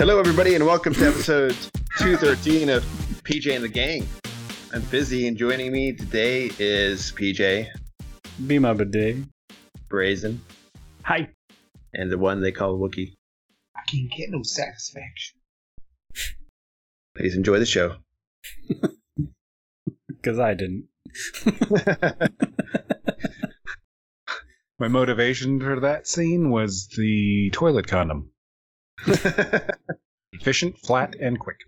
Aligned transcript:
Hello, 0.00 0.18
everybody, 0.18 0.54
and 0.54 0.64
welcome 0.64 0.94
to 0.94 1.06
episode 1.06 1.54
213 1.98 2.70
of 2.70 2.82
PJ 3.22 3.54
and 3.54 3.62
the 3.62 3.68
Gang. 3.68 4.08
I'm 4.72 4.80
busy, 4.84 5.28
and 5.28 5.36
joining 5.36 5.72
me 5.72 5.92
today 5.92 6.50
is 6.58 7.12
PJ, 7.12 7.68
Be 8.46 8.58
my 8.58 8.72
bidet. 8.72 9.16
Brazen, 9.90 10.40
Hi. 11.02 11.28
and 11.92 12.10
the 12.10 12.16
one 12.16 12.40
they 12.40 12.50
call 12.50 12.78
Wookie. 12.78 13.12
I 13.76 13.80
can't 13.90 14.10
get 14.10 14.30
no 14.30 14.42
satisfaction. 14.42 15.38
Please 17.14 17.36
enjoy 17.36 17.58
the 17.58 17.66
show. 17.66 17.96
Because 20.08 20.38
I 20.38 20.54
didn't. 20.54 20.86
My 24.78 24.88
motivation 24.88 25.60
for 25.60 25.78
that 25.80 26.06
scene 26.08 26.48
was 26.48 26.88
the 26.96 27.50
toilet 27.52 27.86
condom. 27.86 28.30
Efficient, 30.32 30.78
flat, 30.78 31.14
and 31.20 31.38
quick. 31.38 31.58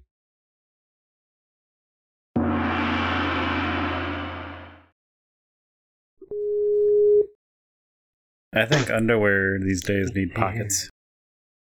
I 8.55 8.67
think 8.67 8.91
underwear 8.91 9.59
these 9.59 9.83
days 9.83 10.11
need 10.15 10.35
pockets. 10.35 10.91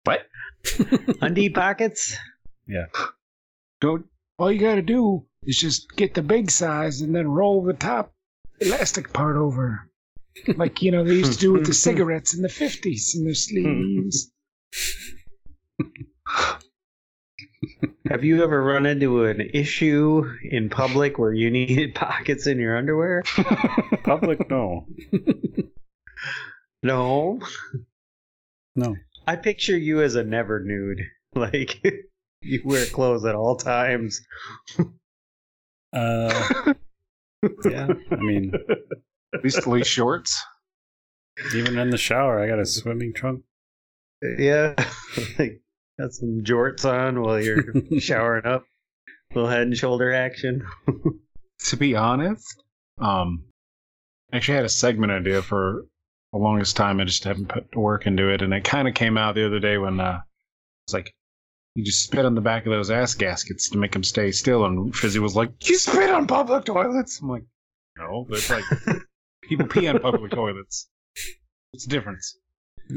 What? 0.04 0.26
Undie 1.22 1.48
pockets? 1.48 2.16
Yeah. 2.66 2.86
Don't. 3.80 4.04
All 4.38 4.52
you 4.52 4.60
gotta 4.60 4.82
do 4.82 5.24
is 5.44 5.58
just 5.58 5.88
get 5.96 6.14
the 6.14 6.22
big 6.22 6.50
size 6.50 7.00
and 7.00 7.14
then 7.14 7.28
roll 7.28 7.62
the 7.62 7.72
top 7.72 8.12
elastic 8.60 9.12
part 9.12 9.36
over. 9.36 9.88
Like, 10.56 10.82
you 10.82 10.90
know, 10.90 11.04
they 11.04 11.14
used 11.14 11.34
to 11.34 11.38
do 11.38 11.52
with 11.52 11.66
the 11.66 11.74
cigarettes 11.86 12.34
in 12.34 12.42
the 12.42 12.48
50s 12.48 13.14
in 13.14 13.24
their 13.24 13.34
sleeves. 13.34 14.32
Have 18.08 18.22
you 18.22 18.42
ever 18.44 18.62
run 18.62 18.84
into 18.86 19.24
an 19.24 19.40
issue 19.40 20.24
in 20.42 20.68
public 20.68 21.18
where 21.18 21.32
you 21.32 21.50
needed 21.50 21.94
pockets 21.94 22.46
in 22.46 22.58
your 22.58 22.76
underwear? 22.76 23.22
Public, 24.04 24.48
no. 24.50 24.86
No. 26.82 27.40
No. 28.76 28.94
I 29.26 29.36
picture 29.36 29.76
you 29.76 30.02
as 30.02 30.16
a 30.16 30.22
never 30.22 30.60
nude. 30.62 31.00
Like, 31.34 31.82
you 32.42 32.60
wear 32.62 32.84
clothes 32.84 33.24
at 33.24 33.34
all 33.34 33.56
times. 33.56 34.20
Uh, 35.94 36.74
yeah. 37.64 37.88
I 38.10 38.16
mean, 38.16 38.52
At 39.34 39.42
least 39.42 39.56
at 39.58 39.66
least 39.66 39.88
shorts. 39.90 40.44
even 41.56 41.78
in 41.78 41.88
the 41.88 41.96
shower, 41.96 42.38
I 42.38 42.48
got 42.48 42.60
a 42.60 42.66
swimming 42.66 43.14
trunk. 43.14 43.44
Yeah. 44.38 44.74
like, 45.38 45.62
got 45.98 46.12
some 46.12 46.40
jorts 46.42 46.84
on 46.84 47.20
while 47.22 47.40
you're 47.40 47.64
showering 48.00 48.46
up. 48.46 48.64
Little 49.34 49.48
head 49.50 49.62
and 49.62 49.76
shoulder 49.76 50.12
action. 50.12 50.66
To 51.68 51.76
be 51.78 51.96
honest, 51.96 52.62
um, 52.98 53.44
I 54.30 54.36
actually 54.36 54.56
had 54.56 54.66
a 54.66 54.68
segment 54.68 55.12
idea 55.12 55.40
for 55.40 55.86
the 56.32 56.38
longest 56.38 56.76
time. 56.76 57.00
I 57.00 57.04
just 57.04 57.24
haven't 57.24 57.48
put 57.48 57.74
work 57.74 58.06
into 58.06 58.28
it, 58.28 58.42
and 58.42 58.52
it 58.52 58.64
kind 58.64 58.86
of 58.86 58.92
came 58.92 59.16
out 59.16 59.34
the 59.34 59.46
other 59.46 59.60
day 59.60 59.78
when 59.78 59.98
uh, 59.98 60.20
it's 60.86 60.92
like 60.92 61.14
you 61.74 61.82
just 61.82 62.02
spit 62.04 62.26
on 62.26 62.34
the 62.34 62.42
back 62.42 62.66
of 62.66 62.70
those 62.72 62.90
ass 62.90 63.14
gaskets 63.14 63.70
to 63.70 63.78
make 63.78 63.92
them 63.92 64.04
stay 64.04 64.30
still. 64.30 64.66
And 64.66 64.94
Fizzy 64.94 65.20
was 65.20 65.34
like, 65.36 65.52
"You 65.66 65.78
spit 65.78 66.10
on 66.10 66.26
public 66.26 66.66
toilets." 66.66 67.20
I'm 67.22 67.30
like, 67.30 67.44
"No, 67.96 68.26
but 68.28 68.38
it's 68.38 68.50
like 68.50 68.64
people 69.44 69.66
pee 69.66 69.88
on 69.88 70.00
public 70.00 70.30
toilets. 70.32 70.86
It's 71.72 71.86
a 71.86 71.88
difference." 71.88 72.36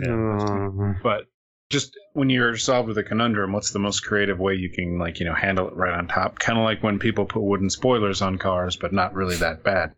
Uh, 0.06 0.94
But 1.02 1.28
just 1.70 1.98
when 2.14 2.30
you're 2.30 2.56
solved 2.58 2.88
with 2.88 2.98
a 2.98 3.04
conundrum, 3.04 3.52
what's 3.52 3.72
the 3.72 3.80
most 3.80 4.02
creative 4.02 4.40
way 4.40 4.56
you 4.56 4.70
can 4.70 4.98
like 4.98 5.20
you 5.20 5.26
know 5.26 5.34
handle 5.34 5.68
it 5.68 5.76
right 5.76 5.94
on 5.94 6.08
top? 6.08 6.40
Kind 6.40 6.58
of 6.58 6.64
like 6.64 6.82
when 6.82 7.00
people 7.00 7.26
put 7.26 7.44
wooden 7.44 7.70
spoilers 7.70 8.22
on 8.22 8.38
cars, 8.38 8.76
but 8.76 8.94
not 8.94 9.14
really 9.14 9.36
that 9.38 9.64
bad. 9.64 9.94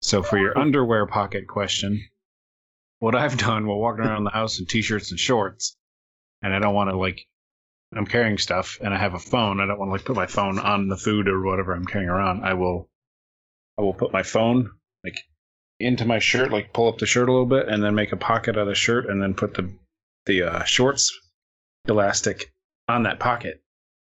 So 0.00 0.22
for 0.22 0.38
your 0.38 0.58
underwear 0.58 1.06
pocket 1.06 1.46
question, 1.48 2.06
what 2.98 3.14
I've 3.14 3.38
done 3.38 3.66
while 3.66 3.78
walking 3.78 4.04
around 4.04 4.24
the 4.24 4.30
house 4.30 4.58
in 4.58 4.66
t-shirts 4.66 5.10
and 5.10 5.18
shorts, 5.18 5.76
and 6.42 6.54
I 6.54 6.58
don't 6.58 6.74
want 6.74 6.90
to 6.90 6.96
like 6.96 7.26
I'm 7.96 8.06
carrying 8.06 8.38
stuff 8.38 8.78
and 8.82 8.92
I 8.92 8.98
have 8.98 9.14
a 9.14 9.18
phone. 9.18 9.60
I 9.60 9.66
don't 9.66 9.78
want 9.78 9.88
to 9.90 9.92
like 9.92 10.04
put 10.04 10.16
my 10.16 10.26
phone 10.26 10.58
on 10.58 10.88
the 10.88 10.96
food 10.96 11.28
or 11.28 11.42
whatever 11.42 11.72
I'm 11.72 11.86
carrying 11.86 12.10
around. 12.10 12.44
I 12.44 12.54
will 12.54 12.90
I 13.78 13.82
will 13.82 13.94
put 13.94 14.12
my 14.12 14.22
phone 14.22 14.70
like 15.02 15.18
into 15.80 16.04
my 16.04 16.18
shirt, 16.18 16.52
like 16.52 16.72
pull 16.72 16.88
up 16.88 16.98
the 16.98 17.06
shirt 17.06 17.28
a 17.28 17.32
little 17.32 17.46
bit, 17.46 17.68
and 17.68 17.82
then 17.82 17.94
make 17.94 18.12
a 18.12 18.16
pocket 18.16 18.56
out 18.56 18.62
of 18.62 18.68
the 18.68 18.74
shirt, 18.74 19.08
and 19.08 19.22
then 19.22 19.34
put 19.34 19.54
the 19.54 19.72
the 20.26 20.42
uh, 20.42 20.64
shorts 20.64 21.12
elastic 21.86 22.52
on 22.88 23.02
that 23.04 23.18
pocket, 23.20 23.62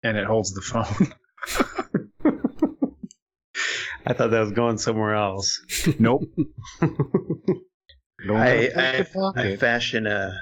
and 0.02 0.16
it 0.16 0.24
holds 0.26 0.52
the 0.52 0.60
phone. 0.62 1.12
I 4.06 4.12
thought 4.14 4.30
that 4.30 4.40
was 4.40 4.52
going 4.52 4.78
somewhere 4.78 5.14
else. 5.14 5.60
nope. 5.98 6.22
I, 8.30 8.70
I. 8.76 9.06
I 9.36 9.56
fashion 9.56 10.06
a 10.06 10.32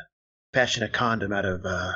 fashion 0.52 0.82
a 0.82 0.88
condom 0.88 1.32
out 1.32 1.44
of 1.44 1.64
uh, 1.64 1.92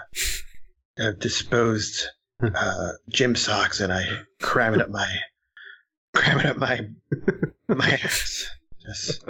of 0.99 1.19
disposed 1.21 2.07
uh, 2.43 2.89
gym 3.09 3.35
socks, 3.37 3.81
and 3.81 3.93
I 3.93 4.05
cram 4.43 4.75
it 4.75 4.81
up 4.83 4.91
my 4.91 5.09
cram 6.15 6.41
it 6.41 6.47
up 6.47 6.57
my 6.59 6.81
my 7.69 7.91
ass. 7.91 8.47
Just 8.87 9.25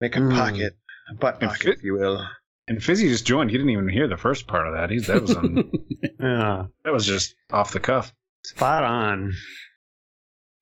make 0.00 0.16
a 0.16 0.20
Mm. 0.20 0.34
pocket, 0.34 0.76
a 1.10 1.14
butt 1.14 1.38
pocket, 1.40 1.62
fit- 1.62 1.78
if 1.78 1.84
you 1.84 1.92
will. 1.94 2.26
And 2.70 2.82
Fizzy 2.82 3.08
just 3.08 3.26
joined. 3.26 3.50
He 3.50 3.56
didn't 3.58 3.72
even 3.72 3.88
hear 3.88 4.08
the 4.08 4.16
first 4.16 4.46
part 4.46 4.66
of 4.66 4.74
that. 4.74 4.88
He's 4.90 5.06
that 5.08 5.20
was 5.20 5.36
on, 5.36 5.70
Yeah. 6.20 6.66
that 6.84 6.92
was 6.92 7.04
just 7.04 7.34
off 7.52 7.72
the 7.72 7.80
cuff. 7.80 8.14
Spot 8.44 8.82
on. 8.84 9.32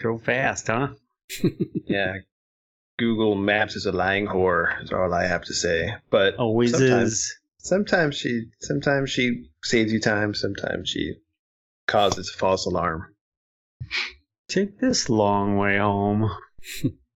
Go 0.01 0.19
fast, 0.19 0.67
huh? 0.67 0.89
Yeah. 1.87 2.15
Google 2.99 3.37
Maps 3.37 3.77
is 3.77 3.87
a 3.87 3.93
lying 3.93 4.27
whore, 4.27 4.83
is 4.83 4.93
all 4.93 5.15
I 5.15 5.27
have 5.27 5.45
to 5.45 5.55
say. 5.55 5.95
But 6.11 6.35
Always 6.37 6.73
sometimes, 6.73 7.13
is. 7.13 7.39
sometimes 7.59 8.17
she 8.17 8.47
sometimes 8.61 9.11
she 9.11 9.51
saves 9.63 9.93
you 9.93 10.01
time, 10.01 10.35
sometimes 10.35 10.89
she 10.91 11.15
causes 11.87 12.29
a 12.35 12.37
false 12.37 12.67
alarm. 12.67 13.15
Take 14.49 14.81
this 14.81 15.09
long 15.09 15.57
way 15.59 15.79
home. 15.79 16.29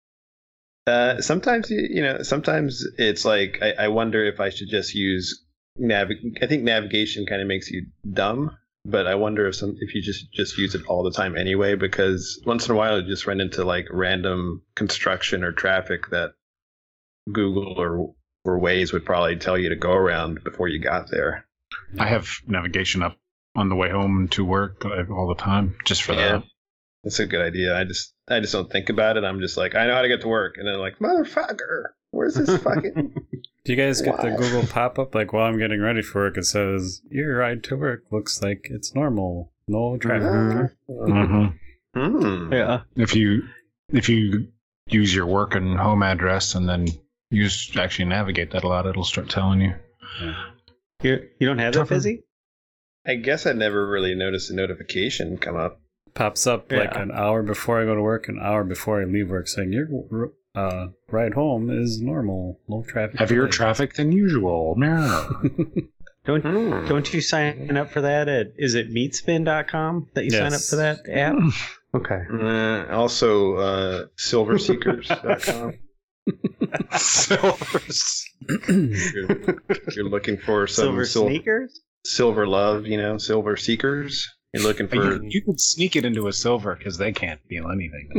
Uh, 0.87 1.21
sometimes 1.21 1.69
you, 1.69 1.87
you 1.89 2.01
know, 2.01 2.23
sometimes 2.23 2.85
it's 2.97 3.23
like 3.25 3.59
I, 3.61 3.85
I 3.85 3.87
wonder 3.89 4.25
if 4.25 4.39
I 4.39 4.49
should 4.49 4.69
just 4.69 4.95
use 4.95 5.43
navig. 5.79 6.41
I 6.41 6.47
think 6.47 6.63
navigation 6.63 7.25
kind 7.25 7.41
of 7.41 7.47
makes 7.47 7.69
you 7.69 7.85
dumb, 8.11 8.57
but 8.83 9.05
I 9.07 9.15
wonder 9.15 9.47
if 9.47 9.55
some 9.55 9.75
if 9.79 9.93
you 9.93 10.01
just 10.01 10.31
just 10.33 10.57
use 10.57 10.73
it 10.75 10.85
all 10.87 11.03
the 11.03 11.11
time 11.11 11.37
anyway, 11.37 11.75
because 11.75 12.41
once 12.45 12.65
in 12.67 12.73
a 12.73 12.77
while 12.77 12.99
you 12.99 13.07
just 13.07 13.27
run 13.27 13.41
into 13.41 13.63
like 13.63 13.85
random 13.91 14.63
construction 14.75 15.43
or 15.43 15.51
traffic 15.51 16.09
that 16.09 16.31
Google 17.31 17.79
or 17.79 18.13
or 18.43 18.59
Waze 18.59 18.91
would 18.91 19.05
probably 19.05 19.35
tell 19.35 19.57
you 19.57 19.69
to 19.69 19.75
go 19.75 19.91
around 19.93 20.43
before 20.43 20.67
you 20.67 20.79
got 20.79 21.11
there. 21.11 21.45
I 21.99 22.07
have 22.07 22.27
navigation 22.47 23.03
up 23.03 23.17
on 23.55 23.69
the 23.69 23.75
way 23.75 23.91
home 23.91 24.29
to 24.29 24.43
work 24.43 24.83
uh, 24.83 25.03
all 25.13 25.27
the 25.27 25.35
time, 25.41 25.75
just 25.85 26.01
for 26.01 26.13
Yeah. 26.13 26.39
that. 26.39 26.43
That's 27.03 27.19
a 27.19 27.25
good 27.25 27.41
idea. 27.41 27.77
I 27.77 27.83
just 27.83 28.13
I 28.27 28.39
just 28.39 28.53
don't 28.53 28.71
think 28.71 28.89
about 28.89 29.17
it. 29.17 29.23
I'm 29.23 29.39
just 29.39 29.57
like 29.57 29.75
I 29.75 29.87
know 29.87 29.95
how 29.95 30.01
to 30.01 30.07
get 30.07 30.21
to 30.21 30.27
work, 30.27 30.55
and 30.57 30.67
then 30.67 30.79
like 30.79 30.99
motherfucker, 30.99 31.85
where's 32.11 32.35
this 32.35 32.61
fucking 32.61 33.13
Do 33.63 33.73
you 33.73 33.77
guys 33.77 34.01
get 34.01 34.19
the 34.19 34.31
Google 34.31 34.65
pop 34.65 34.97
up? 34.97 35.13
Like, 35.13 35.33
while 35.33 35.45
I'm 35.45 35.59
getting 35.59 35.81
ready 35.81 36.01
for 36.01 36.23
work, 36.23 36.37
it 36.37 36.45
says, 36.45 37.01
Your 37.11 37.37
ride 37.37 37.63
to 37.65 37.77
work 37.77 38.05
looks 38.11 38.41
like 38.41 38.67
it's 38.71 38.95
normal. 38.95 39.53
No 39.67 39.97
traffic. 39.97 40.71
Mm-hmm. 40.89 41.47
Hmm. 41.93 42.53
Yeah. 42.53 42.81
if 42.95 43.15
you 43.15 43.43
if 43.89 44.09
you 44.09 44.47
use 44.87 45.13
your 45.13 45.27
work 45.27 45.55
and 45.55 45.77
home 45.77 46.01
address 46.01 46.55
and 46.55 46.67
then 46.67 46.87
use 47.29 47.71
actually 47.75 48.05
navigate 48.05 48.51
that 48.51 48.63
a 48.63 48.67
lot, 48.67 48.87
it'll 48.87 49.03
start 49.03 49.29
telling 49.29 49.61
you. 49.61 49.73
You, 51.03 51.29
you 51.39 51.47
don't 51.47 51.59
have 51.59 51.73
that, 51.73 51.79
Tougher. 51.79 51.95
Fizzy? 51.95 52.23
I 53.05 53.15
guess 53.15 53.45
I 53.45 53.53
never 53.53 53.87
really 53.87 54.15
noticed 54.15 54.49
a 54.49 54.55
notification 54.55 55.37
come 55.37 55.55
up. 55.55 55.79
Pops 56.13 56.45
up 56.47 56.71
like 56.71 56.95
an 56.95 57.11
hour 57.11 57.41
before 57.43 57.81
I 57.81 57.85
go 57.85 57.95
to 57.95 58.01
work, 58.01 58.27
an 58.27 58.39
hour 58.41 58.63
before 58.63 59.01
I 59.01 59.05
leave 59.05 59.29
work, 59.29 59.47
saying, 59.47 59.71
Your 59.73 60.31
uh, 60.55 60.87
ride 61.09 61.33
home 61.33 61.69
is 61.69 62.01
normal. 62.01 62.59
No 62.67 62.83
traffic. 62.87 63.17
Heavier 63.19 63.45
today." 63.45 63.51
traffic 63.57 63.93
than 63.95 64.11
usual. 64.11 64.75
No. 64.77 65.41
Don't 66.25 66.41
Hmm. 66.43 66.87
don't 66.87 67.11
you 67.15 67.19
sign 67.19 67.75
up 67.75 67.89
for 67.89 68.01
that 68.01 68.27
at 68.29 68.53
is 68.55 68.75
it 68.75 68.91
meatspin.com 68.93 70.07
that 70.13 70.23
you 70.25 70.29
sign 70.29 70.53
up 70.53 70.61
for 70.61 70.75
that 70.77 70.99
app? 71.09 71.35
Okay. 71.93 72.21
Uh, 72.31 72.85
also, 72.95 73.55
uh, 73.55 74.05
silverseekers.com. 74.17 75.73
Silvers. 76.97 78.25
you're, 78.69 79.61
you're 79.95 80.05
looking 80.09 80.37
for 80.37 80.67
some 80.67 80.85
Silver 80.85 81.05
sil- 81.09 81.27
sneakers? 81.27 81.81
silver 82.05 82.47
love, 82.47 82.85
you 82.85 82.97
know, 82.97 83.17
silver 83.17 83.57
seekers. 83.57 84.27
You're 84.53 84.63
looking 84.63 84.87
for. 84.87 84.95
You, 84.95 85.21
you 85.29 85.41
could 85.43 85.59
sneak 85.61 85.95
it 85.95 86.03
into 86.03 86.27
a 86.27 86.33
silver 86.33 86.75
because 86.75 86.97
they 86.97 87.11
can't 87.13 87.39
feel 87.47 87.69
anything. 87.71 88.09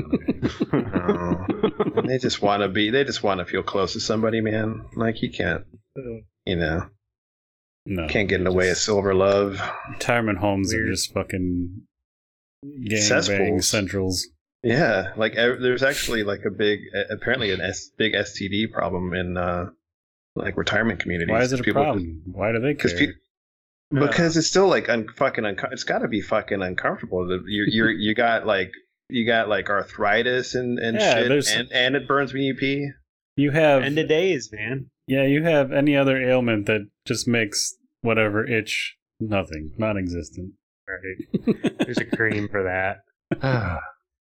Oh. 0.72 1.46
They 2.06 2.18
just 2.18 2.42
want 2.42 2.62
to 2.62 2.68
be. 2.68 2.90
They 2.90 3.04
just 3.04 3.22
want 3.22 3.38
to 3.40 3.44
feel 3.44 3.62
close 3.62 3.92
to 3.92 4.00
somebody, 4.00 4.40
man. 4.40 4.84
Like 4.96 5.22
you 5.22 5.30
can't. 5.30 5.64
You 6.44 6.56
know. 6.56 6.86
No. 7.86 8.08
Can't 8.08 8.28
get 8.28 8.38
in 8.38 8.44
the 8.44 8.52
way 8.52 8.70
of 8.70 8.76
silver 8.78 9.14
love. 9.14 9.60
Retirement 9.90 10.38
homes 10.38 10.72
are 10.74 10.86
just 10.86 11.12
fucking 11.12 11.82
gangbang 12.64 12.98
Cesspools. 13.02 13.68
centrals. 13.68 14.28
Yeah, 14.62 15.12
like 15.16 15.34
there's 15.34 15.82
actually 15.82 16.22
like 16.22 16.44
a 16.46 16.50
big, 16.50 16.80
apparently 17.10 17.50
an 17.52 17.60
S, 17.60 17.90
big 17.96 18.14
STD 18.14 18.70
problem 18.72 19.12
in 19.14 19.36
uh, 19.36 19.66
like 20.36 20.56
retirement 20.56 21.00
communities. 21.00 21.32
Why 21.32 21.42
is 21.42 21.52
it 21.52 21.60
a 21.60 21.62
People- 21.64 21.82
problem? 21.82 22.22
Why 22.26 22.52
do 22.52 22.58
they 22.60 22.74
care? 22.74 22.88
Because 22.88 22.92
pe- 22.94 23.12
because 23.92 24.36
it's 24.36 24.46
still 24.46 24.68
like 24.68 24.88
un- 24.88 25.08
fucking 25.16 25.44
unco- 25.44 25.68
it's 25.72 25.84
got 25.84 25.98
to 25.98 26.08
be 26.08 26.20
fucking 26.20 26.62
uncomfortable. 26.62 27.26
The- 27.26 27.42
You 27.46 27.64
you 27.68 27.86
you 27.98 28.14
got 28.14 28.46
like 28.46 28.70
you 29.08 29.26
got 29.26 29.48
like 29.48 29.68
arthritis 29.70 30.54
and 30.54 30.78
and 30.78 30.96
Yeah, 30.98 31.14
shit, 31.14 31.28
there's- 31.28 31.50
and 31.52 31.68
and 31.72 31.96
it 31.96 32.06
burns 32.08 32.32
when 32.32 32.42
you 32.42 32.54
pee. 32.54 32.88
you 33.36 33.50
have 33.50 33.82
End 33.82 33.98
of 33.98 34.08
days, 34.08 34.50
man. 34.52 34.86
yeah, 35.06 35.24
you 35.24 35.42
have 35.42 35.72
any 35.72 35.96
other 35.96 36.16
ailment 36.16 36.66
that 36.66 36.88
just 37.06 37.26
makes 37.28 37.74
whatever 38.00 38.44
itch 38.46 38.96
nothing, 39.20 39.70
non-existent. 39.78 40.52
Right. 40.88 41.78
There's 41.78 41.98
a 41.98 42.04
cream 42.04 42.48
for 42.48 42.64
that. 42.64 42.98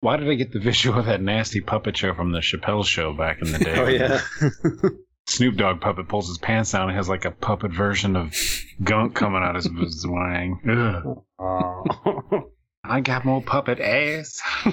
Why 0.01 0.17
did 0.17 0.29
I 0.29 0.33
get 0.33 0.51
the 0.51 0.59
visual 0.59 0.99
of 0.99 1.05
that 1.05 1.21
nasty 1.21 1.61
puppet 1.61 1.95
show 1.95 2.13
from 2.15 2.31
the 2.31 2.39
Chappelle 2.39 2.85
show 2.85 3.13
back 3.13 3.41
in 3.41 3.51
the 3.51 3.59
day? 3.63 3.75
Oh 3.77 3.87
yeah, 3.87 4.21
Snoop 5.31 5.55
Dogg 5.55 5.79
puppet 5.79 6.09
pulls 6.09 6.27
his 6.27 6.37
pants 6.37 6.73
down 6.73 6.89
and 6.89 6.97
has 6.97 7.07
like 7.07 7.23
a 7.23 7.31
puppet 7.31 7.71
version 7.71 8.17
of 8.17 8.35
gunk 8.83 9.15
coming 9.15 9.41
out 9.41 9.55
of 9.55 9.63
his 9.63 10.05
wang. 10.05 10.59
Ugh. 11.39 12.43
I 12.83 12.99
got 12.99 13.23
more 13.23 13.41
puppet 13.41 13.79
ass. 13.79 14.41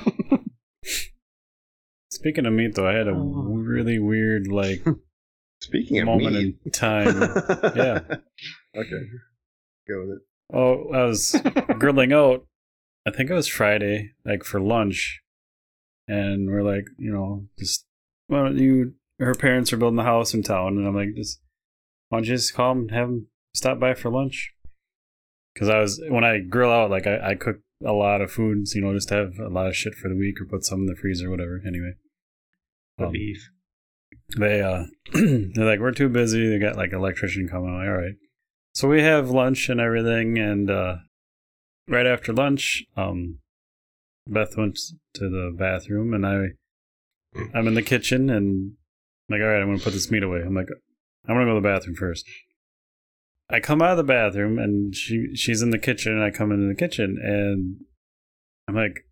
Speaking 2.11 2.45
of 2.45 2.53
meat, 2.53 2.75
though, 2.75 2.89
I 2.89 2.95
had 2.95 3.07
a 3.07 3.15
really 3.15 4.01
weird 4.01 4.49
like 4.49 4.85
speaking 5.61 6.01
of 6.01 6.07
moment 6.07 6.35
meat, 6.35 6.57
in 6.65 6.71
time. 6.73 7.21
yeah. 7.77 8.01
Okay, 8.77 9.03
go 9.87 10.01
with 10.01 10.17
it. 10.17 10.23
Oh, 10.53 10.91
I 10.93 11.05
was 11.05 11.41
grilling 11.79 12.13
out. 12.13 12.45
I 13.07 13.13
think 13.13 13.31
it 13.31 13.35
was 13.35 13.47
Friday, 13.47 14.15
like 14.25 14.43
for 14.43 14.61
lunch, 14.61 15.21
and 16.09 16.51
we're 16.51 16.65
like, 16.65 16.87
you 16.99 17.13
know, 17.13 17.45
just 17.59 17.85
why 18.27 18.39
don't 18.39 18.59
you? 18.59 18.95
Her 19.19 19.35
parents 19.35 19.73
are 19.73 19.77
building 19.77 19.99
a 19.99 20.05
house 20.05 20.33
in 20.35 20.43
town, 20.43 20.77
and 20.79 20.87
I'm 20.87 20.95
like, 20.95 21.15
just 21.17 21.41
why 22.09 22.19
don't 22.19 22.27
you 22.27 22.37
just 22.37 22.55
call 22.55 22.75
them, 22.75 22.83
and 22.83 22.91
have 22.93 23.09
them 23.09 23.27
stop 23.55 23.79
by 23.81 23.95
for 23.95 24.11
lunch? 24.11 24.53
Because 25.55 25.69
I 25.69 25.81
was 25.81 26.01
when 26.09 26.25
I 26.25 26.39
grill 26.39 26.71
out, 26.71 26.91
like 26.91 27.07
I, 27.07 27.31
I 27.31 27.35
cook 27.35 27.57
a 27.85 27.93
lot 27.93 28.21
of 28.21 28.31
foods, 28.31 28.75
you 28.75 28.83
know, 28.83 28.93
just 28.95 29.09
to 29.09 29.15
have 29.17 29.39
a 29.39 29.49
lot 29.49 29.67
of 29.67 29.77
shit 29.77 29.95
for 29.95 30.09
the 30.09 30.17
week 30.17 30.41
or 30.41 30.47
put 30.47 30.65
some 30.65 30.81
in 30.81 30.87
the 30.87 30.95
freezer, 30.97 31.27
or 31.29 31.31
whatever. 31.31 31.61
Anyway, 31.67 31.93
The 32.99 33.07
Um, 33.07 33.13
beef. 33.13 33.49
they 34.39 34.61
uh 34.63 34.85
they're 35.13 35.65
like 35.65 35.81
we're 35.81 35.93
too 35.93 36.09
busy 36.09 36.49
they 36.49 36.59
got 36.59 36.77
like 36.77 36.93
electrician 36.93 37.49
coming 37.49 37.71
I'm 37.71 37.79
like 37.79 37.89
all 37.89 37.97
right 37.97 38.15
so 38.75 38.87
we 38.89 39.03
have 39.03 39.31
lunch 39.31 39.69
and 39.69 39.81
everything 39.81 40.39
and 40.39 40.71
uh 40.71 40.97
right 41.89 42.07
after 42.07 42.33
lunch 42.35 42.85
um 42.97 43.39
beth 44.27 44.57
went 44.57 44.79
to 45.15 45.29
the 45.31 45.55
bathroom 45.57 46.13
and 46.13 46.27
i 46.27 46.49
i'm 47.55 47.67
in 47.67 47.73
the 47.75 47.83
kitchen 47.83 48.29
and 48.29 48.73
I'm 49.29 49.35
like 49.35 49.43
all 49.43 49.49
right 49.49 49.61
i'm 49.61 49.69
gonna 49.69 49.79
put 49.79 49.93
this 49.93 50.11
meat 50.11 50.23
away 50.23 50.41
i'm 50.41 50.55
like 50.55 50.69
i'm 51.29 51.35
gonna 51.35 51.45
go 51.45 51.55
to 51.55 51.61
the 51.61 51.69
bathroom 51.69 51.97
first 51.97 52.25
i 53.51 53.61
come 53.61 53.83
out 53.83 53.93
of 53.93 53.97
the 53.97 54.05
bathroom 54.05 54.59
and 54.59 54.95
she 54.95 55.35
she's 55.35 55.63
in 55.63 55.71
the 55.71 55.79
kitchen 55.79 56.13
and 56.13 56.23
i 56.23 56.31
come 56.31 56.53
into 56.53 56.69
the 56.69 56.75
kitchen 56.75 57.19
and 57.23 57.85
i'm 58.67 58.75
like 58.75 59.05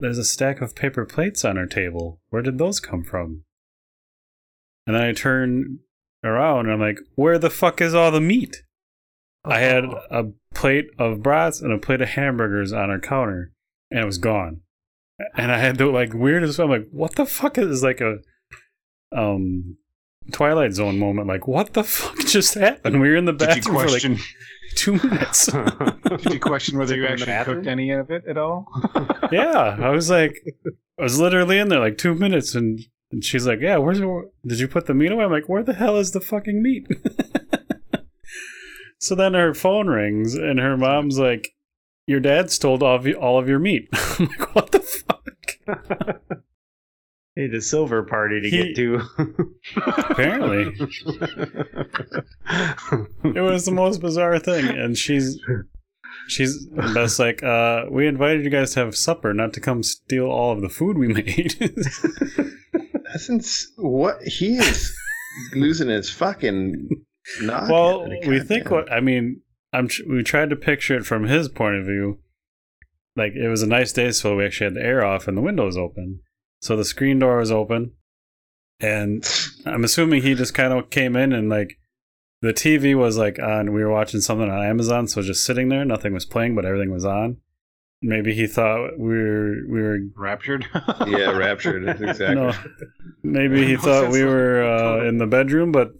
there's 0.00 0.18
a 0.18 0.24
stack 0.24 0.60
of 0.60 0.74
paper 0.74 1.04
plates 1.04 1.44
on 1.44 1.56
her 1.56 1.66
table 1.66 2.20
where 2.30 2.42
did 2.42 2.58
those 2.58 2.80
come 2.80 3.02
from 3.02 3.44
and 4.86 4.96
then 4.96 5.02
I 5.02 5.12
turn 5.12 5.78
around 6.24 6.66
and 6.66 6.72
I'm 6.72 6.80
like, 6.80 6.98
where 7.14 7.38
the 7.38 7.50
fuck 7.50 7.80
is 7.80 7.94
all 7.94 8.10
the 8.10 8.20
meat? 8.20 8.62
I 9.44 9.60
had 9.60 9.84
oh. 9.84 10.00
a 10.10 10.24
plate 10.54 10.86
of 10.98 11.22
brats 11.22 11.60
and 11.60 11.72
a 11.72 11.78
plate 11.78 12.00
of 12.00 12.10
hamburgers 12.10 12.72
on 12.72 12.90
our 12.90 13.00
counter, 13.00 13.52
and 13.90 14.00
it 14.00 14.06
was 14.06 14.18
gone. 14.18 14.60
And 15.34 15.52
I 15.52 15.58
had 15.58 15.78
the 15.78 15.86
like 15.86 16.14
weirdest. 16.14 16.58
I'm 16.58 16.70
like, 16.70 16.88
what 16.90 17.14
the 17.16 17.26
fuck 17.26 17.58
is 17.58 17.82
like 17.82 18.00
a 18.00 18.18
um 19.14 19.76
Twilight 20.30 20.72
Zone 20.72 20.98
moment? 20.98 21.26
Like, 21.28 21.48
what 21.48 21.72
the 21.72 21.84
fuck 21.84 22.18
just 22.26 22.54
happened? 22.54 23.00
We 23.00 23.08
were 23.10 23.16
in 23.16 23.24
the 23.24 23.32
Did 23.32 23.56
you 23.56 23.72
bathroom 23.72 23.78
for 23.78 23.90
like 23.90 24.20
two 24.76 24.92
minutes. 24.94 25.46
did 26.22 26.32
you 26.32 26.40
question 26.40 26.78
whether 26.78 26.94
you 26.94 27.02
Took 27.02 27.10
him 27.10 27.22
in 27.22 27.26
the 27.26 27.32
actually 27.32 27.54
cooked 27.54 27.66
any 27.66 27.90
of 27.90 28.10
it 28.10 28.24
at 28.28 28.38
all? 28.38 28.66
yeah, 29.30 29.76
I 29.80 29.90
was 29.90 30.10
like, 30.10 30.36
I 30.98 31.02
was 31.02 31.18
literally 31.18 31.58
in 31.58 31.68
there 31.68 31.80
like 31.80 31.98
two 31.98 32.14
minutes, 32.14 32.54
and, 32.54 32.80
and 33.10 33.24
she's 33.24 33.46
like, 33.46 33.60
"Yeah, 33.60 33.78
where's 33.78 33.98
the, 33.98 34.30
did 34.46 34.60
you 34.60 34.68
put 34.68 34.86
the 34.86 34.94
meat 34.94 35.10
away?" 35.12 35.24
I'm 35.24 35.32
like, 35.32 35.48
"Where 35.48 35.62
the 35.62 35.74
hell 35.74 35.96
is 35.96 36.12
the 36.12 36.20
fucking 36.20 36.62
meat?" 36.62 36.86
so 38.98 39.14
then 39.14 39.34
her 39.34 39.52
phone 39.54 39.88
rings, 39.88 40.34
and 40.34 40.58
her 40.60 40.76
mom's 40.76 41.18
like, 41.18 41.50
"Your 42.06 42.20
dad 42.20 42.50
stole 42.50 42.82
all 42.84 42.96
of, 42.96 43.06
all 43.20 43.38
of 43.38 43.48
your 43.48 43.58
meat." 43.58 43.88
I'm 43.92 44.26
like, 44.26 44.54
"What 44.54 44.72
the 44.72 44.80
fuck?" 44.80 46.41
Hey, 47.34 47.46
the 47.48 47.60
silver 47.62 48.02
party 48.02 48.40
to 48.42 48.50
He- 48.50 48.56
get 48.62 48.76
to. 48.76 49.00
Apparently, 50.10 50.74
it 53.24 53.40
was 53.40 53.64
the 53.64 53.72
most 53.72 54.00
bizarre 54.00 54.38
thing, 54.38 54.66
and 54.66 54.96
she's. 54.96 55.38
She's 56.28 56.68
that's 56.94 57.18
like, 57.18 57.42
uh, 57.42 57.86
we 57.90 58.06
invited 58.06 58.44
you 58.44 58.50
guys 58.50 58.74
to 58.74 58.80
have 58.80 58.96
supper, 58.96 59.34
not 59.34 59.52
to 59.54 59.60
come 59.60 59.82
steal 59.82 60.26
all 60.26 60.52
of 60.52 60.60
the 60.60 60.68
food 60.68 60.96
we 60.96 61.08
made. 61.08 61.54
That's 63.12 63.28
ins- 63.28 63.72
what 63.76 64.22
he 64.22 64.58
is 64.58 64.94
losing 65.54 65.88
his 65.88 66.10
fucking. 66.10 66.88
Noggin. 67.40 67.68
well, 67.70 68.08
we 68.28 68.38
think 68.40 68.70
what 68.70 68.90
I 68.92 69.00
mean. 69.00 69.40
I'm 69.72 69.88
we 70.08 70.22
tried 70.22 70.50
to 70.50 70.56
picture 70.56 70.96
it 70.96 71.06
from 71.06 71.24
his 71.24 71.48
point 71.48 71.76
of 71.76 71.86
view. 71.86 72.20
Like 73.16 73.32
it 73.34 73.48
was 73.48 73.62
a 73.62 73.66
nice 73.66 73.92
day, 73.92 74.12
so 74.12 74.36
we 74.36 74.44
actually 74.44 74.66
had 74.66 74.74
the 74.74 74.82
air 74.84 75.04
off 75.04 75.26
and 75.26 75.36
the 75.36 75.42
windows 75.42 75.76
open, 75.76 76.20
so 76.62 76.76
the 76.76 76.84
screen 76.84 77.18
door 77.18 77.38
was 77.38 77.50
open, 77.50 77.92
and 78.80 79.28
I'm 79.66 79.84
assuming 79.84 80.22
he 80.22 80.34
just 80.34 80.54
kind 80.54 80.72
of 80.72 80.90
came 80.90 81.16
in 81.16 81.32
and 81.32 81.48
like 81.48 81.76
the 82.40 82.52
TV 82.52 82.96
was 82.96 83.18
like 83.18 83.38
on. 83.38 83.72
We 83.72 83.84
were 83.84 83.90
watching 83.90 84.20
something 84.20 84.50
on 84.50 84.64
Amazon, 84.64 85.08
so 85.08 85.22
just 85.22 85.44
sitting 85.44 85.68
there, 85.68 85.84
nothing 85.84 86.14
was 86.14 86.24
playing, 86.24 86.54
but 86.54 86.64
everything 86.64 86.92
was 86.92 87.04
on. 87.04 87.38
Maybe 88.00 88.34
he 88.34 88.48
thought 88.48 88.98
we 88.98 89.14
were 89.14 89.56
we 89.68 89.82
were 89.82 89.98
Raptured? 90.16 90.66
Yeah, 91.06 91.30
raptured. 91.36 91.84
Exactly. 92.00 92.34
no, 92.34 92.52
maybe 93.22 93.66
he 93.66 93.76
thought 93.84 94.10
we 94.10 94.24
were 94.24 94.62
uh, 94.62 95.04
in 95.06 95.18
the 95.18 95.26
bedroom, 95.26 95.70
but 95.70 95.90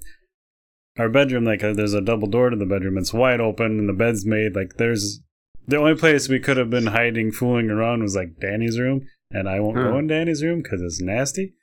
our 0.99 1.09
bedroom, 1.09 1.45
like, 1.45 1.65
uh, 1.65 1.73
there's 1.73 1.95
a 1.95 2.01
double 2.01 2.29
door 2.29 2.51
to 2.51 2.57
the 2.57 2.67
bedroom. 2.67 2.99
It's 2.99 3.15
wide 3.15 3.41
open, 3.41 3.79
and 3.79 3.89
the 3.89 3.95
bed's 3.95 4.27
made 4.27 4.55
like 4.57 4.75
there's 4.79 5.21
the 5.67 5.77
only 5.77 5.95
place 5.95 6.29
we 6.29 6.41
could 6.41 6.57
have 6.57 6.71
been 6.71 6.89
hiding, 6.89 7.31
fooling 7.31 7.71
around 7.71 8.03
was 8.03 8.17
like 8.17 8.41
Danny's 8.41 8.81
room, 8.81 9.07
and 9.33 9.49
I 9.49 9.61
won't 9.61 9.77
go 9.77 9.93
Huh. 9.93 9.99
in 9.99 10.07
Danny's 10.07 10.43
room 10.43 10.63
because 10.63 10.81
it's 10.83 11.01
nasty. 11.01 11.55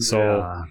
So, 0.00 0.18
Yeah. 0.18 0.62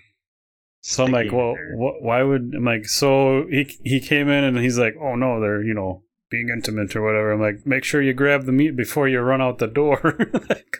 so 0.81 1.03
I'm 1.05 1.11
like, 1.11 1.31
well, 1.31 1.55
wh- 1.75 2.01
why 2.01 2.23
would 2.23 2.53
I'm 2.55 2.63
like? 2.65 2.85
So 2.85 3.45
he 3.49 3.63
he 3.83 3.99
came 3.99 4.29
in 4.29 4.43
and 4.43 4.57
he's 4.57 4.77
like, 4.77 4.95
oh 5.01 5.15
no, 5.15 5.39
they're 5.41 5.63
you 5.63 5.73
know 5.73 6.03
being 6.29 6.49
intimate 6.49 6.95
or 6.95 7.01
whatever. 7.01 7.31
I'm 7.31 7.41
like, 7.41 7.65
make 7.65 7.83
sure 7.83 8.01
you 8.01 8.13
grab 8.13 8.45
the 8.45 8.51
meat 8.51 8.75
before 8.75 9.07
you 9.07 9.19
run 9.21 9.41
out 9.41 9.59
the 9.59 9.67
door. 9.67 10.01
Like, 10.49 10.77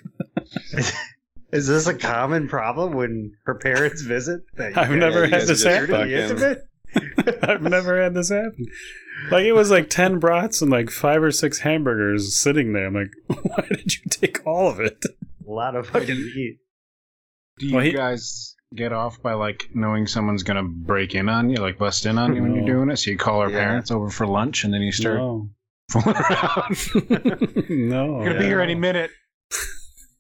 Is 1.54 1.68
this 1.68 1.88
a 1.88 1.94
common 1.94 2.48
problem 2.50 2.92
when 2.94 3.32
her 3.46 3.56
parents 3.56 4.02
visit? 4.02 4.42
That 4.58 4.78
I've 4.78 4.92
never 4.92 5.20
you 5.26 5.32
had 5.32 5.40
guys 5.40 5.48
this 5.48 5.64
just 5.64 5.90
happen. 5.90 6.10
intimate? 6.12 6.64
I've 7.44 7.62
never 7.62 8.02
had 8.02 8.14
this 8.14 8.30
happen. 8.30 8.66
Like 9.32 9.46
it 9.46 9.54
was 9.54 9.72
like 9.72 9.90
ten 9.90 10.20
brats 10.20 10.62
and 10.62 10.70
like 10.70 10.90
five 10.90 11.24
or 11.24 11.32
six 11.32 11.60
hamburgers 11.60 12.36
sitting 12.36 12.74
there. 12.74 12.88
I'm 12.88 12.94
like, 12.96 13.12
why 13.44 13.66
did 13.70 13.96
you 13.96 14.02
take 14.10 14.46
all 14.46 14.70
of 14.70 14.80
it? 14.82 15.06
A 15.48 15.52
lot 15.52 15.76
of 15.76 15.88
fucking 15.88 16.16
meat. 16.16 16.58
Do 17.60 17.68
you 17.68 17.76
Well, 17.76 17.86
he- 17.86 17.92
guys 17.94 18.56
get 18.76 18.92
off 18.92 19.22
by 19.22 19.34
like 19.34 19.70
knowing 19.74 20.06
someone's 20.08 20.44
gonna 20.44 20.64
break 20.64 21.16
in 21.16 21.30
on 21.30 21.50
you, 21.50 21.58
like 21.58 21.78
bust 21.78 22.06
in 22.06 22.18
on 22.18 22.36
you 22.36 22.42
when 22.44 22.54
you're 22.54 22.66
doing 22.66 22.90
it? 22.90 22.98
So 22.98 23.12
you 23.12 23.18
call 23.18 23.40
our 23.40 23.50
Yeah. 23.50 23.60
parents 23.64 23.92
over 23.92 24.10
for 24.10 24.28
lunch 24.28 24.64
and 24.66 24.74
then 24.74 24.82
you 24.82 24.92
start 24.92 25.18
No, 25.18 25.50
fooling 25.90 26.16
around. 26.18 27.70
no. 27.70 28.24
Gonna 28.26 28.40
be 28.40 28.46
here 28.46 28.60
any 28.62 28.76
minute. 28.76 29.12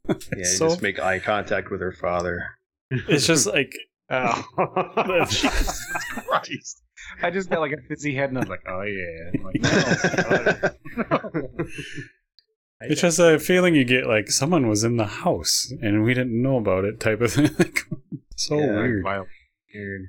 Yeah, 0.07 0.15
you 0.38 0.46
So- 0.46 0.69
just 0.69 0.81
make 0.81 1.00
eye 1.00 1.19
contact 1.19 1.69
with 1.69 1.81
her 1.81 1.91
father. 1.91 2.41
It's 2.89 3.27
just 3.27 3.46
like 3.48 3.74
Oh. 4.10 5.25
Jesus 5.29 5.86
Christ. 6.25 6.81
I 7.22 7.29
just 7.29 7.50
got 7.50 7.60
like 7.60 7.74
a 7.74 7.81
fizzy 7.89 8.15
head 8.15 8.29
and 8.29 8.38
I 8.38 8.41
was 8.41 8.50
like, 8.50 8.63
oh 8.69 8.84
yeah. 8.84 9.31
I'm 9.36 9.43
like, 9.43 9.62
no. 11.57 11.65
It's 12.81 13.01
just 13.01 13.19
a 13.19 13.39
feeling 13.39 13.75
you 13.75 13.84
get 13.84 14.05
like 14.07 14.29
someone 14.29 14.67
was 14.67 14.84
in 14.84 14.98
the 14.98 15.05
house 15.05 15.72
and 15.81 16.03
we 16.03 16.13
didn't 16.13 16.39
know 16.41 16.57
about 16.57 16.86
it 16.86 17.00
type 17.00 17.22
of 17.22 17.31
thing. 17.34 17.50
Like, 17.57 17.79
so 18.36 18.57
Yeah. 18.60 18.75
weird. 18.75 19.03
Wild. 19.03 19.27
Weird. 19.74 20.01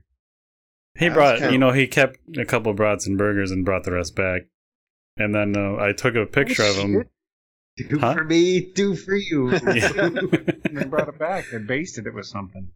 He 0.98 1.06
That's 1.08 1.14
brought, 1.40 1.52
you 1.52 1.58
know, 1.58 1.70
he 1.72 1.86
kept 1.86 2.18
a 2.36 2.44
couple 2.44 2.72
brats 2.74 3.06
and 3.06 3.16
burgers 3.16 3.50
and 3.50 3.64
brought 3.64 3.84
the 3.84 3.92
rest 3.92 4.14
back. 4.16 4.42
And 5.16 5.34
then 5.34 5.56
uh, 5.56 5.76
I 5.76 5.92
took 5.92 6.14
a 6.16 6.26
picture 6.26 6.64
of 6.64 6.76
him. 6.76 7.04
Do 7.88 7.98
Huh? 8.00 8.14
for 8.14 8.24
me, 8.24 8.60
do 8.72 8.96
for 8.96 9.14
you. 9.14 9.50
And 9.62 10.76
they 10.76 10.84
brought 10.84 11.08
it 11.08 11.18
back. 11.18 11.44
They 11.52 11.58
basted 11.58 12.06
it 12.08 12.14
with 12.14 12.26
something. 12.26 12.68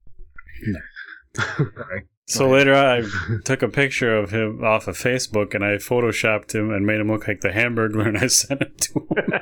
Sorry. 1.35 2.05
So 2.27 2.49
later 2.49 2.75
I 2.75 3.03
took 3.45 3.63
a 3.63 3.69
picture 3.69 4.17
of 4.17 4.31
him 4.31 4.65
off 4.65 4.89
of 4.89 4.97
Facebook 4.97 5.55
and 5.55 5.65
I 5.65 5.77
photoshopped 5.77 6.55
him 6.55 6.71
and 6.71 6.87
made 6.87 7.01
him 7.01 7.09
look 7.09 7.27
like 7.29 7.41
the 7.41 7.53
hamburger 7.53 8.01
and 8.03 8.17
I 8.17 8.27
sent 8.29 8.63
it 8.63 8.79
to 8.79 9.01
him. 9.01 9.33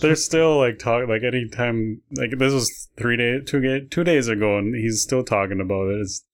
They're 0.00 0.14
still 0.14 0.58
like 0.58 0.78
talking 0.78 1.08
like 1.08 1.22
anytime 1.22 2.00
like 2.16 2.30
this 2.38 2.52
was 2.52 2.88
three 2.96 3.16
days 3.16 3.42
two 3.46 3.60
ga- 3.60 3.86
two 3.88 4.04
days 4.04 4.28
ago 4.28 4.56
and 4.58 4.74
he's 4.74 5.02
still 5.02 5.24
talking 5.24 5.60
about 5.60 5.88
it. 5.88 6.00
It's. 6.00 6.24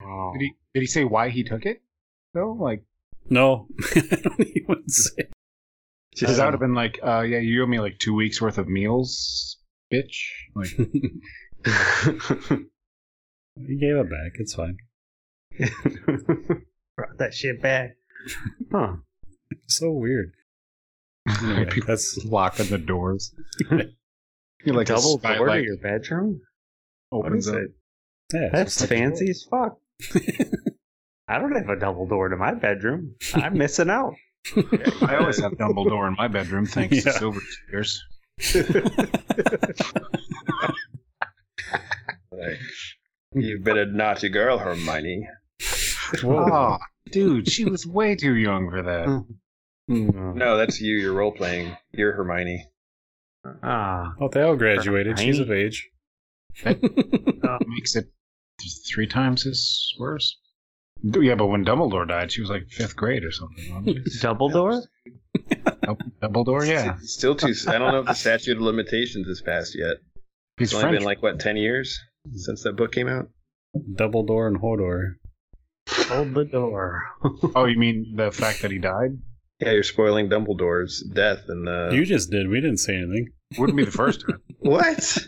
Did 0.00 0.40
he 0.40 0.52
did 0.74 0.80
he 0.80 0.86
say 0.86 1.04
why 1.04 1.30
he 1.30 1.42
took 1.42 1.64
it? 1.64 1.82
No, 2.34 2.52
like 2.52 2.84
no, 3.30 3.66
I 3.96 4.00
don't 4.22 4.40
even 4.40 4.88
say. 4.88 5.24
because 6.10 6.36
that 6.36 6.44
would 6.44 6.54
have 6.54 6.60
been 6.60 6.74
like, 6.74 6.98
uh, 7.02 7.20
yeah, 7.22 7.38
you 7.38 7.62
owe 7.62 7.66
me 7.66 7.80
like 7.80 7.98
two 7.98 8.14
weeks 8.14 8.40
worth 8.42 8.58
of 8.58 8.68
meals, 8.68 9.56
bitch. 9.92 10.26
Like, 10.54 10.70
He 13.54 13.76
gave 13.78 13.96
it 13.96 14.08
back. 14.08 14.32
It's 14.36 14.54
fine. 14.54 14.78
Brought 16.96 17.18
that 17.18 17.34
shit 17.34 17.60
back. 17.60 17.90
Huh. 18.72 18.94
So 19.68 19.90
weird. 19.92 20.32
Anyway, 21.28 21.66
people 21.66 21.86
that's 21.88 22.24
locking 22.24 22.68
the 22.68 22.78
doors. 22.78 23.34
You're 23.70 24.74
like 24.74 24.88
a 24.88 24.94
Double 24.94 25.18
door 25.18 25.48
to 25.48 25.62
your 25.62 25.76
bedroom? 25.76 26.40
What 27.10 27.26
opens 27.26 27.46
is 27.46 27.52
up. 27.52 27.58
it? 27.60 27.70
yeah. 28.32 28.48
That's 28.52 28.80
like- 28.80 28.88
fancy 28.88 29.28
as 29.28 29.42
fuck. 29.50 29.76
I 31.28 31.38
don't 31.38 31.54
have 31.54 31.68
a 31.68 31.78
double 31.78 32.06
door 32.06 32.30
to 32.30 32.36
my 32.36 32.54
bedroom. 32.54 33.16
I'm 33.34 33.58
missing 33.58 33.90
out. 33.90 34.14
I 35.02 35.16
always 35.20 35.38
have 35.40 35.58
double 35.58 35.84
door 35.84 36.08
in 36.08 36.14
my 36.16 36.28
bedroom, 36.28 36.64
thanks 36.64 36.96
Yeah. 37.04 37.12
to 37.12 37.18
Silver 37.18 37.40
Tears. 37.70 38.02
Like, 42.32 42.58
You've 43.34 43.62
been 43.64 43.78
a 43.78 43.86
naughty 43.86 44.28
girl, 44.28 44.58
Hermione. 44.58 45.26
Oh, 46.24 46.78
dude, 47.10 47.48
she 47.48 47.64
was 47.64 47.86
way 47.86 48.14
too 48.16 48.34
young 48.34 48.70
for 48.70 48.82
that. 48.82 49.06
Mm. 49.90 50.34
No, 50.34 50.56
that's 50.56 50.80
you. 50.80 50.96
You're 50.96 51.12
role 51.12 51.32
playing. 51.32 51.76
You're 51.92 52.12
Hermione. 52.12 52.66
Ah. 53.62 54.12
Oh, 54.20 54.28
they 54.28 54.42
all 54.42 54.56
graduated. 54.56 55.18
She's 55.18 55.38
of 55.38 55.48
Hermione. 55.48 55.66
age. 55.66 55.90
Makes 57.66 57.96
it 57.96 58.06
three 58.92 59.06
times 59.06 59.46
as 59.46 59.88
worse. 59.98 60.38
Yeah, 61.02 61.34
but 61.34 61.46
when 61.46 61.64
Dumbledore 61.64 62.06
died, 62.06 62.30
she 62.30 62.40
was 62.40 62.50
like 62.50 62.68
fifth 62.68 62.94
grade 62.94 63.24
or 63.24 63.32
something. 63.32 63.74
wasn't? 63.74 64.08
Double 64.20 64.48
door? 64.50 64.82
Dumbledore, 66.22 66.66
yeah. 66.66 66.96
Still 67.00 67.34
too. 67.34 67.54
I 67.66 67.78
don't 67.78 67.92
know 67.92 68.00
if 68.00 68.06
the 68.06 68.14
statute 68.14 68.56
of 68.56 68.62
limitations 68.62 69.26
has 69.26 69.40
passed 69.40 69.76
yet. 69.76 69.96
He's 70.58 70.68
It's 70.68 70.74
only 70.74 70.82
French. 70.84 70.98
been 70.98 71.04
like 71.04 71.22
what 71.22 71.40
ten 71.40 71.56
years 71.56 71.98
since 72.34 72.62
that 72.62 72.76
book 72.76 72.92
came 72.92 73.08
out. 73.08 73.28
Dumbledore 73.94 74.46
and 74.48 74.60
Hodor. 74.60 75.14
Hold 75.88 76.34
the 76.34 76.44
door. 76.44 77.02
oh, 77.56 77.64
you 77.64 77.78
mean 77.78 78.14
the 78.16 78.30
fact 78.30 78.62
that 78.62 78.70
he 78.70 78.78
died? 78.78 79.10
Yeah, 79.60 79.72
you're 79.72 79.82
spoiling 79.82 80.28
Dumbledore's 80.28 81.02
death 81.14 81.40
and 81.48 81.66
the. 81.66 81.90
you 81.92 82.04
just 82.04 82.30
did. 82.30 82.48
We 82.48 82.60
didn't 82.60 82.78
say 82.78 82.96
anything. 82.96 83.28
Wouldn't 83.58 83.76
be 83.76 83.84
the 83.84 83.90
first 83.90 84.20
time. 84.26 84.40
what? 84.60 85.18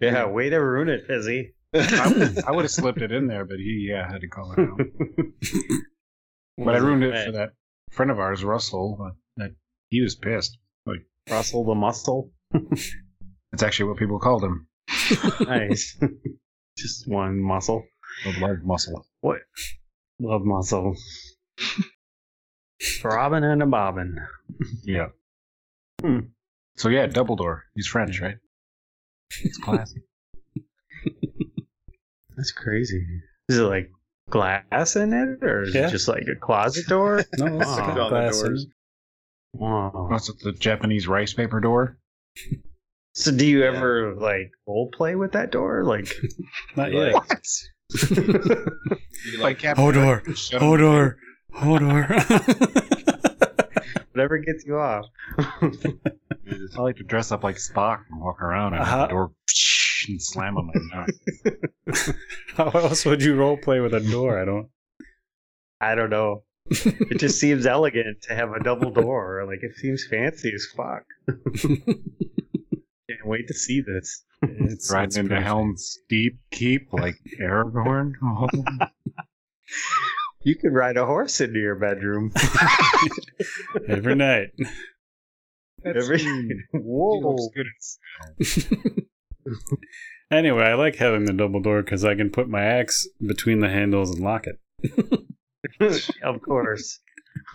yeah, 0.00 0.26
way 0.26 0.50
to 0.50 0.56
ruin 0.58 0.88
it, 0.88 1.06
Fizzy. 1.06 1.54
I 1.74 2.08
would, 2.08 2.44
I 2.44 2.50
would 2.52 2.62
have 2.64 2.70
slipped 2.70 3.02
it 3.02 3.10
in 3.10 3.26
there, 3.26 3.44
but 3.44 3.56
he 3.58 3.88
yeah 3.90 4.10
had 4.10 4.20
to 4.20 4.28
call 4.28 4.52
it 4.52 4.58
out. 4.60 4.80
But 6.56 6.76
I 6.76 6.78
ruined 6.78 7.02
it 7.02 7.26
for 7.26 7.32
that 7.32 7.50
friend 7.90 8.12
of 8.12 8.20
ours, 8.20 8.44
Russell. 8.44 9.10
That 9.38 9.50
he 9.90 10.00
was 10.00 10.14
pissed. 10.14 10.56
Like 10.86 11.00
Russell 11.28 11.64
the 11.64 11.74
muscle. 11.74 12.30
That's 13.54 13.62
actually 13.62 13.88
what 13.90 13.98
people 13.98 14.18
called 14.18 14.42
him. 14.42 14.66
Nice. 15.46 15.96
Just 16.76 17.06
one 17.06 17.40
muscle. 17.40 17.84
The 18.24 18.40
large 18.40 18.62
muscle. 18.64 19.06
What? 19.20 19.38
Love 20.18 20.42
muscle. 20.44 20.96
Robin 23.04 23.44
and 23.44 23.62
a 23.62 23.66
bobbin. 23.66 24.16
Yeah. 24.82 25.06
Hmm. 26.02 26.18
So 26.76 26.88
yeah, 26.88 27.06
Dumbledore. 27.06 27.60
He's 27.76 27.86
French, 27.86 28.20
right? 28.20 28.38
It's 29.44 29.58
classic. 29.58 30.02
That's 32.36 32.50
crazy. 32.50 33.06
Is 33.48 33.58
it 33.58 33.62
like 33.62 33.88
glass 34.30 34.96
in 34.96 35.12
it, 35.12 35.44
or 35.44 35.62
is 35.62 35.74
Yeah. 35.76 35.86
it 35.86 35.90
just 35.92 36.08
like 36.08 36.24
a 36.26 36.34
closet 36.40 36.88
door? 36.88 37.22
No, 37.38 37.60
it's 37.60 37.70
Oh. 37.70 37.76
got 37.76 37.88
On 37.90 37.94
the 37.94 38.08
glass 38.08 38.40
in 38.40 38.46
doors. 38.48 38.66
wow. 39.52 40.08
What's 40.10 40.28
it, 40.28 40.40
the 40.42 40.50
Japanese 40.52 41.06
rice 41.06 41.32
paper 41.34 41.60
door? 41.60 41.98
So, 43.14 43.30
do 43.30 43.46
you 43.46 43.60
Yeah. 43.60 43.72
ever 43.76 44.14
like 44.16 44.50
role 44.66 44.90
play 44.92 45.14
with 45.14 45.32
that 45.32 45.50
door? 45.52 45.84
Like, 45.84 46.08
Not 46.76 46.92
Like- 46.92 47.14
yet. 47.30 47.46
You 48.10 49.38
Like 49.38 49.58
Captain 49.60 49.84
Hodor. 49.84 49.96
America, 49.96 50.34
shut 50.36 50.60
him 50.62 50.68
Hodor. 50.68 51.14
Hodor. 51.54 52.08
whatever 54.12 54.38
gets 54.38 54.64
you 54.66 54.78
off. 54.78 55.06
I 55.38 56.80
like 56.80 56.96
to 56.96 57.04
dress 57.04 57.30
up 57.32 57.44
like 57.44 57.56
Spock 57.56 58.00
and 58.10 58.20
walk 58.20 58.40
around 58.42 58.74
and 58.74 58.82
Uh-huh. 58.82 59.02
the 59.02 59.06
door 59.08 59.32
and 60.08 60.20
slam 60.22 60.56
on 60.56 60.66
my 60.66 60.80
mouth. 60.96 62.14
How 62.56 62.68
else 62.70 63.04
would 63.06 63.22
you 63.22 63.34
role 63.36 63.56
play 63.56 63.80
with 63.80 63.94
a 63.94 64.00
door? 64.00 64.40
I 64.40 64.44
don't. 64.44 64.68
I 65.80 65.94
don't 65.94 66.10
know. 66.10 66.42
It 66.70 67.18
just 67.18 67.38
seems 67.38 67.66
elegant 67.66 68.22
to 68.22 68.34
have 68.34 68.50
a 68.52 68.60
double 68.62 68.90
door. 68.90 69.44
Like, 69.46 69.60
it 69.62 69.76
seems 69.76 70.04
fancy 70.08 70.52
as 70.54 70.66
fuck. 70.76 71.04
Can't 73.08 73.26
wait 73.26 73.48
to 73.48 73.54
see 73.54 73.80
this. 73.80 74.24
It's, 74.42 74.90
Riding 74.92 75.06
it's 75.06 75.16
into 75.16 75.28
pretty 75.30 75.44
Helm's 75.44 75.98
Deep 76.08 76.38
Keep 76.50 76.92
like 76.92 77.16
Aragorn. 77.40 78.12
Oh. 78.22 78.48
You 80.42 80.56
could 80.56 80.74
ride 80.74 80.98
a 80.98 81.06
horse 81.06 81.40
into 81.40 81.58
your 81.58 81.74
bedroom. 81.74 82.30
every 83.88 84.14
night. 84.14 84.48
Every 85.84 86.18
He 86.22 86.52
whoa. 86.72 87.18
looks 87.18 87.48
good 87.54 89.06
Anyway, 90.30 90.62
I 90.62 90.74
like 90.74 90.96
having 90.96 91.24
the 91.24 91.32
double 91.32 91.60
door 91.60 91.82
because 91.82 92.04
I 92.04 92.14
can 92.14 92.30
put 92.30 92.48
my 92.48 92.62
axe 92.62 93.08
between 93.26 93.60
the 93.60 93.70
handles 93.70 94.10
and 94.10 94.22
lock 94.22 94.46
it. 94.46 94.60
of 96.22 96.42
course. 96.42 97.00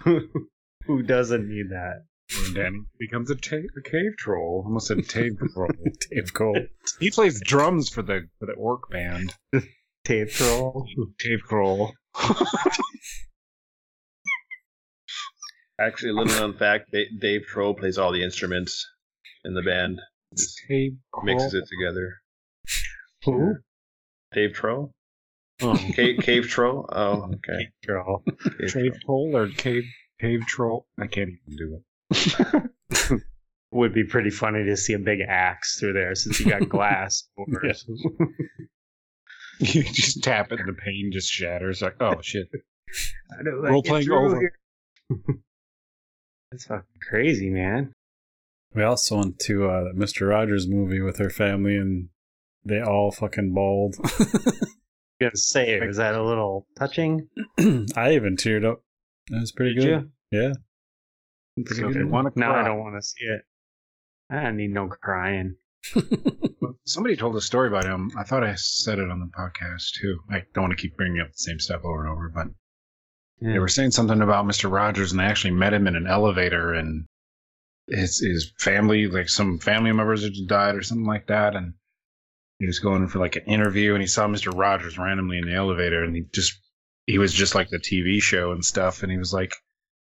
Who 0.03 1.03
doesn't 1.03 1.47
need 1.47 1.69
that? 1.69 2.05
Mm-hmm. 2.49 2.57
when 2.57 2.63
Danny 2.71 2.79
becomes 2.99 3.29
a, 3.31 3.35
ta- 3.35 3.55
a 3.57 3.81
cave 3.89 4.13
troll. 4.17 4.63
Almost 4.65 4.87
said 4.87 5.07
cave 5.07 5.33
troll. 5.53 5.69
Dave 6.11 6.33
Cole. 6.33 6.59
he 6.99 7.11
plays 7.11 7.41
drums 7.41 7.89
for 7.89 8.01
the 8.01 8.27
for 8.39 8.45
the 8.45 8.53
orc 8.53 8.89
band. 8.89 9.33
Tape 10.05 10.29
troll. 10.29 10.85
Cave 11.19 11.39
troll. 11.47 11.93
Actually, 15.79 16.09
a 16.09 16.13
little 16.13 16.35
known 16.39 16.57
fact: 16.57 16.91
Da- 16.91 17.09
Dave 17.19 17.43
Troll 17.47 17.73
plays 17.73 17.97
all 17.97 18.11
the 18.11 18.23
instruments 18.23 18.85
in 19.45 19.53
the 19.53 19.61
band. 19.61 19.99
Just 20.37 20.59
Cave 20.67 20.91
mixes 21.23 21.53
it 21.53 21.65
together. 21.69 22.17
Who? 23.25 23.55
Dave 24.33 24.53
Troll, 24.53 24.91
Oh, 25.61 25.75
cave, 25.95 26.19
cave 26.21 26.47
Troll. 26.47 26.85
Oh, 26.91 27.31
okay. 27.33 27.69
troll. 27.83 28.23
Cave 28.59 28.73
Cave 28.73 28.93
Troll. 29.05 29.31
troll 29.31 29.37
or 29.37 29.47
cave 29.49 29.83
cave 30.19 30.41
troll. 30.47 30.85
I 30.99 31.07
can't 31.07 31.29
even 31.29 31.57
do 31.57 31.75
it. 31.75 31.83
Would 33.71 33.93
be 33.93 34.03
pretty 34.03 34.31
funny 34.31 34.63
to 34.65 34.75
see 34.75 34.93
a 34.93 34.99
big 34.99 35.19
axe 35.21 35.79
through 35.79 35.93
there 35.93 36.15
since 36.15 36.39
you 36.39 36.49
got 36.49 36.67
glass. 36.67 37.23
doors. 37.37 37.85
You 39.61 39.83
just 39.83 40.23
tap 40.23 40.53
it 40.53 40.59
and 40.61 40.69
the 40.69 40.73
pane 40.73 41.09
just 41.11 41.29
shatters. 41.29 41.81
Like, 41.81 41.97
oh 41.99 42.21
shit. 42.21 42.47
How 43.29 43.43
do 43.43 43.51
Role 43.61 43.83
playing 43.83 44.09
over. 44.09 44.53
That's 46.49 46.63
fucking 46.65 46.85
crazy, 47.09 47.49
man. 47.49 47.91
We 48.73 48.83
also 48.83 49.17
went 49.17 49.39
to 49.39 49.69
uh, 49.69 49.83
Mr. 49.93 50.29
Rogers 50.29 50.65
movie 50.65 51.01
with 51.01 51.17
her 51.17 51.29
family, 51.29 51.75
and 51.75 52.07
they 52.63 52.79
all 52.79 53.11
fucking 53.11 53.53
bawled. 53.53 53.97
gonna 55.19 55.35
say, 55.35 55.79
was 55.85 55.97
that 55.97 56.15
a 56.15 56.23
little 56.23 56.65
touching? 56.77 57.27
I 57.97 58.13
even 58.13 58.37
teared 58.37 58.65
up. 58.65 58.81
That 59.27 59.41
was 59.41 59.51
pretty 59.51 59.75
Did 59.75 59.83
good. 59.83 60.11
you? 60.31 60.41
Yeah. 60.41 60.53
So 61.67 61.89
if 61.89 61.95
you 61.95 62.07
want 62.07 62.33
to 62.33 62.39
No, 62.39 62.51
I 62.51 62.63
don't 62.63 62.79
want 62.79 62.95
to 62.95 63.01
see 63.01 63.25
it. 63.25 63.41
I 64.29 64.41
don't 64.43 64.57
need 64.57 64.71
no 64.73 64.87
crying. 64.87 65.55
Somebody 66.85 67.15
told 67.15 67.35
a 67.35 67.41
story 67.41 67.67
about 67.67 67.85
him. 67.85 68.11
I 68.17 68.23
thought 68.23 68.43
I 68.43 68.55
said 68.55 68.99
it 68.99 69.09
on 69.09 69.19
the 69.19 69.27
podcast 69.37 69.93
too. 69.99 70.19
I 70.29 70.43
don't 70.53 70.63
want 70.65 70.77
to 70.77 70.81
keep 70.81 70.97
bringing 70.97 71.21
up 71.21 71.27
the 71.27 71.37
same 71.37 71.59
stuff 71.59 71.81
over 71.83 72.03
and 72.05 72.11
over, 72.11 72.29
but 72.29 72.47
Yeah. 73.41 73.53
they 73.53 73.59
were 73.59 73.67
saying 73.67 73.91
something 73.91 74.21
about 74.21 74.45
Mr. 74.45 74.71
Rogers, 74.71 75.11
and 75.11 75.19
they 75.19 75.25
actually 75.25 75.51
met 75.53 75.73
him 75.73 75.87
in 75.87 75.95
an 75.95 76.07
elevator, 76.07 76.73
and 76.73 77.05
his 77.87 78.19
his 78.19 78.51
family, 78.57 79.07
like 79.07 79.29
some 79.29 79.59
family 79.59 79.91
members 79.91 80.23
had 80.23 80.33
died 80.47 80.75
or 80.75 80.81
something 80.83 81.07
like 81.07 81.27
that, 81.27 81.55
and 81.55 81.73
he 82.59 82.65
was 82.67 82.79
going 82.79 83.07
for 83.07 83.19
like 83.19 83.35
an 83.35 83.45
interview, 83.45 83.93
and 83.93 84.01
he 84.01 84.07
saw 84.07 84.27
Mr. 84.27 84.55
Rogers 84.55 84.97
randomly 84.97 85.37
in 85.37 85.45
the 85.45 85.53
elevator, 85.55 86.03
and 86.03 86.15
he 86.15 86.23
just 86.33 86.59
he 87.07 87.17
was 87.17 87.33
just 87.33 87.55
like 87.55 87.69
the 87.69 87.79
TV 87.79 88.21
show 88.21 88.51
and 88.51 88.63
stuff, 88.65 89.01
and 89.03 89.11
he 89.11 89.17
was 89.17 89.33
like, 89.33 89.53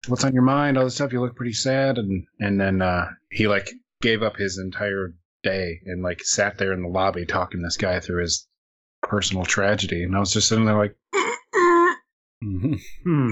"What's 0.09 0.25
on 0.25 0.33
your 0.35 0.43
mind? 0.43 0.79
All 0.79 0.85
this 0.85 0.95
stuff. 0.95 1.13
You 1.13 1.21
look 1.21 1.37
pretty 1.37 1.53
sad," 1.53 1.99
and 1.99 2.27
and 2.39 2.61
then 2.61 2.83
uh, 2.83 3.07
he 3.31 3.47
like 3.49 3.71
gave 4.03 4.23
up 4.23 4.37
his 4.37 4.59
entire 4.59 5.15
day 5.43 5.81
and 5.87 6.03
like 6.03 6.23
sat 6.23 6.59
there 6.59 6.73
in 6.73 6.83
the 6.83 6.89
lobby 6.89 7.27
talking 7.27 7.63
this 7.63 7.77
guy 7.77 8.01
through 8.01 8.23
his 8.23 8.47
personal 9.03 9.45
tragedy, 9.45 10.03
and 10.03 10.15
I 10.17 10.21
was 10.21 10.33
just 10.33 10.49
sitting 10.49 10.65
there 10.67 10.77
like, 10.79 10.97
Mhm. 12.43 12.81
Hmm. 13.05 13.31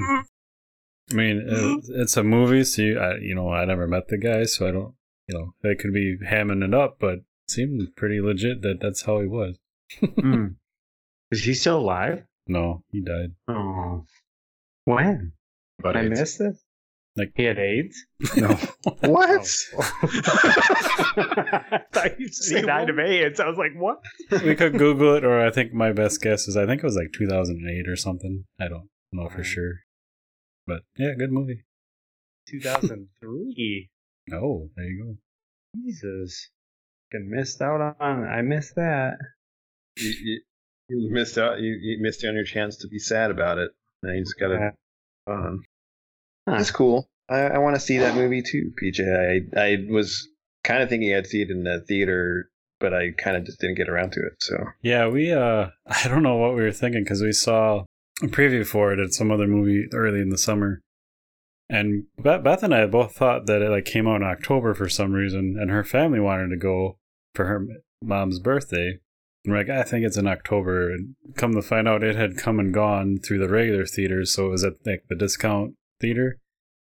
I 1.11 1.15
mean, 1.15 1.43
it's 1.89 2.17
a 2.19 2.23
movie, 2.23 2.65
so 2.65 2.83
you, 2.83 2.99
I, 2.99 3.17
you 3.17 3.35
know, 3.35 3.51
I 3.51 3.65
never 3.65 3.87
met 3.87 4.09
the 4.09 4.19
guy, 4.19 4.45
so 4.45 4.69
I 4.69 4.73
don't, 4.73 4.95
you 5.27 5.39
know, 5.39 5.55
they 5.63 5.75
could 5.75 5.95
be 5.95 6.19
hamming 6.19 6.63
it 6.63 6.75
up, 6.75 6.99
but 7.01 7.15
it 7.15 7.25
seemed 7.49 7.97
pretty 7.97 8.21
legit 8.21 8.61
that 8.63 8.81
that's 8.81 9.03
how 9.03 9.21
he 9.21 9.27
was. 9.27 9.57
Hmm. 10.01 10.47
Is 11.31 11.45
he 11.45 11.55
still 11.55 11.79
alive? 11.79 12.25
No, 12.47 12.83
he 12.91 13.01
died. 13.03 13.33
Oh. 13.49 14.05
When? 14.85 15.33
But 15.79 15.97
I 15.97 16.01
it's- 16.05 16.19
missed 16.19 16.39
this? 16.39 16.63
Like- 17.17 17.33
he 17.35 17.45
had 17.45 17.59
AIDS? 17.59 17.97
no. 18.37 18.57
What? 19.03 19.49
Oh. 19.77 19.93
I 21.17 21.81
thought 21.93 22.21
you 22.21 22.29
said 22.29 22.61
he 22.61 22.67
died 22.67 22.91
of 22.91 22.99
AIDS. 22.99 23.41
I 23.41 23.49
was 23.49 23.59
like, 23.59 23.73
what? 23.77 23.99
we 24.45 24.55
could 24.55 24.79
Google 24.79 25.15
it, 25.17 25.25
or 25.25 25.45
I 25.45 25.51
think 25.51 25.73
my 25.73 25.93
best 25.93 26.21
guess 26.21 26.47
is 26.49 26.57
I 26.57 26.67
think 26.67 26.83
it 26.83 26.87
was 26.87 26.97
like 26.97 27.13
2008 27.13 27.89
or 27.89 27.97
something. 27.97 28.45
I 28.61 28.69
don't 28.69 28.89
know 29.13 29.29
for 29.29 29.43
sure, 29.43 29.81
but 30.67 30.83
yeah, 30.97 31.15
good 31.19 31.33
movie. 31.33 31.65
2003. 32.49 33.91
Oh, 34.33 34.69
there 34.77 34.85
you 34.85 35.05
go. 35.05 35.17
Jesus. 35.75 36.51
Fucking 37.13 37.31
missed 37.31 37.61
out 37.63 37.81
on 38.01 38.25
I 38.25 38.43
missed 38.43 38.75
that. 38.77 39.17
You, 39.97 40.13
you, 40.23 40.41
you 40.89 41.11
missed 41.13 41.39
out. 41.39 41.61
You, 41.61 41.77
you 41.81 41.99
missed 42.01 42.25
on 42.25 42.35
your 42.35 42.45
chance 42.45 42.77
to 42.79 42.89
be 42.89 42.99
sad 42.99 43.31
about 43.31 43.59
it. 43.59 43.71
Now 44.03 44.13
you 44.13 44.23
just 44.23 44.39
gotta. 44.39 44.73
Yeah. 45.29 45.35
Um. 45.35 45.63
That's 46.47 46.71
cool. 46.71 47.09
I, 47.29 47.41
I 47.41 47.59
want 47.59 47.77
to 47.77 47.81
see 47.81 47.99
that 47.99 48.15
movie 48.15 48.43
too, 48.43 48.73
PJ. 48.83 49.01
I 49.01 49.61
I 49.61 49.77
was 49.91 50.29
kind 50.65 50.83
of 50.83 50.89
thinking 50.89 51.15
I'd 51.15 51.27
see 51.27 51.43
it 51.43 51.51
in 51.51 51.65
the 51.65 51.85
theater, 51.87 52.49
but 52.81 52.95
I 52.95 53.11
kind 53.19 53.37
of 53.37 53.45
just 53.45 53.61
didn't 53.61 53.77
get 53.77 53.89
around 53.89 54.13
to 54.13 54.21
it. 54.21 54.35
So 54.41 54.57
Yeah, 54.83 55.09
we 55.09 55.33
uh 55.33 55.69
I 55.87 56.09
don't 56.09 56.23
know 56.23 56.37
what 56.37 56.55
we 56.55 56.63
were 56.63 56.73
thinking 56.73 57.05
because 57.05 57.23
we 57.23 57.33
saw 57.33 57.85
a 58.23 58.27
preview 58.27 58.67
for 58.67 58.93
it 58.93 58.99
at 58.99 59.13
some 59.13 59.31
other 59.31 59.47
movie 59.47 59.89
early 59.93 60.21
in 60.21 60.31
the 60.31 60.39
summer. 60.39 60.81
And 61.71 62.05
Beth, 62.19 62.43
Beth 62.43 62.63
and 62.63 62.75
I 62.75 62.87
both 62.87 63.15
thought 63.15 63.47
that 63.47 63.61
it 63.61 63.69
like 63.69 63.85
came 63.85 64.09
out 64.09 64.23
in 64.23 64.27
October 64.27 64.75
for 64.75 64.89
some 64.89 65.13
reason, 65.13 65.57
and 65.61 65.71
her 65.71 65.85
family 65.85 66.19
wanted 66.19 66.49
to 66.49 66.57
go 66.57 66.97
for 67.35 67.45
her 67.45 67.67
mom's 68.03 68.39
birthday. 68.39 68.99
And 69.49 69.55
we're 69.55 69.61
like, 69.61 69.71
I 69.71 69.83
think 69.83 70.05
it's 70.05 70.19
in 70.19 70.27
October. 70.27 70.91
And 70.91 71.15
come 71.35 71.55
to 71.55 71.63
find 71.63 71.89
out, 71.89 72.05
it 72.05 72.17
had 72.17 72.37
come 72.37 72.61
and 72.61 72.75
gone 72.75 73.19
through 73.19 73.39
the 73.39 73.49
regular 73.49 73.87
theaters, 73.87 74.35
so 74.35 74.49
it 74.49 74.51
was 74.51 74.63
at 74.63 74.75
like 74.85 75.05
the 75.09 75.15
discount 75.15 75.73
theater, 76.03 76.39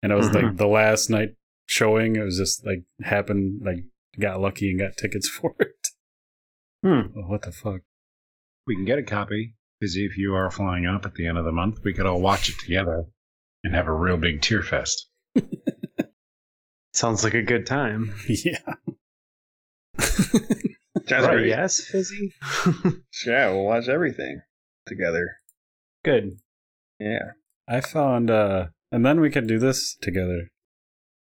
and 0.03 0.12
it 0.12 0.15
was 0.15 0.31
like 0.31 0.57
the 0.57 0.67
last 0.67 1.10
night 1.10 1.29
showing. 1.65 2.15
It 2.15 2.24
was 2.24 2.38
just 2.38 2.63
like 2.63 2.83
happened, 3.01 3.62
like 3.65 3.86
got 4.19 4.39
lucky 4.39 4.69
and 4.69 4.79
got 4.79 4.98
tickets 4.98 5.27
for 5.41 5.55
it. 5.60 5.88
Hmm. 6.83 7.17
Oh, 7.17 7.22
what 7.25 7.41
the 7.41 7.51
fuck? 7.51 7.81
We 8.67 8.75
can 8.75 8.86
get 8.86 9.00
a 9.00 9.03
copy 9.03 9.55
because 9.79 9.95
if 9.95 10.15
you 10.15 10.36
are 10.36 10.51
flying 10.51 10.86
up 10.86 11.07
at 11.07 11.15
the 11.15 11.25
end 11.25 11.39
of 11.39 11.45
the 11.45 11.51
month, 11.51 11.79
we 11.83 11.95
could 11.95 12.05
all 12.05 12.22
watch 12.22 12.50
it 12.50 12.60
together 12.60 13.05
and 13.63 13.74
have 13.74 13.88
a 13.88 13.91
real 13.91 14.17
big 14.17 14.43
tear 14.43 14.62
fest. 14.62 15.07
Sounds 16.93 17.24
like 17.24 17.33
a 17.33 17.41
good 17.41 17.65
time. 17.65 18.13
Yeah. 18.27 18.75
sounds 21.07 21.27
Right, 21.27 21.33
great. 21.38 21.48
yes, 21.48 21.81
Fizzy? 21.86 22.33
Yeah, 23.25 23.51
we'll 23.51 23.63
watch 23.65 23.88
everything 23.88 24.41
together. 24.88 25.38
good. 26.03 26.38
Yeah. 27.00 27.31
I 27.67 27.79
found, 27.81 28.29
uh, 28.29 28.67
and 28.91 29.05
then 29.05 29.19
we 29.22 29.29
could 29.29 29.48
do 29.48 29.60
this 29.60 29.95
together. 30.01 30.50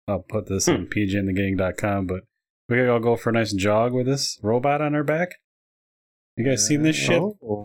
I'll 0.06 0.24
put 0.28 0.46
this 0.48 0.68
on 0.68 0.86
pjandthegang.com, 0.86 2.06
but 2.06 2.20
we 2.68 2.76
could 2.76 2.88
all 2.88 3.00
go 3.00 3.16
for 3.16 3.30
a 3.30 3.32
nice 3.32 3.52
jog 3.52 3.92
with 3.92 4.06
this 4.06 4.38
robot 4.42 4.80
on 4.80 4.94
our 4.94 5.04
back. 5.04 5.34
You 6.36 6.44
guys 6.44 6.66
seen 6.66 6.82
this 6.82 6.96
shit? 6.96 7.20
Oh. 7.20 7.36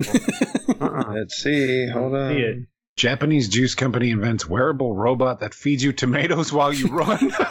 uh-uh. 0.81 1.13
Let's 1.13 1.35
see. 1.35 1.87
Hold 1.89 2.15
on. 2.15 2.33
See 2.33 2.39
it. 2.41 2.57
Japanese 2.97 3.47
juice 3.49 3.75
company 3.75 4.09
invents 4.11 4.47
wearable 4.49 4.95
robot 4.95 5.39
that 5.41 5.53
feeds 5.53 5.83
you 5.83 5.93
tomatoes 5.93 6.51
while 6.51 6.73
you 6.73 6.87
run. 6.87 7.31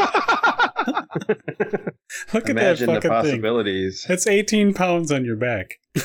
Look 2.35 2.45
at 2.45 2.51
Imagine 2.51 2.87
that 2.87 3.03
the 3.03 3.09
fucking 3.09 3.23
thing. 3.23 3.31
possibilities. 3.41 4.05
That's 4.09 4.27
18 4.27 4.75
pounds 4.75 5.11
on 5.13 5.25
your 5.25 5.37
back. 5.37 5.75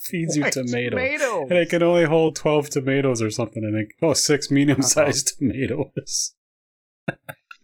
Feeds 0.00 0.36
you 0.36 0.42
Why 0.42 0.50
tomatoes. 0.50 1.48
And 1.50 1.58
it 1.58 1.68
can 1.70 1.82
only 1.82 2.04
hold 2.04 2.34
12 2.34 2.70
tomatoes 2.70 3.22
or 3.22 3.30
something, 3.30 3.64
I 3.64 3.70
think. 3.76 3.90
Oh, 4.02 4.12
six 4.14 4.46
uh-huh. 4.46 4.54
medium 4.54 4.82
sized 4.82 5.34
tomatoes. 5.38 6.34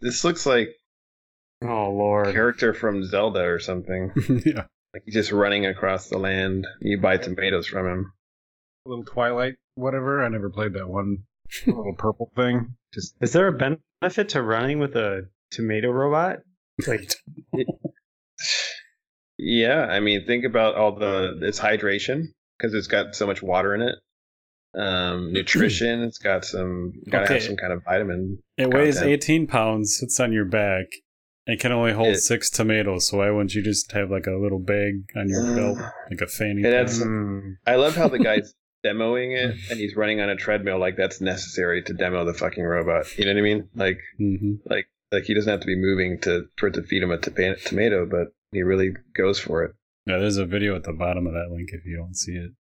This 0.01 0.23
looks 0.25 0.47
like 0.47 0.69
Oh 1.63 1.91
lord. 1.91 2.33
character 2.33 2.75
from 2.75 3.05
Zelda 3.05 3.41
or 3.43 3.59
something. 3.59 4.13
yeah. 4.45 4.65
Like 4.95 5.05
just 5.09 5.33
running 5.33 5.67
across 5.67 6.09
the 6.09 6.19
land. 6.19 6.67
You 6.81 7.01
buy 7.01 7.17
tomatoes 7.17 7.67
from 7.67 7.87
him. 7.87 8.13
little 8.85 9.05
Twilight, 9.05 9.55
whatever. 9.75 10.23
I 10.25 10.29
never 10.29 10.51
played 10.51 10.75
that 10.75 10.89
one 10.89 11.25
little 11.67 11.95
purple 11.97 12.31
thing. 12.37 12.77
Just 12.93 13.15
Is 13.21 13.33
there 13.33 13.49
a 13.49 13.77
benefit 14.03 14.29
to 14.31 14.43
running 14.43 14.79
with 14.79 14.95
a 14.97 15.29
tomato 15.51 15.91
robot? 15.91 16.39
Like 16.87 17.11
Yeah, 19.39 19.83
I 19.87 20.01
mean, 20.01 20.27
think 20.27 20.45
about 20.45 20.77
all 20.77 20.95
the 20.99 21.39
it's 21.43 21.61
hydration 21.61 22.29
because 22.57 22.73
it's 22.75 22.87
got 22.87 23.15
so 23.15 23.27
much 23.27 23.43
water 23.43 23.75
in 23.75 23.83
it. 23.83 23.95
Um, 24.75 25.33
nutrition. 25.33 26.03
it's 26.03 26.19
got 26.19 26.45
some 26.45 26.93
gotta 27.11 27.27
have 27.27 27.37
Okay. 27.37 27.47
some 27.47 27.57
kind 27.57 27.73
of 27.73 27.83
vitamin. 27.85 28.39
It 28.57 28.73
weighs 28.73 29.01
18 29.03 29.47
pounds, 29.47 29.97
sits 29.99 30.21
on 30.21 30.33
your 30.33 30.47
back, 30.47 30.87
and 31.47 31.61
can 31.61 31.73
only 31.73 31.93
hold 31.93 32.09
It- 32.09 32.21
six 32.21 32.49
tomatoes. 32.51 33.09
So 33.09 33.19
why 33.19 33.31
wouldn't 33.31 33.55
you 33.55 33.63
just 33.63 33.93
have 33.93 34.11
like 34.11 34.27
a 34.27 34.37
little 34.37 34.59
bag 34.59 35.05
on 35.17 35.29
your 35.29 35.55
belt, 35.55 35.79
like 36.11 36.21
a 36.23 36.27
fanny? 36.27 36.63
It 36.63 36.65
pack? 36.65 36.75
adds- 36.75 37.03
mm, 37.03 37.57
I 37.67 37.77
love 37.77 37.95
how 37.95 38.09
the 38.09 38.19
guy's 38.19 38.55
demoing 38.85 39.37
it 39.37 39.57
and 39.71 39.79
he's 39.81 39.97
running 39.97 40.21
on 40.21 40.29
a 40.31 40.37
treadmill 40.37 40.79
like 40.79 40.97
that's 40.97 41.21
necessary 41.21 41.83
to 41.83 41.93
demo 41.93 42.25
the 42.25 42.35
fucking 42.35 42.63
robot. 42.65 43.19
You 43.19 43.25
know 43.27 43.33
what 43.33 43.39
I 43.39 43.43
mean? 43.43 43.69
Like 43.75 43.99
mm-hmm. 44.21 44.53
like 44.71 44.87
like 45.13 45.25
he 45.25 45.35
doesn't 45.35 45.51
have 45.51 45.61
to 45.61 45.67
be 45.67 45.77
moving 45.77 46.21
to 46.23 46.47
for 46.57 46.69
it 46.69 46.75
to 46.75 46.83
feed 46.83 47.03
him 47.03 47.11
a 47.11 47.19
tomato, 47.19 48.07
but 48.07 48.29
he 48.53 48.63
really 48.63 48.93
goes 49.17 49.39
for 49.39 49.65
it. 49.65 49.73
Yeah, 50.07 50.19
there's 50.19 50.37
a 50.37 50.47
video 50.47 50.77
at 50.77 50.85
the 50.85 50.93
bottom 50.93 51.27
of 51.27 51.33
that 51.33 51.51
link 51.51 51.71
if 51.73 51.85
you 51.85 51.97
don't 51.97 52.17
see 52.17 52.33
it. 52.33 52.53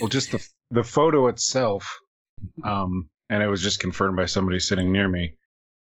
well, 0.00 0.08
just 0.08 0.32
the 0.32 0.46
the 0.70 0.84
photo 0.84 1.28
itself, 1.28 1.98
um, 2.64 3.08
and 3.30 3.42
it 3.42 3.48
was 3.48 3.62
just 3.62 3.80
confirmed 3.80 4.16
by 4.16 4.26
somebody 4.26 4.58
sitting 4.58 4.92
near 4.92 5.08
me. 5.08 5.34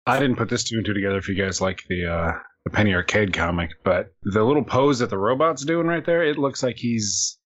I 0.06 0.20
didn't 0.20 0.38
put 0.38 0.50
this 0.50 0.64
two 0.64 0.78
and 0.78 0.86
two 0.86 0.94
together. 0.94 1.18
If 1.18 1.28
you 1.28 1.36
guys 1.36 1.60
like 1.60 1.84
the 1.90 2.06
uh, 2.06 2.32
the 2.64 2.70
Penny 2.72 2.94
Arcade 2.94 3.34
comic, 3.34 3.72
but 3.84 4.08
the 4.24 4.44
little 4.44 4.64
pose 4.64 5.00
that 5.00 5.10
the 5.10 5.18
robot's 5.18 5.66
doing 5.66 5.88
right 5.88 6.06
there, 6.06 6.24
it 6.24 6.38
looks 6.38 6.64
like 6.64 6.78
he's 6.78 7.38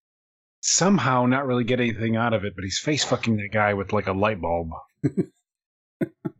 somehow 0.61 1.25
not 1.25 1.45
really 1.45 1.63
getting 1.63 1.89
anything 1.89 2.15
out 2.15 2.33
of 2.33 2.45
it, 2.45 2.53
but 2.55 2.63
he's 2.63 2.79
face 2.79 3.03
fucking 3.03 3.37
that 3.37 3.49
guy 3.51 3.73
with 3.73 3.93
like 3.93 4.07
a 4.07 4.13
light 4.13 4.39
bulb. 4.39 4.69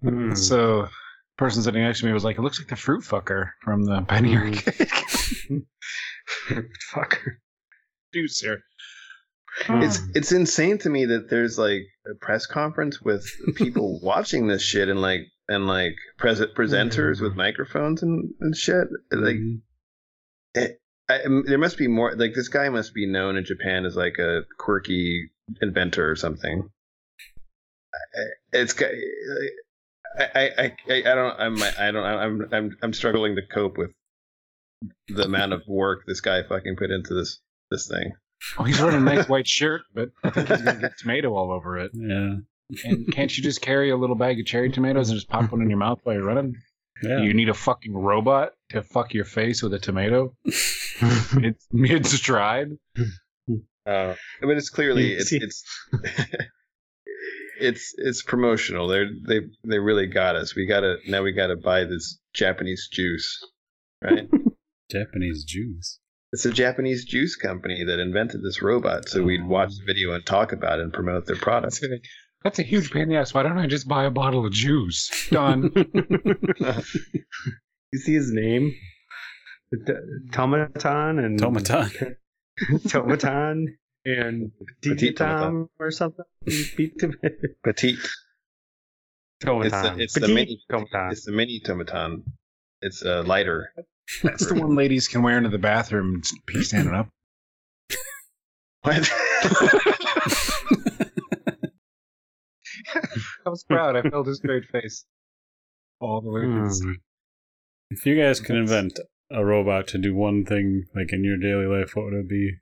mm. 0.03 0.37
So, 0.37 0.87
person 1.41 1.63
sitting 1.63 1.81
next 1.83 1.99
to 2.01 2.05
me 2.05 2.13
was 2.13 2.23
like, 2.23 2.37
"It 2.37 2.41
looks 2.41 2.59
like 2.59 2.69
the 2.69 2.75
fruit 2.75 3.03
fucker 3.03 3.49
from 3.63 3.83
the 3.83 4.01
Penny 4.07 4.35
Mm. 4.35 5.65
Arcade." 6.47 6.71
Fucker. 6.93 7.31
Dude, 8.13 8.29
sir. 8.31 8.59
It's 9.67 9.99
it's 10.15 10.31
insane 10.31 10.77
to 10.79 10.89
me 10.89 11.05
that 11.05 11.29
there's 11.29 11.57
like 11.57 11.81
a 12.09 12.15
press 12.21 12.45
conference 12.45 13.01
with 13.01 13.25
people 13.55 13.99
watching 14.03 14.47
this 14.47 14.61
shit 14.63 14.87
and 14.87 15.01
like 15.01 15.21
and 15.49 15.67
like 15.67 15.95
pres- 16.17 16.39
presenters 16.55 17.19
with 17.21 17.35
microphones 17.35 18.01
and, 18.03 18.29
and 18.39 18.55
shit. 18.55 18.87
Like 19.11 19.35
Mhm. 19.35 19.61
I, 21.09 21.23
um, 21.25 21.43
there 21.45 21.57
must 21.57 21.77
be 21.77 21.87
more. 21.87 22.15
Like 22.15 22.33
this 22.33 22.47
guy 22.47 22.69
must 22.69 22.93
be 22.93 23.05
known 23.05 23.35
in 23.35 23.43
Japan 23.45 23.85
as 23.85 23.95
like 23.95 24.17
a 24.19 24.43
quirky 24.57 25.29
inventor 25.61 26.09
or 26.09 26.15
something. 26.15 26.69
I- 27.93 28.57
It's 28.59 28.73
got. 28.73 28.91
I 30.17 30.49
I 30.57 30.75
I, 30.89 30.97
I 30.99 31.15
don't 31.15 31.39
I'm 31.39 31.63
I 31.79 31.91
don't 31.91 32.05
I'm 32.05 32.47
I'm 32.51 32.77
I'm 32.81 32.93
struggling 32.93 33.35
to 33.35 33.41
cope 33.41 33.77
with 33.77 33.91
the 35.07 35.23
amount 35.23 35.53
of 35.53 35.61
work 35.67 36.03
this 36.07 36.21
guy 36.21 36.43
fucking 36.43 36.75
put 36.75 36.91
into 36.91 37.13
this 37.13 37.39
this 37.69 37.87
thing. 37.87 38.13
Oh, 38.57 38.63
he's 38.63 38.79
wearing 38.79 38.97
a 38.97 38.99
nice 38.99 39.29
white 39.29 39.47
shirt, 39.59 39.81
but 39.93 40.09
I 40.23 40.29
think 40.31 40.47
he's 40.47 40.61
gonna 40.61 40.79
get 40.79 40.97
tomato 40.97 41.33
all 41.33 41.51
over 41.51 41.77
it. 41.77 41.91
Yeah. 41.93 42.37
And 42.85 43.11
can't 43.11 43.35
you 43.35 43.43
just 43.43 43.61
carry 43.61 43.89
a 43.89 43.97
little 43.97 44.15
bag 44.15 44.39
of 44.39 44.45
cherry 44.45 44.71
tomatoes 44.71 45.09
and 45.09 45.17
just 45.17 45.29
pop 45.29 45.51
one 45.51 45.61
in 45.61 45.69
your 45.69 45.77
mouth 45.77 45.99
while 46.03 46.15
you're 46.15 46.25
running? 46.25 46.55
Yeah. 47.03 47.21
You 47.21 47.33
need 47.33 47.49
a 47.49 47.53
fucking 47.53 47.93
robot 47.93 48.53
to 48.69 48.81
fuck 48.81 49.13
your 49.13 49.25
face 49.25 49.61
with 49.61 49.73
a 49.73 49.79
tomato 49.79 50.33
it's 51.01 51.67
mid 51.71 52.05
stride. 52.05 52.69
Uh, 53.85 54.13
but 54.41 54.57
it's 54.57 54.69
clearly 54.69 55.13
it's 55.13 55.31
it's 55.31 55.63
it's 57.61 57.93
it's 57.97 58.23
promotional. 58.23 58.87
They 58.87 59.05
they 59.27 59.39
they 59.63 59.79
really 59.79 60.07
got 60.07 60.35
us. 60.35 60.55
We 60.55 60.65
gotta 60.65 60.97
now 61.07 61.23
we 61.23 61.31
gotta 61.31 61.55
buy 61.55 61.83
this 61.83 62.19
Japanese 62.33 62.89
juice, 62.91 63.45
right? 64.03 64.27
Japanese 64.91 65.45
juice. 65.45 65.99
it's 66.33 66.45
a 66.45 66.51
Japanese 66.51 67.05
juice 67.05 67.37
company 67.37 67.85
that 67.85 67.99
invented 67.99 68.43
this 68.43 68.61
robot, 68.61 69.07
so 69.07 69.23
we'd 69.23 69.41
oh. 69.41 69.47
watch 69.47 69.69
the 69.77 69.85
video 69.85 70.13
and 70.13 70.25
talk 70.25 70.51
about 70.51 70.79
it 70.79 70.83
and 70.83 70.93
promote 70.93 71.25
their 71.25 71.37
product. 71.37 71.79
That's 71.79 71.83
a, 71.83 71.97
that's 72.43 72.59
a 72.59 72.63
huge 72.63 72.91
pain 72.91 73.03
in 73.03 73.09
the 73.09 73.15
ass. 73.15 73.33
Why 73.33 73.43
don't 73.43 73.57
I 73.57 73.67
just 73.67 73.87
buy 73.87 74.03
a 74.05 74.09
bottle 74.09 74.45
of 74.45 74.51
juice? 74.51 75.29
Done. 75.29 75.71
you 77.93 77.99
see 77.99 78.13
his 78.13 78.31
name? 78.31 78.73
T- 79.85 79.93
Tomatan 80.31 81.23
and 81.23 81.39
Tomatan. 81.39 82.15
Tomatan 82.87 83.65
and 84.05 84.51
Petite 84.81 84.97
Petite 84.97 85.17
Tom 85.17 85.69
or 85.79 85.91
something. 85.91 86.25
Petite 86.45 86.93
Petite. 87.63 87.99
Tomatan. 89.43 89.99
it's 89.99 90.13
the 90.13 90.21
Petite 90.21 90.35
mini- 90.35 90.61
Tomatan. 90.71 91.11
It's 91.11 91.25
the 91.25 91.31
mini 91.31 91.59
tomatan. 91.65 92.23
It's 92.81 93.03
uh, 93.05 93.23
lighter. 93.25 93.73
That's 94.23 94.45
the 94.47 94.55
one 94.55 94.75
ladies 94.75 95.07
can 95.07 95.21
wear 95.23 95.37
into 95.37 95.49
the 95.49 95.57
bathroom 95.57 96.15
and 96.15 96.23
pee 96.47 96.63
standing 96.63 96.93
up. 96.93 97.07
What? 98.83 99.09
I 103.45 103.49
was 103.49 103.63
proud. 103.63 103.95
I 103.95 104.01
felt 104.09 104.27
his 104.27 104.39
great 104.39 104.65
face 104.71 105.05
all 105.99 106.21
the 106.21 106.29
way 106.29 106.41
through 106.41 106.53
the 106.55 106.67
Hmm. 106.67 106.71
scene. 106.73 106.97
If 107.91 108.05
you 108.05 108.15
guys 108.21 108.39
could 108.39 108.55
invent 108.55 108.99
a 109.29 109.43
robot 109.45 109.87
to 109.89 109.97
do 109.97 110.15
one 110.15 110.45
thing, 110.45 110.85
like 110.95 111.11
in 111.13 111.23
your 111.23 111.37
daily 111.37 111.65
life, 111.65 111.95
what 111.95 112.05
would 112.05 112.13
it 112.13 112.29
be? 112.29 112.53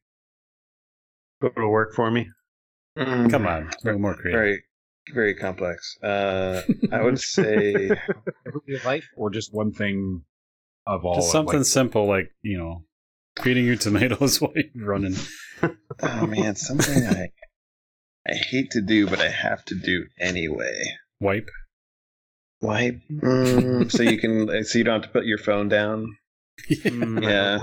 Go 1.41 1.49
to 1.49 1.67
work 1.67 1.93
for 1.95 2.11
me. 2.11 2.27
Mm, 2.97 3.29
Come 3.31 3.47
on, 3.47 3.63
a 3.67 3.71
little 3.85 3.99
more 4.01 4.15
creative. 4.15 4.39
Very, 4.39 4.63
very 5.13 5.35
complex. 5.35 5.97
Uh, 6.03 6.61
I 6.91 7.01
would 7.01 7.19
say 7.19 7.89
life, 8.83 9.07
or 9.15 9.29
just 9.29 9.53
one 9.53 9.71
thing 9.71 10.23
of 10.85 11.05
all. 11.05 11.15
Just 11.15 11.31
something 11.31 11.59
like- 11.59 11.65
simple 11.65 12.07
like, 12.07 12.31
you 12.41 12.57
know, 12.57 12.83
feeding 13.41 13.65
you 13.65 13.75
tomatoes 13.77 14.41
while 14.41 14.53
you're 14.55 14.87
running. 14.87 15.15
Oh 16.01 16.25
man, 16.25 16.55
something 16.55 17.03
I 17.05 17.27
I 18.25 18.33
hate 18.33 18.71
to 18.71 18.81
do, 18.81 19.07
but 19.07 19.19
I 19.19 19.27
have 19.27 19.65
to 19.65 19.75
do 19.75 20.05
anyway. 20.17 20.73
Wipe. 21.19 21.49
Wipe, 22.61 22.99
mm, 23.11 23.91
so 23.91 24.03
you 24.03 24.17
can, 24.17 24.63
so 24.63 24.77
you 24.77 24.83
don't 24.85 25.01
have 25.01 25.11
to 25.11 25.17
put 25.19 25.25
your 25.25 25.37
phone 25.37 25.67
down. 25.69 26.15
Mm, 26.69 27.23
Yeah, 27.23 27.59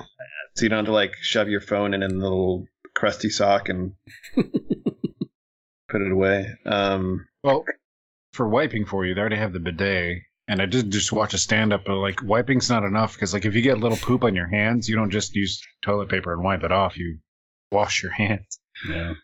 so 0.56 0.64
you 0.64 0.68
don't 0.68 0.78
have 0.80 0.86
to 0.86 0.92
like 0.92 1.12
shove 1.22 1.48
your 1.48 1.60
phone 1.62 1.94
in 1.94 2.02
a 2.02 2.08
little 2.08 2.66
crusty 2.96 3.30
sock 3.30 3.68
and 3.68 3.92
put 4.34 6.02
it 6.02 6.10
away. 6.10 6.48
Um, 6.64 7.26
Well, 7.44 7.64
for 8.32 8.48
wiping 8.48 8.84
for 8.86 9.06
you, 9.06 9.14
they 9.14 9.20
already 9.20 9.36
have 9.36 9.52
the 9.52 9.60
bidet. 9.60 10.22
And 10.48 10.62
I 10.62 10.66
did 10.66 10.90
just 10.92 11.12
watch 11.12 11.34
a 11.34 11.38
stand 11.38 11.72
up, 11.72 11.84
but 11.84 11.96
like 11.96 12.22
wiping's 12.22 12.70
not 12.70 12.84
enough 12.84 13.14
because 13.14 13.34
like 13.34 13.44
if 13.44 13.54
you 13.54 13.62
get 13.62 13.78
a 13.78 13.80
little 13.80 13.98
poop 13.98 14.22
on 14.24 14.34
your 14.36 14.46
hands, 14.46 14.88
you 14.88 14.94
don't 14.94 15.10
just 15.10 15.34
use 15.34 15.60
toilet 15.82 16.08
paper 16.08 16.32
and 16.32 16.42
wipe 16.42 16.62
it 16.62 16.70
off. 16.72 16.96
You 16.96 17.18
wash 17.72 18.02
your 18.02 18.12
hands. 18.22 18.58
Yeah. 18.88 19.14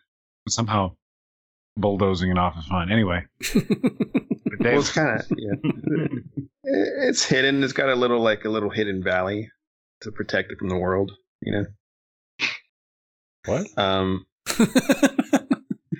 Somehow 0.49 0.95
bulldozing 1.77 2.29
it 2.29 2.37
off 2.37 2.57
is 2.57 2.65
fine. 2.65 2.91
Anyway, 2.91 3.23
well, 3.55 4.79
it's 4.79 4.91
kind 4.91 5.19
of 5.19 5.25
yeah, 5.37 6.09
it's 6.63 7.23
hidden. 7.23 7.63
It's 7.63 7.71
got 7.71 7.87
a 7.87 7.95
little 7.95 8.19
like 8.19 8.43
a 8.43 8.49
little 8.49 8.69
hidden 8.69 9.01
valley 9.01 9.49
to 10.01 10.11
protect 10.11 10.51
it 10.51 10.57
from 10.59 10.67
the 10.67 10.77
world. 10.77 11.13
You 11.41 11.53
know. 11.53 11.65
What? 13.45 13.67
Um, 13.77 14.25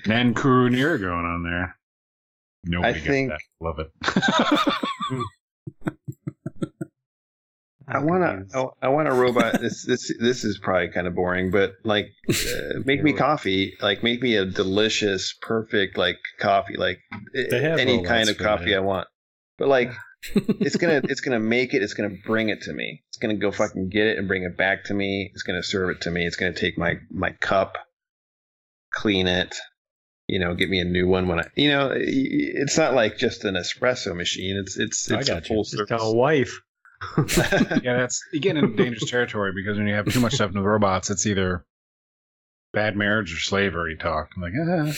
Nankuru 0.07 0.69
Nira 0.69 0.99
going 0.99 1.25
on 1.25 1.43
there. 1.43 1.75
Nobody 2.65 2.89
I 2.89 2.93
gets 2.93 3.05
think- 3.07 3.29
that. 3.29 3.39
Love 3.59 3.79
it. 3.79 3.91
I 7.85 7.99
want 7.99 8.49
to. 8.49 8.57
I, 8.81 8.85
I 8.87 8.89
want 8.89 9.09
a 9.09 9.13
robot. 9.13 9.53
This 9.61 9.85
this 9.85 10.11
this 10.19 10.43
is 10.45 10.57
probably 10.57 10.87
kind 10.89 11.05
of 11.05 11.15
boring, 11.15 11.51
but 11.51 11.73
like, 11.83 12.07
uh, 12.29 12.79
make 12.85 13.03
me 13.03 13.11
coffee. 13.13 13.73
Like, 13.81 14.03
make 14.03 14.21
me 14.21 14.35
a 14.35 14.45
delicious, 14.45 15.33
perfect 15.41 15.97
like 15.97 16.17
coffee. 16.39 16.77
Like 16.77 16.99
any 17.35 18.03
kind 18.03 18.29
of 18.29 18.37
coffee 18.37 18.71
that. 18.71 18.77
I 18.77 18.79
want. 18.79 19.07
But 19.57 19.67
like, 19.67 19.91
it's 20.35 20.77
gonna 20.77 21.01
it's 21.03 21.21
gonna 21.21 21.39
make 21.39 21.73
it. 21.73 21.83
It's 21.83 21.93
gonna 21.93 22.15
bring 22.25 22.49
it 22.49 22.61
to 22.63 22.73
me. 22.73 23.03
It's 23.23 23.29
gonna 23.29 23.39
go 23.39 23.51
fucking 23.51 23.87
get 23.87 24.07
it 24.07 24.17
and 24.17 24.27
bring 24.27 24.43
it 24.43 24.57
back 24.57 24.83
to 24.85 24.93
me. 24.93 25.31
It's 25.33 25.43
gonna 25.43 25.63
serve 25.63 25.91
it 25.91 26.01
to 26.01 26.11
me. 26.11 26.25
It's 26.27 26.35
gonna 26.35 26.51
take 26.51 26.77
my 26.77 26.95
my 27.09 27.31
cup, 27.31 27.77
clean 28.91 29.27
it. 29.27 29.55
You 30.27 30.39
know, 30.39 30.53
get 30.55 30.69
me 30.69 30.79
a 30.79 30.83
new 30.83 31.07
one 31.07 31.29
when 31.29 31.39
I. 31.39 31.43
You 31.55 31.69
know, 31.69 31.93
it's 31.95 32.77
not 32.77 32.95
like 32.95 33.17
just 33.17 33.45
an 33.45 33.55
espresso 33.55 34.13
machine. 34.13 34.57
It's 34.57 34.77
it's 34.77 35.09
I 35.09 35.19
it's 35.19 35.29
a 35.29 35.33
got 35.35 35.49
you. 35.49 35.55
full 35.55 35.63
Just 35.63 35.77
service. 35.77 36.01
a 36.03 36.11
wife. 36.11 36.59
yeah, 37.81 37.95
that's 37.97 38.21
you 38.33 38.41
get 38.41 38.57
into 38.57 38.75
dangerous 38.75 39.09
territory 39.09 39.53
because 39.55 39.77
when 39.77 39.87
you 39.87 39.93
have 39.93 40.05
too 40.11 40.19
much 40.19 40.33
stuff 40.33 40.49
in 40.49 40.55
the 40.55 40.61
robots, 40.61 41.09
it's 41.09 41.25
either 41.25 41.65
bad 42.73 42.97
marriage 42.97 43.33
or 43.33 43.39
slavery 43.39 43.95
talk. 43.97 44.31
I'm 44.35 44.41
like, 44.41 44.53
ah. 44.67 44.91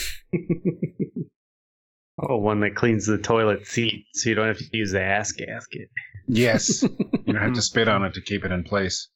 Oh, 2.17 2.37
one 2.37 2.61
that 2.61 2.75
cleans 2.75 3.05
the 3.05 3.17
toilet 3.17 3.67
seat, 3.67 4.05
so 4.13 4.29
you 4.29 4.35
don't 4.35 4.47
have 4.47 4.57
to 4.57 4.65
use 4.71 4.91
the 4.91 5.01
ass 5.01 5.33
gasket. 5.33 5.89
yes, 6.27 6.81
you 7.25 7.33
don't 7.33 7.41
have 7.41 7.53
to 7.53 7.61
spit 7.61 7.87
on 7.89 8.05
it 8.05 8.13
to 8.13 8.21
keep 8.21 8.45
it 8.45 8.51
in 8.51 8.63
place. 8.63 9.09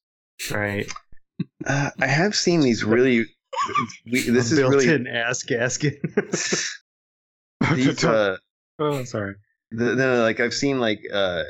Right. 0.52 0.92
Uh, 1.66 1.92
I 2.00 2.08
have 2.08 2.36
seen 2.36 2.62
these 2.62 2.84
really. 2.84 3.26
We, 4.06 4.30
this 4.30 4.52
A 4.52 4.56
is 4.56 4.60
really 4.62 4.86
built-in 4.86 5.08
ass 5.08 5.44
gasket. 5.44 5.96
these. 7.74 8.04
Uh, 8.04 8.38
oh, 8.80 9.04
sorry. 9.06 9.36
the, 9.72 9.96
the, 9.96 10.18
like 10.22 10.40
I've 10.40 10.54
seen 10.54 10.80
like 10.80 11.00
uh, 11.14 11.44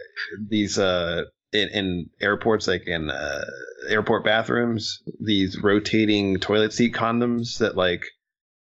these 0.48 0.78
uh, 0.78 1.24
in, 1.52 1.68
in 1.70 2.10
airports, 2.22 2.68
like 2.68 2.84
in 2.86 3.10
uh, 3.10 3.46
airport 3.90 4.24
bathrooms, 4.24 5.02
these 5.20 5.58
rotating 5.62 6.40
toilet 6.40 6.74
seat 6.74 6.94
condoms 6.94 7.58
that 7.58 7.76
like 7.76 8.04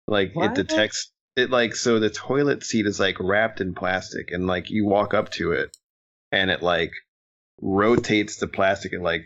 like 0.07 0.31
What? 0.35 0.59
it 0.59 0.67
detects 0.67 1.13
it 1.39 1.51
like 1.51 1.75
so 1.75 1.99
the 1.99 2.11
toilet 2.11 2.65
seat 2.65 2.87
is 2.87 3.01
like 3.01 3.17
wrapped 3.21 3.61
in 3.61 3.75
plastic 3.75 4.31
and 4.31 4.47
like 4.47 4.71
you 4.71 4.87
walk 4.87 5.15
up 5.15 5.31
to 5.31 5.53
it 5.53 5.77
and 6.33 6.51
it 6.51 6.63
like 6.63 6.93
rotates 7.61 8.37
the 8.37 8.47
plastic 8.47 8.93
and 8.93 9.03
like 9.03 9.25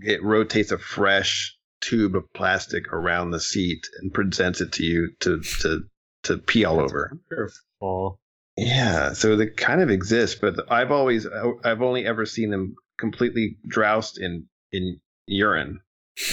it 0.00 0.22
rotates 0.22 0.72
a 0.72 0.78
fresh 0.78 1.56
tube 1.80 2.16
of 2.16 2.32
plastic 2.32 2.92
around 2.92 3.30
the 3.30 3.40
seat 3.40 3.86
and 4.00 4.12
presents 4.12 4.60
it 4.60 4.72
to 4.72 4.84
you 4.84 5.10
to 5.20 5.40
to 5.60 5.82
to 6.24 6.38
pee 6.38 6.64
all 6.64 6.80
over. 6.80 7.18
Wonderful. 7.30 8.20
Yeah, 8.56 9.12
so 9.12 9.36
they 9.36 9.48
kind 9.48 9.82
of 9.82 9.90
exist, 9.90 10.40
but 10.40 10.54
I've 10.70 10.90
always 10.90 11.26
I've 11.64 11.82
only 11.82 12.06
ever 12.06 12.24
seen 12.24 12.50
them 12.50 12.74
completely 12.98 13.58
droused 13.66 14.18
in 14.18 14.46
in 14.72 14.98
urine, 15.26 15.80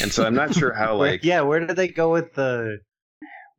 and 0.02 0.12
so 0.12 0.26
I'm 0.26 0.36
not 0.36 0.54
sure 0.54 0.74
how 0.74 0.96
like 0.98 1.24
yeah, 1.24 1.42
where 1.42 1.60
did 1.60 1.76
they 1.76 1.90
go 1.90 2.12
with 2.12 2.34
the? 2.34 2.80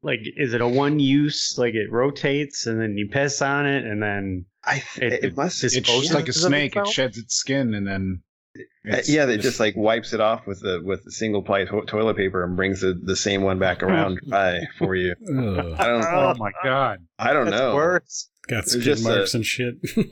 Like, 0.05 0.21
is 0.37 0.55
it 0.55 0.61
a 0.61 0.69
one 0.69 1.01
use? 1.01 1.57
Like 1.59 1.75
it 1.75 1.91
rotates 1.91 2.67
and 2.67 2.81
then 2.81 2.97
you 2.97 3.09
piss 3.11 3.43
on 3.43 3.67
it 3.67 3.85
and 3.85 4.03
then 4.03 4.45
I 4.65 4.83
it- 4.97 5.13
it, 5.13 5.25
it 5.25 5.37
must 5.37 5.65
it's 5.65 5.75
It's 5.75 5.87
Disposes 5.87 6.15
like 6.15 6.29
a 6.29 6.33
snake. 6.33 6.77
It 6.77 6.87
sheds 6.89 7.19
its 7.19 7.35
skin 7.35 7.75
and 7.75 7.87
then. 7.87 8.23
Uh, 8.57 8.61
it's- 8.87 9.09
yeah, 9.09 9.27
it 9.27 9.39
just 9.39 9.59
like 9.59 9.75
wipes 9.77 10.13
it 10.13 10.21
off 10.21 10.47
with 10.47 10.61
the 10.61 10.81
with 10.85 11.03
the 11.05 11.11
single 11.11 11.43
ply 11.43 11.65
to- 11.65 11.85
toilet 11.87 12.17
paper 12.17 12.45
and 12.45 12.55
brings 12.55 12.83
the, 12.83 12.95
the 13.03 13.17
same 13.17 13.43
one 13.43 13.59
back 13.59 13.83
around 13.83 14.21
dry 14.29 14.61
for 14.79 14.95
you. 14.95 15.15
I 15.29 15.87
don't 15.87 16.05
Oh 16.05 16.35
my 16.39 16.53
god! 16.63 16.99
I 17.19 17.33
don't 17.33 17.47
that's 17.47 17.59
know. 17.59 17.75
worse. 17.75 18.29
Got 18.47 18.59
It's 18.65 18.73
skid 18.73 18.83
just 18.83 19.05
a- 19.05 19.09
marks 19.09 19.35
and 19.35 19.45
shit. 19.45 19.75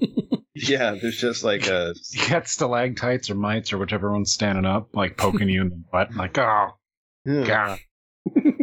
Yeah, 0.54 0.96
there's 1.00 1.16
just 1.18 1.44
like 1.44 1.66
a 1.66 1.94
You 2.10 2.28
got 2.28 2.46
stalactites 2.46 3.30
or 3.30 3.34
mites 3.34 3.72
or 3.72 3.78
whichever 3.78 4.12
one's 4.12 4.32
standing 4.32 4.66
up, 4.66 4.94
like 4.94 5.16
poking 5.16 5.48
you 5.48 5.62
in 5.62 5.70
the 5.70 5.82
butt. 5.90 6.14
Like, 6.14 6.36
oh 6.38 6.68
Ugh. 7.28 7.46
god! 7.46 7.78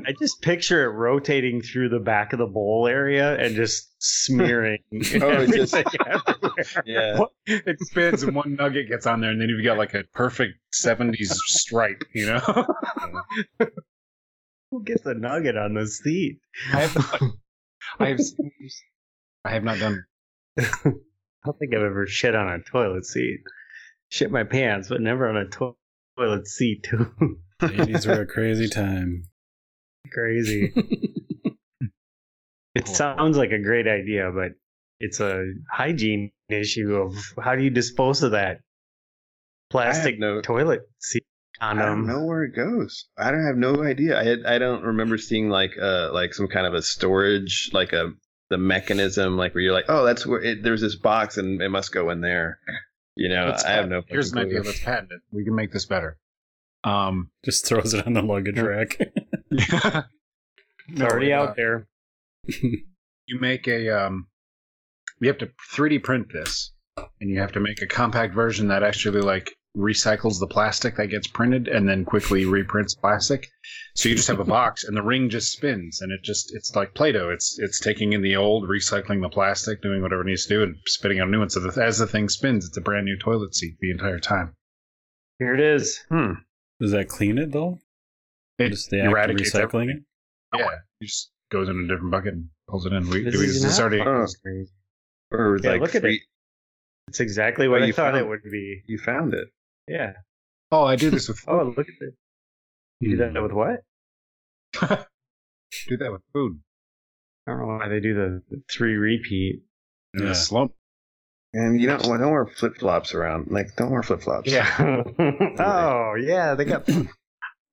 I 0.08 0.14
just 0.20 0.42
picture 0.42 0.84
it 0.86 0.90
rotating 0.94 1.62
through 1.62 1.90
the 1.90 2.00
back 2.00 2.34
of 2.34 2.40
the 2.40 2.46
bowl 2.48 2.88
area 2.88 3.38
and 3.38 3.56
just 3.56 3.90
smearing 4.00 4.80
Oh, 4.94 5.42
it 5.42 5.52
just- 5.54 5.74
yeah. 6.86 7.20
It 7.46 7.78
spins 7.82 8.24
and 8.24 8.36
one 8.36 8.56
nugget 8.56 8.88
gets 8.90 9.06
on 9.08 9.22
there, 9.22 9.32
and 9.32 9.42
then 9.42 9.50
you've 9.50 9.64
got 9.66 9.78
like 9.78 9.94
a 9.94 10.04
perfect 10.14 10.54
'70s 10.74 11.34
stripe. 11.48 12.04
You 12.14 12.28
know. 12.28 12.66
Who 14.72 14.84
gets 14.84 15.06
a 15.06 15.14
nugget 15.16 15.58
on 15.58 15.74
the 15.74 15.88
seat? 15.88 16.40
I 16.74 16.82
have. 16.82 17.22
I 18.00 18.08
have. 18.10 18.20
I 19.46 19.50
have 19.52 19.64
not 19.64 19.80
done. 19.80 20.04
I 20.60 20.66
don't 21.46 21.58
think 21.58 21.74
I've 21.74 21.82
ever 21.82 22.06
shit 22.06 22.36
on 22.36 22.48
a 22.48 22.60
toilet 22.62 23.06
seat. 23.06 23.40
Shit 24.10 24.32
my 24.32 24.44
pants, 24.44 24.90
but 24.90 25.02
never 25.02 25.28
on 25.28 25.38
a 25.38 25.48
to- 25.50 25.76
toilet 26.18 26.48
seat 26.48 26.84
too. 26.84 27.08
The 27.60 27.68
80s 27.68 28.06
were 28.08 28.22
a 28.22 28.26
crazy 28.28 28.70
time. 28.70 29.24
Crazy. 30.12 30.74
It 32.76 32.88
sounds 32.88 33.36
like 33.36 33.52
a 33.52 33.60
great 33.62 33.88
idea, 33.88 34.32
but 34.34 34.52
it's 35.00 35.20
a 35.20 35.44
hygiene 35.70 36.32
issue 36.50 36.96
of 36.96 37.16
how 37.44 37.56
do 37.56 37.64
you 37.64 37.72
dispose 37.72 38.22
of 38.24 38.32
that 38.32 38.62
plastic 39.70 40.20
no- 40.20 40.40
toilet 40.42 40.82
seat 41.00 41.24
I 41.60 41.74
don't 41.74 41.80
condom? 41.80 42.08
know 42.08 42.26
where 42.26 42.44
it 42.44 42.56
goes. 42.56 43.08
I 43.18 43.32
don't 43.32 43.46
have 43.46 43.58
no 43.58 43.84
idea. 43.84 44.18
I 44.18 44.24
had, 44.24 44.46
I 44.46 44.60
don't 44.60 44.84
remember 44.84 45.18
seeing 45.18 45.50
like 45.50 45.72
uh 45.82 46.12
like 46.14 46.34
some 46.34 46.48
kind 46.48 46.68
of 46.68 46.74
a 46.74 46.82
storage 46.82 47.72
like 47.74 47.92
a 47.92 48.12
the 48.50 48.58
mechanism 48.58 49.36
like 49.36 49.54
where 49.56 49.62
you're 49.64 49.74
like 49.74 49.86
oh 49.90 50.06
that's 50.06 50.26
where 50.26 50.42
it, 50.42 50.64
there's 50.64 50.82
this 50.82 50.96
box 50.96 51.38
and 51.38 51.62
it 51.62 51.70
must 51.70 51.92
go 51.92 52.12
in 52.12 52.22
there. 52.22 52.60
You 53.16 53.30
know 53.30 53.48
Let's 53.48 53.66
I 53.66 53.72
have 53.72 53.90
no. 53.90 54.04
Here's 54.08 54.32
an 54.32 54.38
idea. 54.38 54.62
Let's 54.62 54.82
patent 54.82 55.12
it. 55.12 55.22
We 55.32 55.44
can 55.44 55.56
make 55.56 55.74
this 55.74 55.86
better. 55.86 56.18
Um. 56.84 57.32
Just 57.44 57.66
throws 57.66 57.94
it 57.94 58.06
on 58.08 58.14
the 58.14 58.22
luggage 58.22 58.60
rack. 58.60 58.98
it's 59.52 60.08
It's 60.90 61.02
already 61.02 61.34
out 61.34 61.56
there. 61.56 61.88
You 63.28 63.40
make 63.40 63.68
a 63.68 63.90
um. 63.90 64.26
You 65.20 65.28
have 65.28 65.38
to 65.38 65.52
3D 65.72 66.02
print 66.04 66.34
this, 66.34 66.74
and 66.98 67.30
you 67.30 67.40
have 67.40 67.52
to 67.52 67.60
make 67.60 67.80
a 67.80 67.86
compact 67.86 68.34
version 68.34 68.70
that 68.70 68.82
actually 68.82 69.22
like 69.22 69.56
recycles 69.78 70.40
the 70.40 70.48
plastic 70.48 70.96
that 70.98 71.08
gets 71.08 71.28
printed 71.28 71.68
and 71.68 71.88
then 71.88 72.06
quickly 72.06 72.46
reprints 72.46 72.96
plastic. 72.96 73.48
So 73.96 74.10
you 74.10 74.16
just 74.16 74.28
have 74.30 74.40
a 74.40 74.44
box 74.58 74.84
and 74.84 74.98
the 74.98 75.04
ring 75.04 75.30
just 75.30 75.52
spins 75.52 76.02
and 76.02 76.12
it 76.12 76.24
just 76.24 76.52
it's 76.56 76.76
like 76.76 76.96
Play-Doh. 76.96 77.30
It's 77.30 77.60
it's 77.60 77.80
taking 77.80 78.14
in 78.14 78.24
the 78.24 78.36
old, 78.36 78.68
recycling 78.68 79.22
the 79.22 79.30
plastic, 79.30 79.82
doing 79.82 80.02
whatever 80.02 80.22
it 80.24 80.28
needs 80.28 80.48
to 80.48 80.50
do, 80.50 80.64
and 80.64 80.76
spitting 80.88 81.20
out 81.20 81.28
a 81.28 81.32
new 81.32 81.40
one. 81.40 81.50
So 81.52 81.60
the, 81.60 81.84
as 81.84 82.00
the 82.00 82.08
thing 82.08 82.30
spins, 82.30 82.66
it's 82.66 82.78
a 82.78 82.82
brand 82.82 83.06
new 83.06 83.18
toilet 83.18 83.54
seat 83.54 83.76
the 83.80 83.92
entire 83.92 84.20
time. 84.20 84.56
Here 85.38 85.54
it 85.54 85.60
is. 85.60 86.04
Hmm. 86.10 86.34
Does 86.82 86.92
that 86.92 87.10
clean 87.10 87.38
it 87.38 87.52
though? 87.52 87.80
It 88.60 88.70
Just 88.70 88.90
the 88.90 89.00
act 89.00 89.08
of 89.08 89.12
eradicates 89.14 89.52
recycling 89.54 89.64
everything. 89.64 89.90
it? 90.54 90.58
Yeah, 90.60 90.66
oh. 90.66 90.70
it 91.02 91.06
just 91.06 91.32
goes 91.52 91.70
in 91.70 91.80
a 91.86 91.88
different 91.88 92.12
bucket 92.12 92.34
and 92.34 92.50
pulls 92.68 92.86
it 92.86 92.94
in. 92.94 93.10
We, 93.10 93.24
This 93.24 93.38
we 93.38 93.46
is 93.46 93.64
it's 93.64 93.78
not 93.80 93.82
already 93.94 94.02
Oh. 94.02 94.26
Or 95.32 95.58
Yeah, 95.64 95.72
like 95.72 95.82
look 95.82 95.96
at 95.96 96.04
it. 96.06 96.22
It's 97.08 97.20
exactly 97.20 97.68
oh, 97.68 97.72
what 97.72 97.82
Oh, 97.82 97.86
you 97.86 97.94
thought 97.94 98.14
found- 98.14 98.18
it 98.18 98.28
would 98.30 98.44
be. 98.44 98.82
You 98.88 98.98
found 98.98 99.34
it. 99.34 99.48
Yeah. 99.88 100.14
Oh, 100.72 100.84
I 100.84 100.96
do 100.96 101.10
this 101.10 101.28
with 101.30 101.44
Oh, 101.48 101.64
look 101.76 101.88
at 101.88 101.94
this. 102.00 102.14
You 103.00 103.12
do 103.12 103.18
that 103.32 103.42
with 103.42 103.52
what? 103.54 103.80
do 105.88 105.98
that 105.98 106.12
with 106.12 106.22
food. 106.34 106.60
I 107.48 107.52
don't 107.52 107.62
know 107.62 107.68
why 107.68 107.88
they 107.88 108.00
do 108.00 108.14
the 108.14 108.42
the 108.50 108.62
three 108.72 108.96
repeat. 108.96 109.62
In 110.16 110.24
Yeah. 110.24 110.32
a 110.32 110.36
slump. 110.36 110.74
And 111.54 111.80
you 111.82 111.88
don't 111.88 112.02
don't 112.04 112.32
wear 112.32 112.46
flip 112.46 112.78
flops 112.78 113.14
around. 113.16 113.48
Like 113.50 113.76
don't 113.76 113.90
wear 113.92 114.04
flip 114.04 114.22
flops. 114.22 114.52
Yeah. 114.52 114.68
oh 115.60 116.16
yeah, 116.20 116.56
they 116.56 116.66
got. 116.66 116.88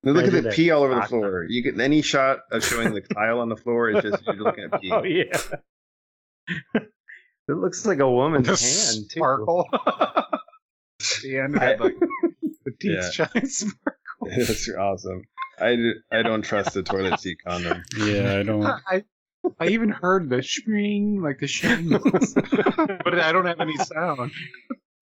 Look 0.03 0.25
at 0.25 0.31
the 0.31 0.41
that. 0.41 0.53
pee 0.53 0.71
all 0.71 0.83
over 0.83 0.93
the 0.95 1.01
Awesome. 1.01 1.19
floor. 1.19 1.45
You 1.49 1.63
get 1.63 1.79
any 1.79 2.01
shot 2.01 2.39
of 2.51 2.63
showing 2.63 2.93
the 2.93 3.01
tile 3.01 3.39
on 3.39 3.49
the 3.49 3.57
floor 3.57 3.89
is 3.89 4.03
just 4.03 4.25
you're 4.25 4.35
looking 4.35 4.65
at 4.71 4.81
pee. 4.81 4.91
Oh 4.91 5.03
yeah. 5.03 5.37
it 6.75 7.53
looks 7.53 7.85
like 7.85 7.99
a 7.99 8.09
woman's 8.09 8.47
The 8.47 8.95
hand 8.95 9.09
too. 9.09 9.19
sparkle. 9.19 9.67
the 11.23 11.37
end 11.39 11.55
of 11.55 11.61
I- 11.61 11.71
it, 11.71 11.79
like 11.81 11.95
the 12.65 12.71
teeth 12.79 12.91
Yeah. 13.01 13.09
shine 13.11 13.47
sparkle. 13.47 14.37
That's 14.37 14.69
awesome. 14.77 15.23
I, 15.59 15.75
do, 15.75 15.93
I 16.11 16.21
don't 16.21 16.43
trust 16.43 16.73
the 16.75 16.83
toilet 16.83 17.19
seat 17.19 17.39
condom. 17.45 17.83
Yeah, 17.97 18.37
I 18.39 18.43
don't. 18.43 18.63
I 18.63 19.03
I 19.59 19.67
even 19.69 19.89
heard 19.89 20.29
the 20.29 20.41
shring, 20.41 21.21
like 21.21 21.39
the 21.39 21.47
shring, 21.47 21.89
but 21.89 23.19
I 23.19 23.31
don't 23.31 23.45
have 23.45 23.59
any 23.59 23.75
sound. 23.77 24.31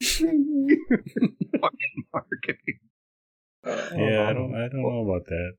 Fucking 0.03 0.79
marketing. 2.13 2.57
Yeah, 3.97 4.29
I 4.29 4.33
don't. 4.33 4.55
I 4.55 4.69
don't 4.69 4.83
know 4.83 5.09
about 5.11 5.27
that. 5.27 5.53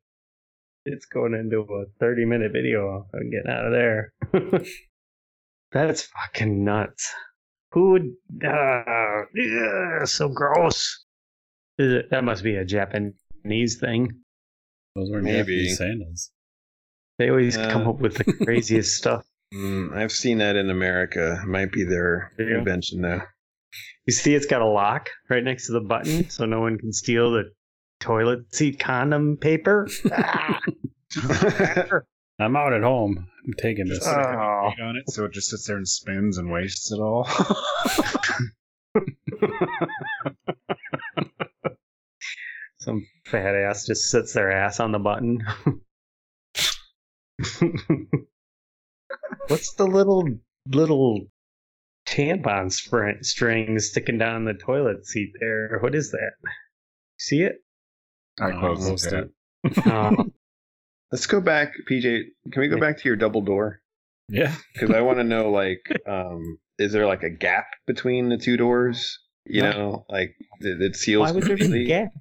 It's 0.85 1.05
going 1.05 1.33
into 1.33 1.59
a 1.61 1.85
30 1.99 2.25
minute 2.25 2.51
video. 2.51 3.05
I'm 3.13 3.29
getting 3.29 3.49
out 3.51 3.65
of 3.67 3.71
there. 3.71 4.13
That's 5.71 6.03
fucking 6.03 6.63
nuts. 6.63 7.13
Who 7.71 7.91
would. 7.91 8.11
Uh, 8.45 9.21
yeah, 9.35 10.03
so 10.05 10.27
gross. 10.29 11.05
Is 11.77 11.93
it, 11.93 12.09
that 12.11 12.23
must 12.23 12.43
be 12.43 12.55
a 12.55 12.65
Japanese 12.65 13.77
thing. 13.79 14.09
Those 14.95 15.09
were 15.11 15.21
Maybe. 15.21 15.37
Japanese 15.37 15.77
sandals. 15.77 16.31
They 17.17 17.29
always 17.29 17.57
Uh. 17.57 17.69
come 17.71 17.87
up 17.87 17.99
with 17.99 18.15
the 18.15 18.23
craziest 18.45 18.97
stuff. 18.97 19.25
Mm, 19.53 19.95
I've 19.95 20.11
seen 20.11 20.39
that 20.39 20.55
in 20.55 20.69
America. 20.69 21.41
Might 21.47 21.71
be 21.71 21.83
their 21.85 22.33
Yeah. 22.37 22.57
invention 22.59 23.01
though. 23.01 23.21
You 24.05 24.13
see, 24.13 24.35
it's 24.35 24.45
got 24.47 24.61
a 24.61 24.65
lock 24.67 25.09
right 25.29 25.43
next 25.43 25.67
to 25.67 25.73
the 25.73 25.79
button, 25.81 26.29
so 26.29 26.45
no 26.45 26.59
one 26.59 26.77
can 26.77 26.91
steal 26.91 27.31
the 27.31 27.51
toilet 28.01 28.53
seat 28.53 28.79
condom 28.79 29.37
paper. 29.37 29.87
Ah. 30.11 30.59
I'm 32.39 32.55
out 32.55 32.73
at 32.73 32.81
home. 32.83 33.27
I'm 33.45 33.53
taking 33.53 33.85
this. 33.85 33.99
Just 33.99 34.09
put 34.09 34.19
a 34.19 34.37
Oh. 34.37 34.71
on 34.83 34.95
it, 34.97 35.09
so 35.09 35.25
it 35.25 35.31
just 35.33 35.49
sits 35.49 35.65
there 35.67 35.77
and 35.77 35.87
spins 35.87 36.37
and 36.37 36.51
wastes 36.51 36.91
it 36.91 36.99
all. 36.99 37.27
Some 42.79 43.05
fat 43.25 43.53
ass 43.55 43.85
just 43.85 44.09
sits 44.09 44.33
their 44.33 44.51
ass 44.51 44.79
on 44.79 44.91
the 44.91 44.97
button. 44.99 45.39
What's 49.47 49.73
the 49.75 49.85
little 49.85 50.27
little 50.67 51.27
tampon 52.07 52.67
spr- 52.71 53.23
string 53.23 53.77
sticking 53.79 54.17
down 54.17 54.45
the 54.45 54.53
toilet 54.55 55.05
seat 55.05 55.33
there? 55.39 55.77
What 55.81 55.93
is 55.93 56.09
that? 56.11 56.31
See 57.19 57.41
it? 57.43 57.57
I 58.41 58.51
Uh, 58.51 58.59
closed 58.59 58.89
most 58.89 59.05
it. 59.11 59.13
of- 59.13 59.31
Oh, 59.87 60.25
Let's 61.11 61.27
go 61.27 61.41
back, 61.41 61.73
PJ. 61.89 62.23
Can 62.51 62.61
we 62.61 62.67
go 62.69 62.79
back 62.79 62.97
to 62.99 63.03
your 63.09 63.15
double 63.17 63.41
door? 63.41 63.81
Yeah. 64.29 64.55
Because 64.73 64.91
I 64.91 65.01
want 65.01 65.17
to 65.19 65.23
know, 65.25 65.51
like, 65.51 65.81
um, 66.07 66.57
is 66.79 66.93
there 66.93 67.05
like 67.05 67.23
a 67.23 67.29
gap 67.29 67.65
between 67.85 68.29
the 68.29 68.37
two 68.37 68.55
doors? 68.57 69.19
You 69.45 69.61
No. 69.63 69.71
know, 69.71 70.05
like 70.09 70.35
it, 70.61 70.81
it 70.81 70.95
seals. 70.95 71.21
why 71.21 71.31
would 71.31 71.43
there 71.43 71.57
be 71.57 71.83
a 71.83 71.85
gap? 71.85 72.11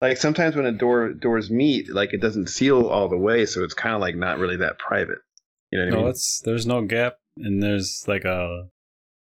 Like 0.00 0.16
sometimes 0.16 0.54
when 0.56 0.64
a 0.64 0.72
door 0.72 1.12
doors 1.12 1.50
meet, 1.50 1.92
like 1.92 2.14
it 2.14 2.20
doesn't 2.22 2.48
seal 2.48 2.86
all 2.86 3.08
the 3.08 3.18
way, 3.18 3.44
so 3.46 3.64
it's 3.64 3.74
kind 3.74 3.94
of 3.94 4.00
like 4.00 4.14
not 4.16 4.38
really 4.38 4.56
that 4.58 4.78
private. 4.78 5.18
You 5.70 5.78
know 5.80 5.84
what 5.86 5.92
I 5.92 5.96
No, 5.96 6.00
mean? 6.02 6.10
it's 6.10 6.40
there's 6.44 6.66
no 6.66 6.82
gap, 6.86 7.16
and 7.36 7.62
there's 7.62 8.04
like 8.06 8.24
a 8.24 8.68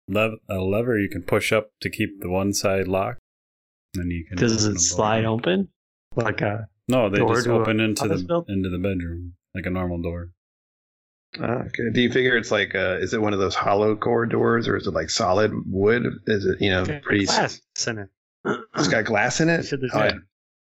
lev- 0.08 0.38
a 0.50 0.56
lever 0.60 1.00
you 1.00 1.10
can 1.10 1.24
push 1.24 1.52
up 1.54 1.70
to 1.82 1.90
keep 1.90 2.20
the 2.22 2.30
one 2.30 2.54
side 2.54 2.88
locked. 2.88 3.20
And 3.96 4.12
you 4.12 4.26
can. 4.28 4.38
Does 4.38 4.66
it 4.66 4.80
slide 4.80 5.22
door. 5.22 5.32
open? 5.40 5.70
Like 6.16 6.42
a 6.42 6.68
No, 6.88 7.10
they 7.10 7.20
door 7.20 7.36
just 7.36 7.48
open 7.48 7.80
into 7.80 8.08
the 8.08 8.24
building? 8.24 8.58
into 8.58 8.70
the 8.70 8.78
bedroom 8.80 9.34
like 9.54 9.66
a 9.66 9.70
normal 9.70 10.02
door. 10.02 10.30
Ah, 11.40 11.62
okay. 11.68 11.84
Do 11.94 12.02
you 12.02 12.12
figure 12.12 12.36
it's 12.38 12.50
like, 12.52 12.74
uh, 12.74 12.98
is 13.00 13.14
it 13.14 13.22
one 13.22 13.34
of 13.34 13.40
those 13.40 13.54
hollow 13.54 13.96
core 13.96 14.26
doors, 14.26 14.68
or 14.68 14.76
is 14.78 14.88
it 14.88 14.94
like 14.96 15.10
solid 15.12 15.52
wood? 15.68 16.04
Is 16.26 16.46
it, 16.46 16.60
you 16.60 16.72
know, 16.72 16.84
pretty? 17.04 17.26
glass 17.26 17.62
in 17.88 18.00
it. 18.00 18.10
It's 18.76 18.88
got 18.88 19.06
glass 19.06 19.40
in 19.40 19.50
it. 19.50 19.66
Oh, 19.94 20.00
I, 20.00 20.14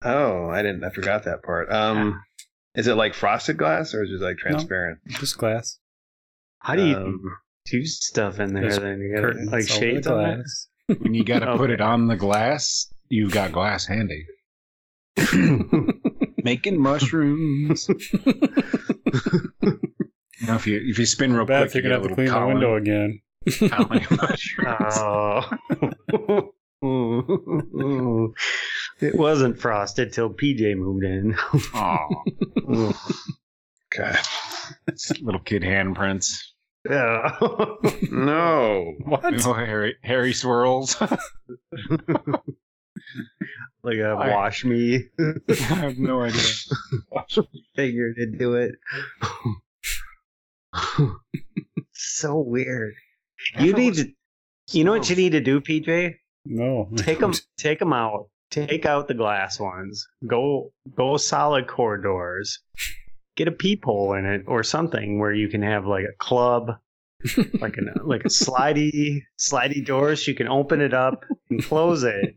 oh, 0.04 0.50
I 0.50 0.60
didn't. 0.62 0.84
I 0.84 0.90
forgot 0.90 1.24
that 1.24 1.42
part. 1.42 1.72
Um, 1.72 2.22
is 2.74 2.86
it 2.86 2.96
like 2.96 3.14
frosted 3.14 3.56
glass, 3.56 3.94
or 3.94 4.02
is 4.04 4.10
it 4.10 4.20
like 4.22 4.36
transparent? 4.36 4.98
Just 5.08 5.38
glass. 5.38 5.78
How 6.58 6.74
do 6.76 6.84
you 6.84 6.96
Um, 6.96 7.20
do 7.64 7.84
stuff 7.86 8.38
in 8.38 8.52
there 8.52 8.76
then? 8.78 9.00
You 9.00 9.14
got 9.14 9.22
Curtains 9.22 9.46
like 9.52 9.54
over 9.54 9.62
the 9.62 9.66
shades 9.80 10.06
on 10.06 10.24
it? 10.24 10.34
glass. 10.34 10.68
When 10.98 11.14
you 11.14 11.24
got 11.24 11.38
to 11.40 11.56
put 11.56 11.70
it 11.70 11.80
on 11.80 12.08
the 12.08 12.16
glass, 12.16 12.92
you've 13.08 13.32
got 13.32 13.52
glass 13.52 13.86
handy. 13.86 14.26
Making 16.44 16.80
mushrooms. 16.80 17.88
Now, 20.44 20.56
if 20.56 20.66
you 20.66 20.80
if 20.84 20.98
you 20.98 21.06
spin 21.06 21.32
real 21.34 21.44
Beth, 21.46 21.70
quick, 21.70 21.84
you're 21.84 21.92
you 21.92 21.98
gonna 22.00 22.08
get 22.08 22.16
a 22.16 22.16
have 22.16 22.16
to 22.16 22.32
little 22.32 22.34
clean 22.34 22.42
the 22.42 22.46
window 22.48 22.74
again. 22.74 23.20
colony 23.70 24.06
mushrooms. 24.10 24.94
Oh. 26.82 28.32
it 29.00 29.14
wasn't 29.14 29.60
frosted 29.60 30.12
till 30.12 30.30
PJ 30.30 30.76
moved 30.76 31.04
in. 31.04 31.36
Aw, 31.74 32.08
God, 33.96 34.18
it's 34.88 35.12
little 35.20 35.40
kid 35.42 35.62
handprints. 35.62 36.42
Yeah. 36.90 37.36
no. 38.10 38.94
What? 39.04 39.46
Oh, 39.46 39.52
Harry, 39.52 39.94
Harry 40.02 40.32
swirls. 40.32 41.00
Like 43.84 43.98
a 43.98 44.10
I- 44.10 44.30
wash 44.30 44.64
me 44.64 45.04
I 45.48 45.54
have 45.54 45.98
no 45.98 46.22
idea. 46.22 46.40
figure 47.76 48.12
to 48.14 48.26
do 48.26 48.54
it. 48.54 48.72
so 51.92 52.38
weird. 52.38 52.94
You 53.58 53.72
need 53.72 53.94
to. 53.94 54.08
You 54.70 54.84
know 54.84 54.92
what 54.92 55.10
you 55.10 55.16
need 55.16 55.32
to 55.32 55.40
do, 55.40 55.60
PJ? 55.60 56.14
No. 56.44 56.88
Take 56.96 57.20
them. 57.20 57.32
Take 57.58 57.78
them 57.78 57.92
out. 57.92 58.28
Take 58.50 58.84
out 58.86 59.08
the 59.08 59.14
glass 59.14 59.58
ones. 59.58 60.06
Go. 60.26 60.72
Go 60.94 61.16
solid 61.16 61.66
corridors. 61.66 62.60
Get 63.36 63.48
a 63.48 63.52
peephole 63.52 64.14
in 64.14 64.26
it 64.26 64.44
or 64.46 64.62
something 64.62 65.18
where 65.18 65.32
you 65.32 65.48
can 65.48 65.62
have 65.62 65.86
like 65.86 66.04
a 66.04 66.16
club, 66.18 66.72
like 67.60 67.76
a 67.78 68.00
uh, 68.00 68.04
like 68.04 68.24
a 68.26 68.28
slidey 68.28 69.22
slidey 69.38 69.84
doors. 69.84 70.28
You 70.28 70.34
can 70.34 70.48
open 70.48 70.82
it 70.82 70.92
up 70.92 71.24
and 71.48 71.64
close 71.64 72.04
it, 72.04 72.36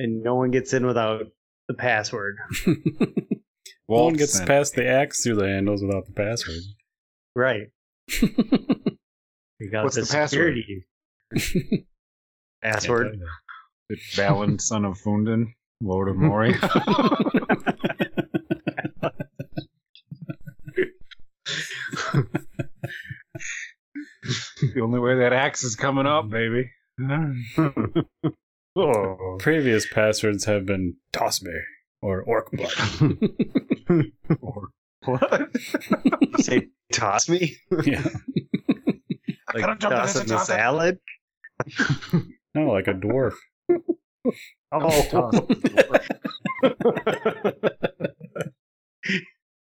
and 0.00 0.22
no 0.22 0.34
one 0.34 0.50
gets 0.50 0.72
in 0.72 0.86
without 0.86 1.26
the 1.68 1.74
password. 1.74 2.36
no 2.66 2.74
one 3.86 4.14
gets 4.14 4.34
Waltz 4.36 4.46
past 4.46 4.74
the 4.74 4.88
axe 4.88 5.22
through 5.22 5.36
the 5.36 5.46
handles 5.46 5.82
without 5.82 6.06
the 6.06 6.12
password. 6.12 6.62
Right. 7.34 7.68
You 9.60 9.70
got 9.70 9.84
What's 9.84 9.96
the, 9.96 10.02
the 10.02 10.06
password? 10.06 10.56
security 10.56 11.86
password. 12.62 13.20
The 13.90 13.96
Balin, 14.16 14.58
son 14.58 14.86
of 14.86 14.98
Fundin, 14.98 15.52
Lord 15.82 16.08
of 16.08 16.16
Moria. 16.16 16.52
the 24.62 24.80
only 24.82 24.98
way 24.98 25.18
that 25.18 25.34
axe 25.34 25.62
is 25.62 25.76
coming 25.76 26.06
up, 26.06 26.30
baby. 26.30 26.70
Oh. 28.80 29.36
Previous 29.38 29.86
passwords 29.92 30.44
have 30.46 30.64
been 30.66 30.96
toss 31.12 31.42
me 31.42 31.52
or 32.02 32.22
orc 32.22 32.50
blood. 32.52 33.18
Or- 34.40 34.68
what? 35.04 35.48
Say 36.40 36.68
toss 36.92 37.28
me 37.28 37.56
yeah. 37.84 38.02
like 39.54 39.64
gotta 39.64 39.76
jump 39.76 39.80
to 39.80 39.88
toss 39.88 40.16
in 40.20 40.26
the 40.26 40.34
top. 40.34 40.46
salad. 40.46 40.98
No, 42.54 42.70
like 42.70 42.86
a 42.86 42.94
dwarf. 42.94 43.32
Oh, 44.72 45.32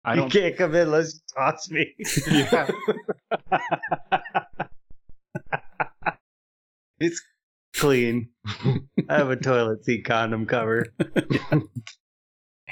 I 0.05 0.14
you 0.14 0.20
don't. 0.20 0.31
can't 0.33 0.57
come 0.57 0.75
in 0.75 0.83
unless 0.83 1.14
you 1.14 1.20
toss 1.37 1.70
me. 1.70 1.94
Yeah. 2.31 2.68
It's 6.98 7.20
clean. 7.74 8.28
I 9.08 9.16
have 9.16 9.30
a 9.30 9.37
toilet 9.37 9.85
seat 9.85 10.04
condom 10.04 10.46
cover. 10.46 10.87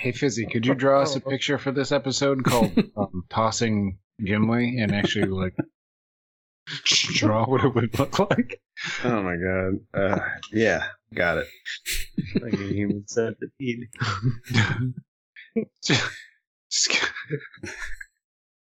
Hey 0.00 0.12
Fizzy, 0.12 0.46
could 0.46 0.64
you 0.64 0.74
draw 0.74 1.02
us 1.02 1.14
a 1.14 1.20
picture 1.20 1.58
for 1.58 1.72
this 1.72 1.92
episode 1.92 2.42
called 2.42 2.72
um, 2.96 3.24
"Tossing 3.28 3.98
Gimli" 4.24 4.78
and 4.78 4.94
actually 4.94 5.26
like 5.26 5.54
draw 7.14 7.44
what 7.44 7.64
it 7.64 7.74
would 7.74 7.98
look 7.98 8.18
like? 8.18 8.62
Oh 9.04 9.22
my 9.22 9.36
god. 9.36 9.74
Uh, 9.92 10.20
yeah, 10.52 10.86
got 11.12 11.36
it. 11.36 11.48
Like 12.40 12.54
a 12.54 12.72
human 12.72 13.06
centipede. 13.08 13.88
just, 15.84 16.10
just, 16.70 17.10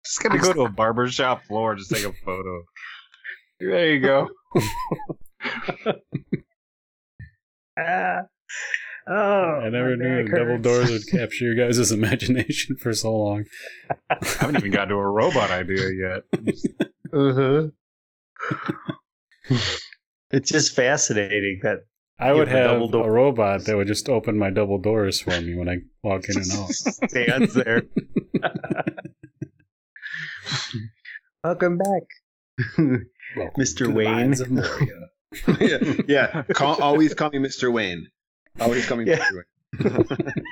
just 0.02 0.22
gotta 0.22 0.38
go 0.38 0.54
to 0.54 0.62
a 0.62 0.70
barbershop 0.70 1.44
floor, 1.44 1.74
just 1.74 1.90
take 1.90 2.06
a 2.06 2.14
photo. 2.24 2.62
There 3.60 3.92
you 3.92 4.00
go. 4.00 4.30
Ah. 7.78 8.20
Oh, 9.08 9.60
I 9.62 9.68
never 9.68 9.94
knew 9.96 10.24
back 10.24 10.34
double 10.34 10.58
doors 10.58 10.90
would 10.90 11.06
capture 11.08 11.44
your 11.44 11.54
guys' 11.54 11.92
imagination 12.00 12.74
for 12.76 12.92
so 12.92 13.14
long. 13.16 13.44
I 14.10 14.16
haven't 14.40 14.56
even 14.56 14.72
gotten 14.72 14.88
to 14.88 14.94
a 14.96 15.06
robot 15.08 15.50
idea 15.52 15.90
yet. 15.92 16.22
Uh-huh. 17.14 17.68
it's 20.32 20.50
just 20.50 20.74
fascinating 20.74 21.60
that 21.62 21.78
I 22.18 22.32
would 22.32 22.48
have 22.48 22.56
a 22.56 22.60
have 22.62 22.70
double 22.72 22.88
door. 22.88 23.08
a 23.08 23.12
robot 23.12 23.64
that 23.66 23.76
would 23.76 23.86
just 23.86 24.08
open 24.08 24.36
my 24.36 24.50
double 24.50 24.78
doors 24.78 25.20
for 25.20 25.40
me 25.40 25.54
when 25.54 25.68
I 25.68 25.76
walk 26.02 26.24
in 26.28 26.38
and 26.38 26.50
out. 26.52 26.70
stands 26.70 27.54
there. 27.54 27.82
Welcome 31.44 31.78
back, 31.78 32.02
Welcome 32.76 33.06
Mr. 33.56 33.76
to 33.78 33.84
the 33.84 33.90
Wayne. 33.92 34.34
Mines 35.32 35.48
of 35.48 35.60
Moria. 35.60 36.04
yeah, 36.08 36.32
yeah. 36.34 36.42
Call, 36.54 36.80
always 36.82 37.14
call 37.14 37.30
me 37.30 37.38
Mr. 37.38 37.72
Wayne. 37.72 38.08
Always 38.60 38.86
call 38.86 38.98
me 38.98 39.04
Yeah. 39.06 39.18
Mr. 39.18 39.34
Wayne. 39.34 39.44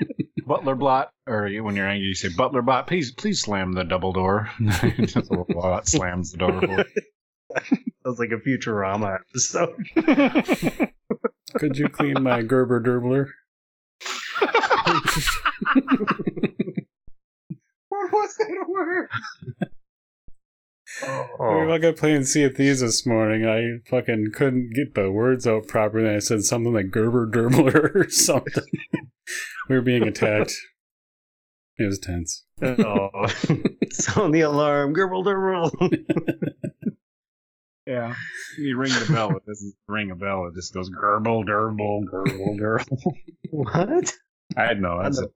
Butler 0.47 0.75
Blot, 0.75 1.11
or 1.27 1.49
when 1.63 1.75
you're 1.77 1.89
angry, 1.89 2.07
you 2.09 2.15
say 2.15 2.29
Butler 2.37 2.61
Blot. 2.61 2.87
Please, 2.87 3.13
please 3.13 3.41
slam 3.41 3.73
the 3.73 3.85
double 3.85 4.13
door. 4.13 4.51
Just 4.99 5.17
a 5.31 5.43
little 5.45 5.81
slams 5.85 6.33
the 6.33 6.39
door. 6.39 6.61
For 6.61 6.85
Sounds 8.05 8.19
like 8.19 8.31
a 8.33 8.37
Futurama 8.37 9.21
episode. 9.21 9.75
Could 11.55 11.79
you 11.79 11.89
clean 11.89 12.23
my 12.23 12.43
Gerber 12.43 12.83
Derbler? 12.83 13.29
what 17.89 18.13
was 18.13 18.37
that 18.37 18.67
word? 18.69 19.09
We 21.03 21.09
were 21.09 21.65
Oh, 21.65 21.69
fucking 21.79 21.95
playing 21.97 22.25
Sea 22.25 22.45
of 22.45 22.57
Thieves 22.57 22.81
this 22.81 23.05
morning. 23.07 23.45
I 23.47 23.79
fucking 23.89 24.31
couldn't 24.35 24.71
get 24.75 24.95
the 24.95 25.11
words 25.11 25.47
out 25.47 25.67
properly. 25.67 26.09
I 26.15 26.19
said 26.21 26.43
something 26.45 26.73
like 26.73 26.91
Gerber 26.91 27.27
Derbler 27.27 27.95
or 28.07 28.09
something. 28.11 28.65
we 29.69 29.77
were 29.77 29.83
being 29.83 30.05
attacked. 30.05 30.55
It 31.77 31.87
was 31.87 31.99
tense. 31.99 32.45
oh. 32.63 33.09
sound 33.91 34.33
the 34.33 34.43
alarm. 34.43 34.93
Gerber 34.93 35.17
derbil. 35.17 35.73
Yeah, 37.85 38.15
you 38.57 38.77
ring 38.79 38.93
the 38.93 39.13
bell. 39.13 39.37
It 39.37 39.45
doesn't 39.45 39.75
ring 39.89 40.13
a 40.13 40.15
bell. 40.15 40.47
It 40.47 40.55
just 40.55 40.73
goes 40.73 40.89
gurble, 40.89 41.43
durble, 41.43 42.05
gurble, 42.09 42.57
gurble. 42.57 43.15
What? 43.51 44.15
I 44.57 44.75
know. 44.75 45.03
That's 45.03 45.19
it. 45.21 45.33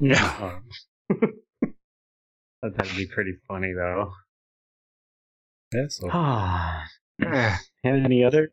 Yeah. 0.00 0.58
Oh. 1.10 1.26
That'd 2.62 2.96
be 2.96 3.06
pretty 3.06 3.34
funny 3.46 3.74
though. 3.76 4.12
Yeah, 5.76 5.86
so 5.88 6.08
Have 6.10 6.88
Eh, 7.22 7.56
any 7.84 8.24
other 8.24 8.52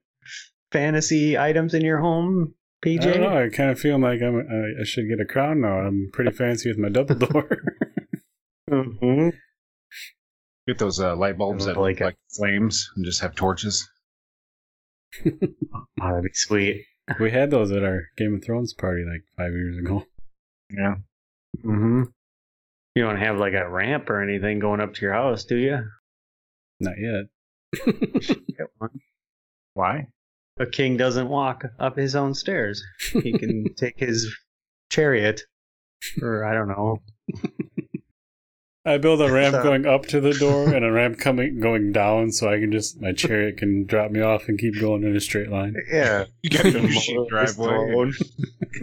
fantasy 0.71 1.37
items 1.37 1.73
in 1.73 1.81
your 1.81 1.99
home, 1.99 2.53
PJ? 2.85 3.01
I 3.01 3.11
don't 3.13 3.21
know. 3.21 3.29
PJ? 3.29 3.45
I 3.53 3.55
kind 3.55 3.69
of 3.71 3.79
feel 3.79 3.97
like 3.99 4.21
I'm, 4.21 4.35
I, 4.37 4.81
I 4.81 4.83
should 4.83 5.07
get 5.07 5.19
a 5.21 5.25
crown 5.25 5.61
now. 5.61 5.79
I'm 5.79 6.09
pretty 6.11 6.31
fancy 6.31 6.69
with 6.69 6.77
my 6.77 6.89
double 6.89 7.15
door. 7.27 7.47
Mm-hmm. 8.69 9.29
Get 10.67 10.77
those 10.79 10.99
uh, 10.99 11.15
light 11.15 11.37
bulbs 11.37 11.65
that 11.65 11.77
Like 11.77 11.99
like, 11.99 12.01
like 12.01 12.15
flames 12.35 12.89
and 12.95 13.05
just 13.05 13.21
have 13.21 13.35
torches. 13.35 13.89
Oh, 15.25 16.09
that'd 16.09 16.23
be 16.23 16.29
sweet. 16.33 16.85
we 17.19 17.29
had 17.31 17.49
those 17.51 17.71
at 17.71 17.83
our 17.83 18.01
Game 18.17 18.35
of 18.35 18.43
Thrones 18.43 18.73
party 18.73 19.03
like 19.09 19.23
five 19.37 19.53
years 19.53 19.77
ago. 19.77 20.05
Yeah. 20.69 20.95
Mm-hmm. 21.63 22.03
You 22.95 23.03
don't 23.03 23.19
have 23.19 23.37
like 23.37 23.53
a 23.53 23.69
ramp 23.69 24.09
or 24.09 24.21
anything 24.21 24.59
going 24.59 24.81
up 24.81 24.93
to 24.95 25.01
your 25.01 25.13
house, 25.13 25.45
do 25.45 25.55
you? 25.55 25.79
Not 26.83 26.93
yet. 26.99 27.85
Get 28.57 28.67
one. 28.77 28.89
Why? 29.73 30.07
A 30.59 30.65
king 30.67 30.97
doesn't 30.97 31.29
walk 31.29 31.63
up 31.79 31.97
his 31.97 32.15
own 32.15 32.33
stairs. 32.35 32.83
He 33.11 33.33
can 33.37 33.73
take 33.77 33.99
his 33.99 34.35
chariot, 34.91 35.41
or 36.21 36.43
I 36.45 36.53
don't 36.53 36.67
know. 36.67 37.01
I 38.85 38.97
build 38.97 39.21
a 39.21 39.31
ramp 39.31 39.55
So- 39.55 39.63
going 39.63 39.85
up 39.85 40.05
to 40.07 40.19
the 40.19 40.33
door 40.33 40.73
and 40.73 40.83
a 40.83 40.91
ramp 40.91 41.17
coming 41.17 41.59
going 41.61 41.91
down, 41.93 42.31
so 42.33 42.49
I 42.51 42.59
can 42.59 42.71
just 42.71 42.99
my 43.01 43.13
chariot 43.13 43.57
can 43.57 43.85
drop 43.85 44.11
me 44.11 44.19
off 44.21 44.47
and 44.49 44.59
keep 44.59 44.79
going 44.79 45.03
in 45.03 45.15
a 45.15 45.21
straight 45.21 45.49
line. 45.49 45.73
Yeah, 45.91 46.25
You 46.41 46.49
got 46.49 46.65
a 46.65 46.81
Motorized 46.81 47.57
driveway. 47.57 48.11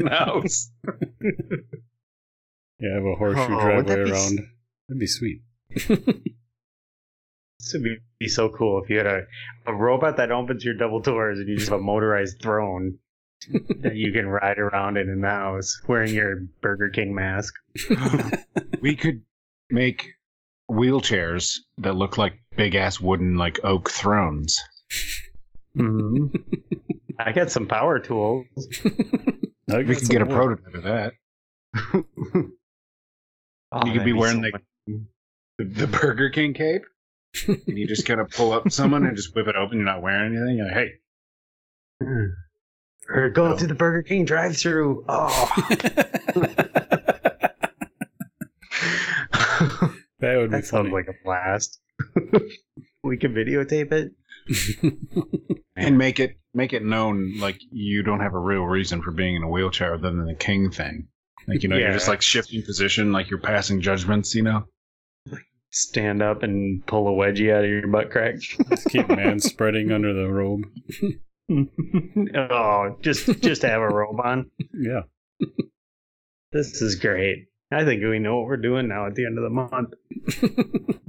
house. 0.08 0.70
Yeah, 2.80 2.92
I 2.92 2.94
have 2.94 3.04
a 3.04 3.14
horseshoe 3.14 3.42
Oh, 3.52 3.76
would 3.76 3.86
that 3.86 3.94
driveway 3.96 4.04
be 4.04 4.10
s- 4.10 4.32
around. 4.32 4.38
That'd 4.88 5.00
be 5.00 5.06
sweet. 5.06 5.42
This 7.60 7.74
would 7.74 7.84
be, 7.84 7.98
be 8.18 8.28
so 8.28 8.48
cool 8.48 8.82
if 8.82 8.88
you 8.88 8.96
had 8.96 9.06
a, 9.06 9.22
a 9.66 9.74
robot 9.74 10.16
that 10.16 10.30
opens 10.32 10.64
your 10.64 10.74
double 10.74 11.00
doors 11.00 11.38
and 11.38 11.46
you 11.48 11.56
just 11.56 11.68
have 11.68 11.78
a 11.78 11.82
motorized 11.82 12.40
throne 12.40 12.98
that 13.80 13.94
you 13.96 14.12
can 14.12 14.26
ride 14.26 14.58
around 14.58 14.96
in 14.96 15.08
in 15.10 15.20
the 15.20 15.28
house 15.28 15.78
wearing 15.86 16.14
your 16.14 16.36
Burger 16.62 16.88
King 16.90 17.14
mask. 17.14 17.52
we 18.80 18.96
could 18.96 19.22
make 19.70 20.06
wheelchairs 20.70 21.56
that 21.78 21.94
look 21.94 22.16
like 22.16 22.34
big 22.56 22.74
ass 22.74 22.98
wooden 23.00 23.36
like 23.36 23.60
oak 23.64 23.90
thrones. 23.90 24.58
Mm-hmm. 25.76 26.36
I 27.18 27.32
got 27.32 27.50
some 27.50 27.66
power 27.66 27.98
tools. 27.98 28.46
I 29.70 29.78
We 29.78 29.84
got 29.84 29.98
could 29.98 30.08
get 30.08 30.22
a 30.22 30.24
more. 30.24 30.56
prototype 30.56 30.74
of 30.74 30.82
that. 30.84 31.12
Oh, 33.72 33.86
you 33.86 33.92
could 33.92 34.04
be 34.04 34.12
wearing 34.12 34.42
so 34.42 34.48
like 34.52 34.62
the, 35.58 35.64
the 35.64 35.86
Burger 35.86 36.30
King 36.30 36.54
cape. 36.54 36.82
And 37.46 37.78
you 37.78 37.86
just 37.86 38.06
kind 38.06 38.20
of 38.20 38.30
pull 38.30 38.52
up 38.52 38.70
someone 38.70 39.04
and 39.06 39.16
just 39.16 39.34
whip 39.34 39.46
it 39.46 39.56
open. 39.56 39.78
You're 39.78 39.86
not 39.86 40.02
wearing 40.02 40.36
anything. 40.36 40.56
You're 40.56 40.66
like, 40.66 40.74
hey, 40.74 40.90
hmm. 42.02 43.14
or 43.14 43.30
go 43.30 43.56
to 43.56 43.66
the 43.66 43.74
Burger 43.74 44.02
King 44.02 44.24
drive-through. 44.24 45.04
Oh, 45.08 45.52
That 50.20 50.36
would 50.36 50.50
be 50.50 50.56
that 50.56 50.66
sounds 50.66 50.88
funny. 50.88 50.90
like 50.90 51.08
a 51.08 51.14
blast. 51.24 51.80
we 53.02 53.16
can 53.16 53.34
videotape 53.34 53.92
it. 53.92 54.12
and 55.76 55.98
make 55.98 56.20
it 56.20 56.38
make 56.54 56.72
it 56.72 56.84
known 56.84 57.38
like 57.38 57.58
you 57.70 58.02
don't 58.02 58.20
have 58.20 58.34
a 58.34 58.38
real 58.38 58.62
reason 58.62 59.02
for 59.02 59.12
being 59.12 59.36
in 59.36 59.42
a 59.42 59.48
wheelchair 59.48 59.94
other 59.94 60.10
than 60.10 60.26
the 60.26 60.34
king 60.34 60.70
thing. 60.70 61.08
Like 61.46 61.62
you 61.62 61.68
know, 61.68 61.76
you're 61.76 61.92
just 61.92 62.08
like 62.08 62.22
shifting 62.22 62.62
position, 62.62 63.12
like 63.12 63.30
you're 63.30 63.40
passing 63.40 63.80
judgments. 63.80 64.34
You 64.34 64.42
know, 64.42 64.64
Stand 65.70 66.20
up 66.22 66.42
and 66.42 66.84
pull 66.86 67.06
a 67.08 67.12
wedgie 67.12 67.54
out 67.54 67.64
of 67.64 67.70
your 67.70 67.86
butt 67.86 68.10
crack. 68.10 68.40
Just 68.40 68.88
keep 68.88 69.08
man 69.08 69.38
spreading 69.38 69.92
under 69.92 70.12
the 70.12 70.28
robe. 70.28 70.64
oh, 72.50 72.96
just 73.02 73.40
just 73.40 73.62
have 73.62 73.80
a 73.80 73.88
robe 73.88 74.20
on. 74.20 74.50
Yeah. 74.74 75.02
This 76.52 76.82
is 76.82 76.96
great. 76.96 77.46
I 77.70 77.84
think 77.84 78.02
we 78.02 78.18
know 78.18 78.36
what 78.38 78.46
we're 78.46 78.56
doing 78.56 78.88
now 78.88 79.06
at 79.06 79.14
the 79.14 79.26
end 79.26 79.38
of 79.38 79.44
the 79.44 79.50
month. 79.50 79.94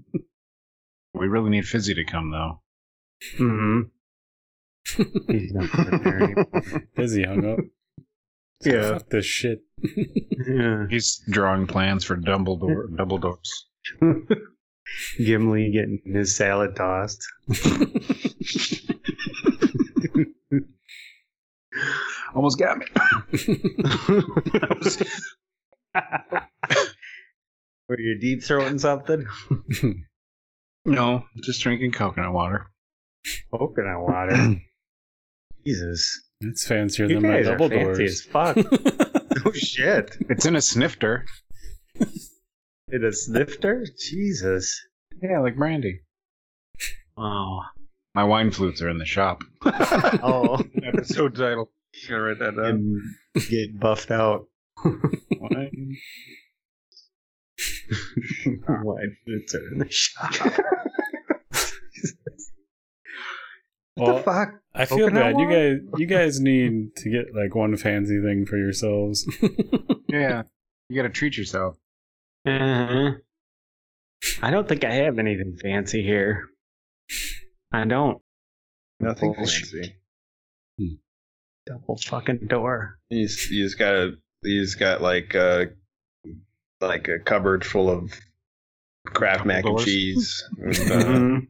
we 1.15 1.27
really 1.27 1.49
need 1.49 1.65
Fizzy 1.65 1.95
to 1.95 2.05
come 2.05 2.29
though. 2.29 2.61
Mm-hmm. 3.39 3.81
He's 5.31 5.53
not 5.53 6.03
there 6.03 6.23
anymore. 6.23 6.87
Busy 6.95 7.23
hung 7.23 7.45
up. 7.45 7.59
Yeah. 8.63 8.93
Fuck 8.93 9.09
this 9.09 9.25
shit. 9.25 9.63
yeah. 10.47 10.85
He's 10.89 11.23
drawing 11.29 11.65
plans 11.65 12.03
for 12.03 12.15
Dumbledore. 12.15 12.89
Dumbledore's. 12.89 13.65
Gimli 15.17 15.71
getting 15.71 16.01
his 16.05 16.35
salad 16.35 16.75
tossed. 16.75 17.25
Almost 22.33 22.59
got 22.59 22.77
me. 22.77 22.85
Were 27.89 27.99
you 27.99 28.17
deep 28.19 28.41
throating 28.41 28.79
something? 28.79 29.25
no, 30.85 31.25
just 31.43 31.61
drinking 31.61 31.91
coconut 31.91 32.31
water. 32.33 32.67
Coconut 33.51 33.99
water. 34.01 34.55
Jesus. 35.65 36.21
It's 36.41 36.65
fancier 36.65 37.07
You 37.07 37.15
than 37.15 37.23
my 37.23 37.37
guys 37.37 37.47
are 37.47 37.51
double 37.51 37.69
fancy 37.69 37.83
doors. 37.83 38.11
as 38.11 38.21
fuck. 38.21 38.57
oh 39.45 39.51
shit! 39.51 40.17
It's 40.29 40.45
in 40.45 40.55
a 40.55 40.61
snifter. 40.61 41.25
In 42.91 43.05
a 43.05 43.11
snifter? 43.11 43.85
Jesus. 43.97 44.79
Yeah, 45.21 45.39
like 45.39 45.55
brandy. 45.55 46.01
Oh. 47.17 47.59
My 48.13 48.23
wine 48.25 48.51
flutes 48.51 48.81
are 48.81 48.89
in 48.89 48.97
the 48.97 49.05
shop. 49.05 49.43
Oh. 50.23 50.59
Episode 50.83 51.35
title. 51.35 51.71
Gotta 52.09 52.21
write 52.21 52.39
that 52.39 52.55
down. 52.55 52.65
and 52.65 53.47
get 53.49 53.79
buffed 53.79 54.11
out. 54.11 54.45
Wine. 54.83 55.97
Wine 58.67 59.17
flutes 59.25 59.55
are 59.55 59.71
in 59.71 59.77
the 59.79 59.89
shop. 59.89 60.33
Well, 63.97 64.15
the 64.15 64.23
fuck? 64.23 64.49
I 64.73 64.85
feel 64.85 65.09
Coconut 65.09 65.35
bad. 65.35 65.39
You 65.39 65.49
guys, 65.49 65.99
you 65.99 66.05
guys 66.07 66.39
need 66.39 66.95
to 66.97 67.09
get 67.09 67.25
like 67.35 67.53
one 67.55 67.75
fancy 67.77 68.21
thing 68.21 68.45
for 68.45 68.57
yourselves. 68.57 69.27
Yeah, 70.07 70.43
you 70.89 70.95
gotta 70.95 71.09
treat 71.09 71.37
yourself. 71.37 71.77
Uh-huh. 72.45 73.11
I 74.41 74.51
don't 74.51 74.67
think 74.67 74.83
I 74.83 74.93
have 74.93 75.19
anything 75.19 75.57
fancy 75.61 76.03
here. 76.03 76.45
I 77.71 77.85
don't. 77.85 78.19
Nothing 78.99 79.33
Bullshit. 79.33 79.67
fancy. 80.77 80.99
Double 81.65 81.97
fucking 81.97 82.47
door. 82.47 82.97
You 83.09 83.27
just, 83.27 83.49
you 83.51 83.63
just 83.65 83.77
got 83.77 83.93
a, 83.95 84.11
you 84.43 84.61
just 84.63 84.79
got 84.79 85.01
like 85.01 85.35
a, 85.35 85.67
like 86.79 87.07
a 87.07 87.19
cupboard 87.19 87.63
full 87.65 87.89
of 87.89 88.11
Kraft 89.07 89.39
Double 89.39 89.47
mac 89.47 89.65
and 89.65 89.79
cheese. 89.79 90.43
And, 90.57 90.75
uh, 90.91 91.05
Mhm. 91.05 91.47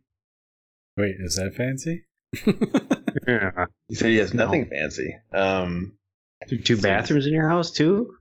Wait, 0.97 1.15
is 1.19 1.35
that 1.35 1.53
fancy? 1.55 2.03
Yeah. 3.27 3.65
he 3.89 3.95
said 3.95 4.09
he 4.09 4.17
has 4.17 4.33
nothing 4.33 4.65
fancy. 4.65 5.13
Um, 5.33 5.97
Two 6.63 6.77
bathrooms 6.81 7.27
in 7.27 7.33
your 7.33 7.47
house 7.49 7.71
too? 7.71 8.13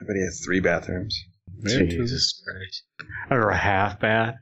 but 0.00 0.14
he 0.14 0.20
has 0.22 0.42
three 0.44 0.60
bathrooms. 0.60 1.18
Maybe 1.62 1.90
two, 1.90 1.98
Jesus 2.02 2.42
Christ. 2.44 2.82
Or 3.30 3.50
a 3.50 3.56
half 3.56 4.00
bath? 4.00 4.34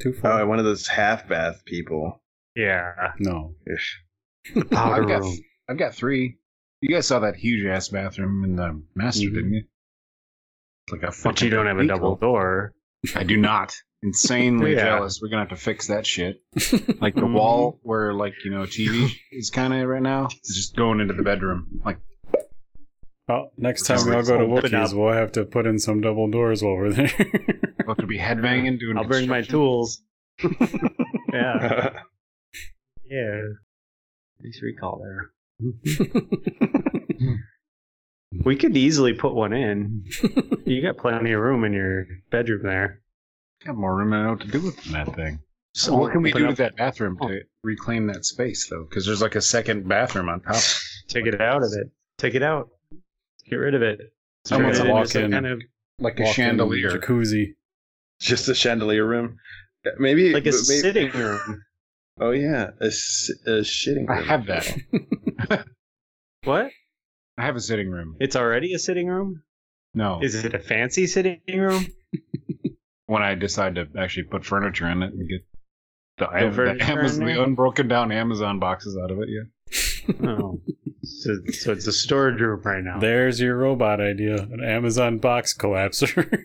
two 0.00 0.14
Oh, 0.22 0.38
full. 0.38 0.46
one 0.46 0.58
of 0.58 0.64
those 0.64 0.86
half 0.86 1.28
bath 1.28 1.64
people. 1.64 2.22
Yeah. 2.54 2.92
no. 3.18 3.54
Ish. 3.72 4.00
Powder 4.70 5.02
I've 5.02 5.08
got, 5.08 5.20
room. 5.22 5.36
I've 5.68 5.78
got 5.78 5.94
three. 5.94 6.36
You 6.80 6.94
guys 6.94 7.06
saw 7.06 7.18
that 7.20 7.36
huge 7.36 7.64
ass 7.66 7.88
bathroom 7.88 8.44
in 8.44 8.56
the 8.56 8.80
master, 8.94 9.26
Mhm. 9.28 9.34
didn't 9.34 9.52
you? 9.54 9.62
It's 10.86 10.92
like 10.92 11.02
a 11.02 11.14
But 11.22 11.42
you 11.42 11.50
don't 11.50 11.66
have 11.66 11.78
a 11.78 11.86
double 11.86 12.16
door. 12.16 12.72
I 13.14 13.22
do 13.24 13.36
not. 13.36 13.74
Insanely 14.02 14.72
Yeah. 14.76 14.84
jealous. 14.96 15.20
We're 15.20 15.28
gonna 15.28 15.42
have 15.42 15.48
to 15.50 15.56
fix 15.56 15.88
that 15.88 16.06
shit. 16.06 16.40
Like 17.00 17.14
the 17.14 17.26
wall 17.26 17.78
where 17.82 18.14
like 18.14 18.34
you 18.44 18.50
know 18.50 18.62
TV 18.62 19.10
is 19.32 19.50
kind 19.50 19.74
of 19.74 19.86
right 19.88 20.02
now. 20.02 20.26
It's 20.26 20.54
just 20.54 20.76
going 20.76 21.00
into 21.00 21.14
the 21.14 21.22
bedroom. 21.22 21.66
Like 21.84 21.98
Well, 23.28 23.52
next 23.58 23.82
time 23.86 24.04
we 24.06 24.14
all 24.14 24.22
go 24.22 24.38
to 24.38 24.44
Open 24.44 24.70
Wookiees, 24.72 24.94
we'll 24.94 25.12
have 25.12 25.32
to 25.32 25.44
put 25.44 25.66
in 25.66 25.78
some 25.78 26.00
double 26.00 26.30
doors 26.30 26.62
while 26.62 26.76
we're 26.76 26.90
there. 26.92 27.10
we'll 27.18 27.88
have 27.88 27.98
to 27.98 28.06
be 28.06 28.18
headbanging 28.18 28.80
doing. 28.80 28.96
I'll 28.96 29.04
bring 29.04 29.28
my 29.28 29.42
tools. 29.42 30.00
yeah. 31.32 31.90
Yeah. 33.10 33.40
Nice 34.42 34.60
recall 34.62 35.00
there. 35.02 35.30
we 38.44 38.54
could 38.54 38.76
easily 38.76 39.14
put 39.14 39.32
one 39.34 39.54
in. 39.54 40.04
You 40.66 40.82
got 40.82 40.98
plenty 40.98 41.32
of 41.32 41.40
room 41.40 41.64
in 41.64 41.72
your 41.72 42.06
bedroom 42.30 42.64
there. 42.64 43.00
Got 43.64 43.76
more 43.76 43.96
room 43.96 44.10
than 44.10 44.20
I 44.20 44.24
know 44.24 44.30
what 44.32 44.40
to 44.42 44.48
do 44.48 44.60
with 44.60 44.76
that 44.92 45.14
thing. 45.14 45.38
So 45.72 45.96
what 45.96 46.12
can 46.12 46.20
we 46.20 46.32
do 46.32 46.44
up- 46.44 46.50
with 46.50 46.58
that 46.58 46.76
bathroom 46.76 47.16
to 47.22 47.40
reclaim 47.64 48.06
that 48.08 48.26
space 48.26 48.68
though? 48.68 48.84
Because 48.86 49.06
there's 49.06 49.22
like 49.22 49.36
a 49.36 49.40
second 49.40 49.88
bathroom 49.88 50.28
on 50.28 50.42
top. 50.42 50.62
Take 51.08 51.24
it 51.24 51.40
out 51.40 51.62
of 51.62 51.72
it. 51.72 51.90
Take 52.18 52.34
it 52.34 52.42
out. 52.42 52.68
Get 53.48 53.56
rid 53.56 53.74
of 53.74 53.82
it. 53.82 54.00
Turn 54.46 54.60
Turn 54.60 54.70
it 54.70 54.86
it 54.86 54.92
walk 54.92 55.14
in. 55.14 55.30
kind 55.32 55.46
of 55.46 55.62
Like 55.98 56.20
a 56.20 56.26
chandelier. 56.26 56.90
jacuzzi. 56.98 57.54
Just 58.20 58.48
a 58.48 58.54
chandelier 58.54 59.04
room. 59.06 59.38
Uh, 59.86 59.90
maybe 59.98 60.32
like 60.32 60.42
a 60.46 60.50
but 60.50 60.54
may- 60.68 60.80
sitting 60.80 61.10
room. 61.14 61.62
Oh 62.20 62.30
yeah, 62.32 62.70
a, 62.80 62.86
a 62.86 63.60
shitting 63.62 64.08
room. 64.08 64.10
I 64.10 64.22
have 64.22 64.46
that. 64.46 64.76
What? 66.44 66.70
I 67.36 67.44
have 67.44 67.56
a 67.56 67.60
sitting 67.60 67.90
room. 67.90 68.16
It's 68.20 68.36
already 68.36 68.72
a 68.74 68.78
sitting 68.78 69.06
room? 69.08 69.42
No, 69.94 70.20
Is 70.22 70.34
it 70.34 70.54
a 70.54 70.58
fancy 70.58 71.06
sitting 71.06 71.40
room? 71.48 71.86
when 73.06 73.22
I 73.22 73.34
decide 73.34 73.74
to 73.76 73.86
actually 73.98 74.24
put 74.24 74.44
furniture 74.44 74.88
in 74.88 75.02
it 75.02 75.12
and 75.12 75.28
get 75.28 75.40
the, 76.18 76.28
I 76.28 76.40
have 76.42 76.56
the, 76.56 76.76
Amazon, 76.80 77.26
the 77.26 77.42
unbroken 77.42 77.88
down 77.88 78.12
Amazon 78.12 78.58
boxes 78.58 78.96
out 79.02 79.10
of 79.10 79.18
it. 79.20 79.28
Yeah. 79.28 80.28
Oh. 80.28 80.60
So, 81.08 81.36
so 81.52 81.72
it's 81.72 81.86
a 81.86 81.92
storage 81.92 82.40
room 82.40 82.60
right 82.62 82.82
now. 82.82 82.98
There's 82.98 83.40
your 83.40 83.56
robot 83.56 84.00
idea 84.00 84.36
an 84.36 84.62
Amazon 84.62 85.18
box 85.18 85.54
collapser. 85.56 86.44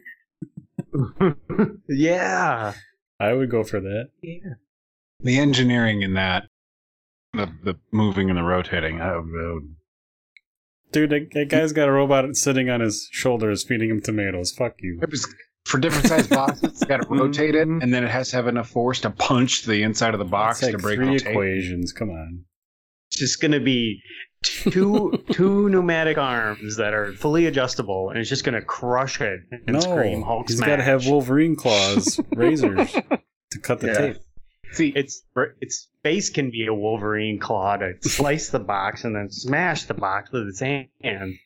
yeah. 1.89 2.73
I 3.19 3.33
would 3.33 3.49
go 3.49 3.63
for 3.63 3.79
that. 3.79 4.09
Yeah. 4.21 4.55
The 5.19 5.37
engineering 5.37 6.01
in 6.01 6.13
that, 6.15 6.43
the 7.33 7.51
the 7.63 7.75
moving 7.91 8.29
and 8.29 8.37
the 8.37 8.43
rotating. 8.43 8.99
I 9.01 9.17
would, 9.17 9.75
Dude, 10.91 11.09
that, 11.09 11.31
that 11.33 11.49
guy's 11.49 11.73
got 11.73 11.87
a 11.87 11.91
robot 11.91 12.35
sitting 12.35 12.69
on 12.69 12.81
his 12.81 13.07
shoulders 13.11 13.63
feeding 13.63 13.89
him 13.89 14.01
tomatoes. 14.01 14.51
Fuck 14.51 14.75
you. 14.79 14.99
it 15.01 15.09
was 15.09 15.27
for 15.65 15.79
different 15.79 16.07
size 16.07 16.27
boxes. 16.27 16.63
It's 16.63 16.83
got 16.83 17.01
to 17.01 17.07
rotate 17.07 17.55
it, 17.55 17.67
and 17.67 17.93
then 17.93 18.03
it 18.03 18.11
has 18.11 18.29
to 18.29 18.35
have 18.35 18.47
enough 18.47 18.69
force 18.69 18.99
to 19.01 19.09
punch 19.09 19.63
the 19.63 19.81
inside 19.81 20.13
of 20.13 20.19
the 20.19 20.25
box 20.25 20.61
like 20.61 20.73
to 20.73 20.77
break 20.77 20.97
three 20.97 21.17
the 21.17 21.29
equations. 21.29 21.91
Come 21.93 22.09
on. 22.09 22.45
It's 23.09 23.19
just 23.19 23.41
gonna 23.41 23.59
be 23.59 24.01
two 24.43 25.23
two 25.31 25.69
pneumatic 25.69 26.17
arms 26.17 26.77
that 26.77 26.93
are 26.93 27.13
fully 27.13 27.45
adjustable, 27.47 28.09
and 28.09 28.19
it's 28.19 28.29
just 28.29 28.43
gonna 28.43 28.61
crush 28.61 29.19
it 29.21 29.41
and 29.51 29.65
no, 29.67 29.79
scream 29.79 30.21
Hulk 30.21 30.47
he's 30.47 30.57
smash. 30.57 30.67
got 30.67 30.75
to 30.77 30.83
have 30.83 31.05
Wolverine 31.07 31.55
claws, 31.55 32.19
razors 32.33 32.91
to 33.51 33.59
cut 33.59 33.79
the 33.79 33.87
Yeah. 33.87 33.93
tape. 33.97 34.17
See, 34.71 34.89
Its 34.95 35.23
its 35.61 35.87
face 36.03 36.29
can 36.31 36.49
be 36.49 36.65
a 36.65 36.73
Wolverine 36.73 37.39
claw 37.39 37.77
to 37.77 37.93
slice 38.01 38.49
the 38.49 38.59
box 38.59 39.03
and 39.03 39.15
then 39.15 39.29
smash 39.29 39.83
the 39.83 39.93
box 39.93 40.31
with 40.31 40.47
its 40.47 40.59
hand. 40.59 40.87
And 41.01 41.37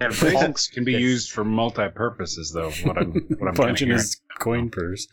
Hulk 0.00 0.20
Razors 0.22 0.66
can 0.66 0.84
be 0.84 0.92
Yes. 0.92 1.00
used 1.00 1.30
for 1.30 1.44
multi 1.44 1.88
purposes, 1.94 2.50
though. 2.52 2.70
What 2.82 2.98
I'm 2.98 3.12
what 3.38 3.48
I'm 3.48 3.54
Punching 3.54 3.86
kinda 3.88 3.94
his 4.02 4.20
coin 4.40 4.68
purse. 4.70 5.06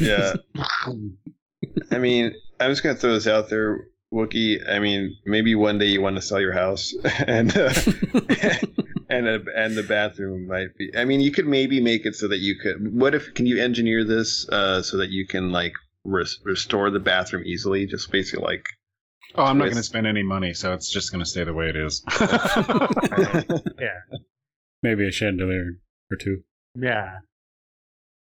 Yeah. 0.00 0.34
I 1.90 1.98
mean, 1.98 2.34
I'm 2.60 2.70
just 2.70 2.82
gonna 2.82 2.94
throw 2.96 3.14
this 3.14 3.26
out 3.26 3.48
there, 3.48 3.86
Wookie. 4.12 4.58
I 4.68 4.78
mean, 4.78 5.16
maybe 5.26 5.54
one 5.54 5.78
day 5.78 5.86
you 5.86 6.00
want 6.00 6.16
to 6.16 6.22
sell 6.22 6.40
your 6.40 6.52
house, 6.52 6.94
and 7.26 7.54
uh, 7.56 7.72
and 9.10 9.28
a, 9.28 9.40
and 9.54 9.76
the 9.76 9.84
bathroom 9.86 10.46
might 10.46 10.76
be. 10.78 10.90
I 10.96 11.04
mean, 11.04 11.20
you 11.20 11.30
could 11.30 11.46
maybe 11.46 11.80
make 11.80 12.06
it 12.06 12.14
so 12.14 12.28
that 12.28 12.38
you 12.38 12.56
could. 12.56 12.94
What 12.94 13.14
if 13.14 13.34
can 13.34 13.46
you 13.46 13.60
engineer 13.62 14.04
this 14.04 14.48
uh, 14.48 14.82
so 14.82 14.96
that 14.98 15.10
you 15.10 15.26
can 15.26 15.52
like 15.52 15.72
res- 16.04 16.38
restore 16.44 16.90
the 16.90 17.00
bathroom 17.00 17.44
easily? 17.44 17.86
Just 17.86 18.10
basically 18.10 18.44
like. 18.44 18.64
Oh, 19.34 19.44
I'm 19.44 19.58
not 19.58 19.64
going 19.64 19.76
to 19.76 19.82
spend 19.82 20.06
any 20.06 20.22
money, 20.22 20.54
so 20.54 20.72
it's 20.72 20.90
just 20.90 21.12
going 21.12 21.22
to 21.22 21.28
stay 21.28 21.44
the 21.44 21.52
way 21.52 21.68
it 21.68 21.76
is. 21.76 22.02
Yeah. 23.78 24.16
Maybe 24.82 25.06
a 25.06 25.12
chandelier 25.12 25.72
or 26.10 26.16
two. 26.16 26.42
yeah, 26.74 27.18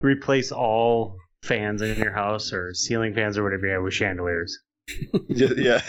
replace 0.01 0.51
all 0.51 1.15
fans 1.43 1.81
in 1.81 1.97
your 1.97 2.11
house 2.11 2.51
or 2.51 2.73
ceiling 2.73 3.13
fans 3.13 3.37
or 3.37 3.43
whatever 3.43 3.67
you 3.67 3.73
have 3.73 3.83
with 3.83 3.93
chandeliers. 3.93 4.59
Just- 5.31 5.57
yeah. 5.57 5.81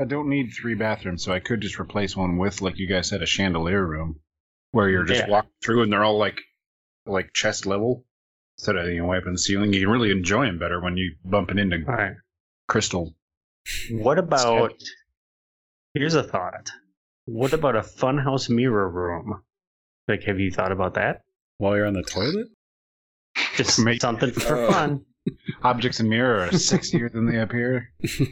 I 0.00 0.04
don't 0.04 0.28
need 0.30 0.50
three 0.52 0.74
bathrooms, 0.74 1.22
so 1.22 1.32
I 1.32 1.40
could 1.40 1.60
just 1.60 1.78
replace 1.78 2.16
one 2.16 2.38
with, 2.38 2.62
like 2.62 2.78
you 2.78 2.88
guys 2.88 3.08
said, 3.08 3.20
a 3.20 3.26
chandelier 3.26 3.86
room, 3.86 4.20
where 4.70 4.88
you're 4.88 5.04
just 5.04 5.20
Yeah. 5.20 5.28
walking 5.28 5.50
through 5.62 5.82
and 5.82 5.92
they're 5.92 6.02
all 6.04 6.16
like, 6.18 6.40
like 7.04 7.34
chest 7.34 7.66
level, 7.66 8.06
instead 8.56 8.76
of 8.76 8.86
you 8.88 8.98
know 9.02 9.06
wiping 9.06 9.32
the 9.32 9.38
ceiling. 9.38 9.72
You 9.74 9.80
can 9.80 9.90
really 9.90 10.10
enjoy 10.10 10.46
them 10.46 10.58
better 10.58 10.80
when 10.80 10.96
you 10.96 11.16
bumping 11.24 11.58
into 11.58 11.84
All 11.86 11.94
right. 11.94 12.14
crystal. 12.68 13.14
What 13.90 14.18
about? 14.18 14.72
Here's 15.94 16.14
a 16.14 16.22
thought. 16.22 16.70
What 17.26 17.52
about 17.52 17.76
a 17.76 17.80
funhouse 17.80 18.48
mirror 18.48 18.88
room? 18.88 19.42
Like, 20.08 20.22
have 20.24 20.40
you 20.40 20.50
thought 20.50 20.72
about 20.72 20.94
that? 20.94 21.20
While 21.58 21.76
you're 21.76 21.86
on 21.86 21.92
the 21.92 22.02
toilet? 22.02 22.48
Just 23.56 23.78
Maybe. 23.84 23.98
something 23.98 24.30
for 24.32 24.56
Oh. 24.56 24.72
fun. 24.72 25.04
Objects 25.62 26.00
in 26.00 26.08
mirror 26.08 26.40
are 26.44 26.48
sexier 26.50 27.10
than 27.12 27.26
they 27.26 27.38
appear. 27.38 27.88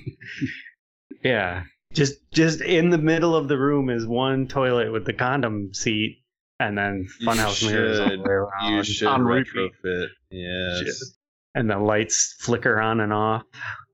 Yeah. 1.23 1.65
Just 1.93 2.15
just 2.33 2.61
in 2.61 2.91
the 2.91 2.99
middle 2.99 3.35
of 3.35 3.49
the 3.49 3.59
room 3.59 3.91
is 3.91 4.07
one 4.07 4.47
toilet 4.47 4.93
with 4.93 5.05
the 5.05 5.13
condom 5.13 5.75
seat, 5.75 6.23
and 6.61 6.79
then 6.79 7.07
funhouse 7.27 7.67
mirrors 7.69 7.99
all 7.99 8.09
the 8.09 8.19
way 8.23 8.33
around. 8.33 8.73
you 8.77 8.83
should 8.85 9.09
on 9.09 9.25
repeat. 9.25 9.73
retrofit. 9.85 10.07
Yes. 10.31 11.15
And 11.55 11.69
the 11.69 11.79
lights 11.79 12.37
flicker 12.39 12.81
on 12.81 13.01
and 13.01 13.13
off. 13.13 13.43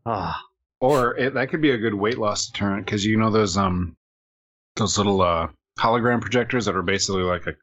Ah, 0.04 0.38
Or 0.80 1.16
it, 1.16 1.34
that 1.34 1.48
could 1.48 1.62
be 1.62 1.70
a 1.70 1.78
good 1.78 1.94
weight 1.94 2.18
loss 2.18 2.46
deterrent 2.48 2.84
because 2.84 3.04
you 3.04 3.16
know 3.16 3.30
those 3.30 3.56
um 3.56 3.96
those 4.76 4.98
little 4.98 5.22
uh 5.22 5.48
hologram 5.78 6.20
projectors 6.20 6.66
that 6.66 6.76
are 6.76 6.82
basically 6.82 7.22
like 7.22 7.46
a 7.46 7.54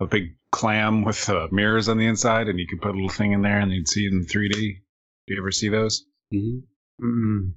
a 0.00 0.06
big 0.06 0.36
clam 0.52 1.04
with 1.04 1.28
uh, 1.28 1.48
mirrors 1.50 1.88
on 1.88 1.98
the 1.98 2.06
inside, 2.06 2.48
and 2.48 2.58
you 2.58 2.66
could 2.66 2.80
put 2.80 2.90
a 2.92 2.94
little 2.94 3.08
thing 3.08 3.32
in 3.32 3.42
there 3.42 3.58
and 3.60 3.72
you'd 3.72 3.88
see 3.88 4.06
it 4.06 4.12
in 4.12 4.24
3D. 4.24 4.50
Do 4.52 5.34
you 5.34 5.38
ever 5.40 5.50
see 5.50 5.68
those? 5.68 6.04
hmm 6.32 6.58
mm. 7.02 7.52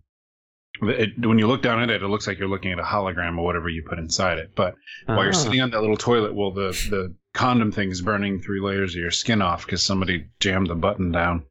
It, 0.84 1.26
when 1.28 1.38
you 1.38 1.48
look 1.48 1.62
down 1.62 1.82
at 1.84 1.90
it, 1.92 2.02
it 2.02 2.08
looks 2.08 2.26
like 2.26 2.40
you're 2.40 2.48
looking 2.48 2.72
at 2.72 2.80
a 2.80 2.84
hologram 2.84 3.38
or 3.38 3.44
whatever 3.46 3.70
you 3.70 3.84
put 3.88 4.00
inside 4.00 4.40
it. 4.40 4.56
But 4.56 4.74
while 5.06 5.24
you're 5.24 5.34
Ah. 5.34 5.38
sitting 5.38 5.62
on 5.62 5.70
that 5.72 5.82
little 5.82 5.98
toilet, 5.98 6.34
well, 6.34 6.52
the 6.52 6.70
the 6.90 7.16
condom 7.34 7.72
thing 7.72 7.92
is 7.92 8.02
burning 8.02 8.42
three 8.42 8.60
layers 8.62 8.96
of 8.96 9.02
your 9.02 9.12
skin 9.12 9.42
off 9.42 9.66
because 9.66 9.84
somebody 9.84 10.26
jammed 10.40 10.68
the 10.68 10.76
button 10.76 11.12
down. 11.12 11.44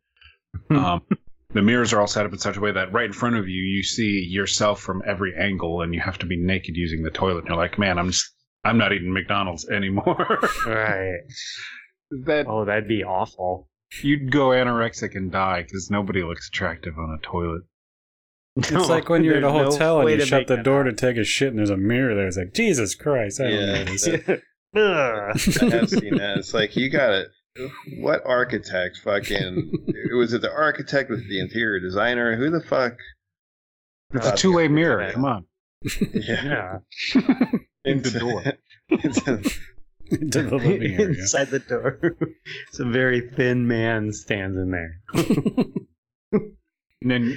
um, 0.70 1.02
the 1.52 1.62
mirrors 1.62 1.92
are 1.92 2.00
all 2.00 2.06
set 2.08 2.26
up 2.26 2.32
in 2.32 2.38
such 2.38 2.56
a 2.56 2.60
way 2.60 2.72
that 2.72 2.92
right 2.92 3.04
in 3.06 3.12
front 3.12 3.36
of 3.36 3.48
you, 3.48 3.62
you 3.62 3.82
see 3.84 4.24
yourself 4.28 4.80
from 4.80 5.02
every 5.06 5.34
angle, 5.36 5.82
and 5.82 5.94
you 5.94 6.00
have 6.00 6.18
to 6.18 6.26
be 6.26 6.36
naked 6.36 6.76
using 6.76 7.02
the 7.02 7.10
toilet. 7.10 7.40
And 7.40 7.48
you're 7.48 7.56
like, 7.56 7.78
man, 7.78 7.98
I'm 7.98 8.10
just, 8.10 8.32
I'm 8.64 8.78
not 8.78 8.92
eating 8.92 9.12
McDonald's 9.12 9.68
anymore. 9.68 10.38
Right. 10.66 11.20
that 12.26 12.46
Oh, 12.48 12.64
that'd 12.64 12.88
be 12.88 13.04
awful. 13.04 13.68
you'd 14.02 14.30
go 14.30 14.48
anorexic 14.48 15.14
and 15.14 15.30
die 15.32 15.62
because 15.62 15.90
nobody 15.90 16.22
looks 16.22 16.48
attractive 16.48 16.98
on 16.98 17.16
a 17.18 17.22
toilet. 17.26 17.62
It's 18.56 18.88
like 18.88 19.08
when 19.08 19.24
you're 19.24 19.36
at 19.36 19.44
a 19.44 19.46
There's 19.52 19.54
no 19.64 19.70
hotel 19.70 20.00
and 20.00 20.10
you 20.20 20.26
shut 20.26 20.46
the 20.48 20.56
that 20.56 20.64
door 20.64 20.82
to 20.82 20.92
take 20.92 21.16
a 21.16 21.24
shit 21.24 21.48
and 21.48 21.58
there's 21.58 21.70
a 21.70 21.76
mirror 21.76 22.14
there. 22.14 22.26
It's 22.26 22.36
like, 22.36 22.52
Jesus 22.52 22.94
Christ, 22.94 23.40
I 23.40 23.44
don't 23.44 23.52
Yeah, 23.52 23.66
know 23.66 23.84
this. 23.84 24.04
that- 24.04 24.42
Ugh. 24.76 25.62
I 25.72 25.76
have 25.76 25.88
seen 25.90 26.16
that. 26.18 26.36
It's 26.38 26.52
like 26.54 26.76
you 26.76 26.90
got 26.90 27.10
it. 27.12 27.28
What 27.98 28.22
architect? 28.24 28.98
Fucking 29.02 29.72
was 30.12 30.32
it 30.32 30.42
the 30.42 30.52
architect? 30.52 31.10
with 31.10 31.28
the 31.28 31.40
interior 31.40 31.80
designer? 31.80 32.36
Who 32.36 32.50
the 32.50 32.60
fuck? 32.62 32.92
It's 34.14 34.26
a 34.28 34.36
two 34.36 34.52
way 34.54 34.68
mirror. 34.68 35.10
Come 35.12 35.24
on. 35.24 35.44
Yeah, 36.12 36.78
yeah. 37.14 37.34
In 37.84 38.02
the 38.02 38.10
door. 38.10 38.42
into- 38.88 39.50
Into 40.10 40.42
the 40.42 40.56
living 40.56 40.82
area. 40.82 41.08
Inside 41.08 41.48
the 41.50 41.58
door. 41.60 41.98
it's 42.68 42.80
a 42.80 42.84
very 42.84 43.20
thin 43.30 43.66
man 43.68 44.12
stands 44.12 44.56
in 44.56 44.70
there. 44.70 45.00
And 46.32 47.10
then, 47.10 47.36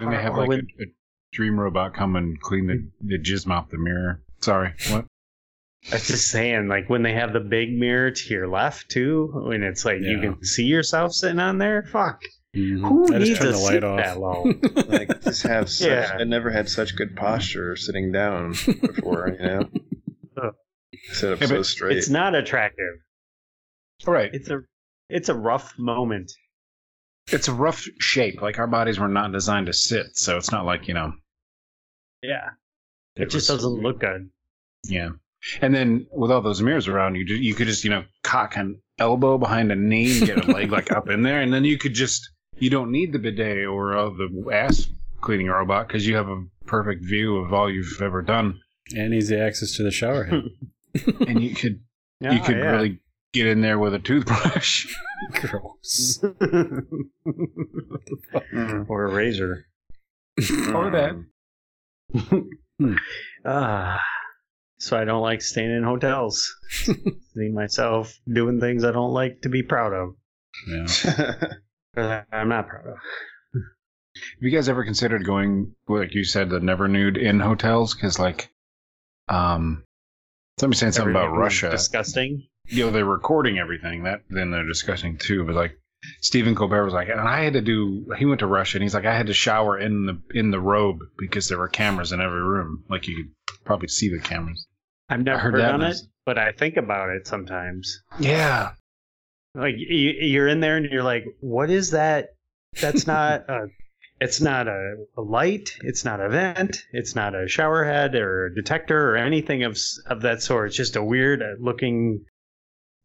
then 0.00 0.10
they 0.10 0.16
have 0.20 0.36
like 0.36 0.48
when- 0.48 0.66
a, 0.80 0.82
a 0.82 0.86
dream 1.32 1.58
robot 1.58 1.94
come 1.94 2.16
and 2.16 2.40
clean 2.40 2.66
the, 2.66 2.90
the 3.16 3.18
jism 3.22 3.50
off 3.50 3.70
the 3.70 3.78
mirror. 3.78 4.22
Sorry, 4.40 4.72
what? 4.90 5.06
I 5.90 5.94
was 5.94 6.06
just 6.08 6.28
saying, 6.28 6.66
like 6.68 6.90
when 6.90 7.02
they 7.02 7.12
have 7.14 7.32
the 7.32 7.40
big 7.40 7.72
mirror 7.72 8.10
to 8.10 8.34
your 8.34 8.48
left 8.48 8.90
too, 8.90 9.30
when 9.46 9.62
it's 9.62 9.84
like 9.84 10.00
you 10.00 10.20
can 10.20 10.44
see 10.44 10.64
yourself 10.64 11.12
sitting 11.12 11.38
on 11.38 11.58
there. 11.58 11.84
Fuck. 11.84 12.20
Mhm. 12.56 12.80
Who 12.88 13.04
I 13.14 13.18
just 13.18 13.28
needs 13.28 13.38
turned 13.38 13.50
a 13.50 13.52
the 13.52 13.58
light 13.58 13.84
off. 13.84 13.98
that 13.98 14.18
low? 14.20 14.42
like 14.88 15.20
just 15.24 15.42
have 15.42 15.68
such. 15.68 15.88
Yeah. 15.88 16.16
I 16.18 16.24
never 16.24 16.50
had 16.50 16.68
such 16.68 16.96
good 16.96 17.14
posture 17.16 17.76
sitting 17.76 18.12
down 18.12 18.52
before. 18.52 19.36
You 19.38 19.46
know, 19.46 19.68
Ugh. 20.42 20.54
sit 21.12 21.32
up 21.34 21.40
Yeah, 21.40 21.46
so 21.48 21.62
straight. 21.62 21.96
It's 21.98 22.08
not 22.08 22.34
attractive. 22.34 22.94
All 24.06 24.14
right. 24.14 24.30
It's 24.32 24.48
a 24.50 24.60
it's 25.10 25.28
a 25.28 25.34
rough 25.34 25.74
moment. 25.78 26.32
It's 27.32 27.48
a 27.48 27.52
rough 27.54 27.84
shape. 28.00 28.40
Like 28.40 28.58
our 28.58 28.66
bodies 28.66 28.98
were 28.98 29.08
not 29.08 29.32
designed 29.32 29.66
to 29.66 29.72
sit, 29.72 30.16
so 30.16 30.36
it's 30.36 30.52
not 30.52 30.64
like, 30.64 30.88
you 30.88 30.94
know. 30.94 31.12
Yeah. 32.22 32.50
It, 33.16 33.30
just 33.30 33.50
was- 33.50 33.58
doesn't 33.62 33.82
look 33.82 34.00
good. 34.00 34.30
Yeah. 34.84 35.10
And 35.60 35.74
then 35.74 36.06
with 36.12 36.30
all 36.30 36.40
those 36.42 36.62
mirrors 36.62 36.88
around, 36.88 37.14
you 37.16 37.24
you 37.24 37.54
could 37.54 37.66
just, 37.66 37.84
you 37.84 37.90
know, 37.90 38.04
cock 38.22 38.56
an 38.56 38.80
elbow 38.98 39.38
behind 39.38 39.70
a 39.70 39.76
knee 39.76 40.18
and 40.18 40.26
get 40.26 40.44
a 40.48 40.50
leg 40.52 40.70
like 40.72 40.90
up 40.92 41.08
in 41.08 41.22
there, 41.22 41.40
and 41.40 41.52
then 41.52 41.64
you 41.64 41.78
could 41.78 41.94
just, 41.94 42.30
you 42.58 42.70
don't 42.70 42.90
need 42.90 43.12
the 43.12 43.18
bidet 43.18 43.66
or 43.66 43.96
uh, 43.96 44.10
the 44.10 44.50
ass 44.52 44.86
cleaning 45.20 45.48
robot 45.48 45.88
because 45.88 46.06
you 46.06 46.16
have 46.16 46.28
a 46.28 46.44
perfect 46.66 47.04
view 47.04 47.36
of 47.36 47.52
all 47.52 47.70
you've 47.70 48.00
ever 48.00 48.22
done, 48.22 48.60
and 48.94 49.14
easy 49.14 49.36
access 49.36 49.72
to 49.76 49.82
the 49.82 49.90
shower 49.90 50.24
head. 50.24 50.44
and 51.28 51.42
you 51.42 51.54
could 51.54 51.80
you 52.20 52.40
could 52.40 52.56
yeah. 52.56 52.70
really 52.70 53.00
get 53.32 53.46
in 53.46 53.60
there 53.60 53.78
with 53.78 53.94
a 53.94 53.98
toothbrush. 53.98 54.86
Gross. 55.32 56.18
Mm. 56.22 56.82
or 58.88 59.06
a 59.06 59.14
razor. 59.14 59.66
Or 60.74 60.90
that. 60.90 61.16
Ah. 63.46 64.02
so 64.78 64.98
I 64.98 65.04
don't 65.04 65.22
like 65.22 65.40
staying 65.40 65.70
in 65.74 65.82
hotels. 65.82 66.54
See 66.68 67.48
myself 67.48 68.18
doing 68.30 68.60
things 68.60 68.84
I 68.84 68.92
don't 68.92 69.12
like 69.12 69.40
to 69.42 69.48
be 69.48 69.62
proud 69.62 69.94
of. 69.94 70.16
Yeah. 70.68 71.54
I'm 71.96 72.48
not 72.48 72.68
proud 72.68 72.86
of. 72.86 72.96
Have 73.54 74.42
you 74.42 74.50
guys 74.50 74.68
ever 74.68 74.84
considered 74.84 75.24
going, 75.24 75.74
like 75.88 76.14
you 76.14 76.24
said, 76.24 76.48
the 76.48 76.60
never 76.60 76.88
nude 76.88 77.16
in 77.16 77.38
hotels? 77.38 77.94
Because 77.94 78.18
like, 78.18 78.50
um, 79.28 79.84
somebody 80.58 80.78
saying 80.78 80.92
something 80.92 81.10
about 81.10 81.36
Russia. 81.36 81.70
Disgusting. 81.70 82.46
you 82.66 82.86
know, 82.86 82.90
they're 82.90 83.04
recording 83.04 83.58
everything. 83.58 84.04
That 84.04 84.22
then 84.30 84.50
they're 84.50 84.66
discussing 84.66 85.18
too. 85.18 85.44
But 85.44 85.54
like 85.54 85.78
Stephen 86.20 86.54
Colbert 86.54 86.84
was 86.84 86.94
like, 86.94 87.08
and 87.08 87.20
I 87.20 87.42
had 87.42 87.54
to 87.54 87.60
do. 87.60 88.06
He 88.16 88.24
went 88.24 88.40
to 88.40 88.46
Russia, 88.46 88.78
and 88.78 88.82
he's 88.82 88.94
like, 88.94 89.04
I 89.04 89.16
had 89.16 89.26
to 89.26 89.34
shower 89.34 89.78
in 89.78 90.06
the 90.06 90.20
in 90.34 90.50
the 90.50 90.60
robe 90.60 91.00
because 91.18 91.48
there 91.48 91.58
were 91.58 91.68
cameras 91.68 92.12
in 92.12 92.20
every 92.20 92.42
room. 92.42 92.84
Like 92.88 93.08
you 93.08 93.16
could 93.16 93.64
probably 93.64 93.88
see 93.88 94.08
the 94.08 94.20
cameras. 94.20 94.66
I've 95.08 95.22
never 95.22 95.38
heard 95.38 95.54
that 95.56 95.72
done 95.72 95.82
it, 95.82 95.96
but 96.24 96.38
I 96.38 96.52
think 96.52 96.76
about 96.76 97.10
it 97.10 97.26
sometimes. 97.26 98.02
Yeah, 98.18 98.72
Like 99.56 99.76
you, 99.78 100.12
you're 100.20 100.48
in 100.48 100.60
there 100.60 100.76
and 100.76 100.86
you're 100.86 101.02
like, 101.02 101.24
"What 101.40 101.70
is 101.70 101.90
that? 101.92 102.34
That's 102.80 103.06
not 103.06 103.48
a. 103.48 103.68
It's 104.20 104.40
not 104.40 104.66
a, 104.66 104.96
a 105.18 105.20
light. 105.20 105.70
It's 105.82 106.04
not 106.04 106.20
a 106.20 106.28
vent. 106.28 106.84
It's 106.92 107.14
not 107.14 107.34
a 107.34 107.48
shower 107.48 107.84
head 107.84 108.14
or 108.14 108.46
a 108.46 108.54
detector 108.54 109.10
or 109.10 109.16
anything 109.16 109.62
of 109.64 109.78
of 110.06 110.22
that 110.22 110.42
sort. 110.42 110.68
It's 110.68 110.76
just 110.76 110.96
a 110.96 111.04
weird 111.04 111.42
uh, 111.42 111.56
looking 111.60 112.24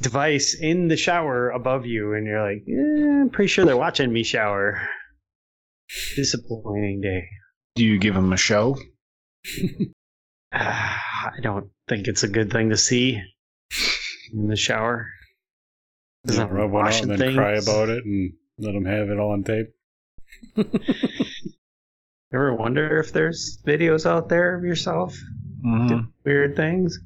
device 0.01 0.57
in 0.59 0.87
the 0.87 0.97
shower 0.97 1.49
above 1.49 1.85
you, 1.85 2.13
and 2.13 2.25
you're 2.25 2.43
like, 2.43 2.63
eh, 2.67 3.21
I'm 3.21 3.29
pretty 3.29 3.47
sure 3.47 3.65
they're 3.65 3.77
watching 3.77 4.11
me 4.11 4.23
shower. 4.23 4.81
Disappointing 6.15 7.01
day. 7.01 7.27
Do 7.75 7.83
you 7.85 7.97
give 7.99 8.15
him 8.15 8.31
a 8.33 8.37
show? 8.37 8.77
I 10.53 11.39
don't 11.41 11.69
think 11.87 12.07
it's 12.07 12.23
a 12.23 12.27
good 12.27 12.51
thing 12.51 12.69
to 12.69 12.77
see 12.77 13.21
in 14.33 14.47
the 14.47 14.55
shower. 14.55 15.07
Just 16.27 16.39
rub 16.49 16.71
one 16.71 16.87
out 16.87 17.01
and 17.01 17.11
then 17.11 17.17
things. 17.17 17.35
cry 17.35 17.53
about 17.53 17.89
it 17.89 18.05
and 18.05 18.33
let 18.59 18.73
them 18.73 18.85
have 18.85 19.09
it 19.09 19.17
all 19.19 19.31
on 19.31 19.43
tape. 19.43 19.67
Ever 22.33 22.55
wonder 22.55 22.99
if 22.99 23.11
there's 23.11 23.57
videos 23.65 24.05
out 24.05 24.29
there 24.29 24.55
of 24.57 24.63
yourself 24.63 25.17
Mm-hmm. 25.65 25.87
doing 25.89 26.13
weird 26.25 26.55
things? 26.55 26.97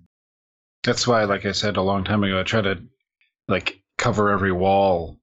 That's 0.83 1.05
why, 1.05 1.25
like 1.25 1.45
I 1.45 1.51
said 1.51 1.75
a 1.75 1.81
long 1.81 2.05
time 2.05 2.23
ago, 2.23 2.39
I 2.39 2.43
try 2.43 2.61
to 2.61 2.77
like 3.49 3.81
cover 3.97 4.29
every 4.31 4.53
wall 4.53 5.17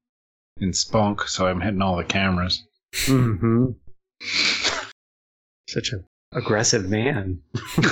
in 0.59 0.74
spunk, 0.74 1.22
so 1.28 1.47
I'm 1.47 1.61
hitting 1.62 1.80
all 1.80 1.97
the 1.97 2.05
cameras. 2.05 2.62
Mm-hmm. 3.07 3.68
Such 5.68 5.93
an 5.93 6.05
aggressive 6.32 6.88
man. 6.88 7.40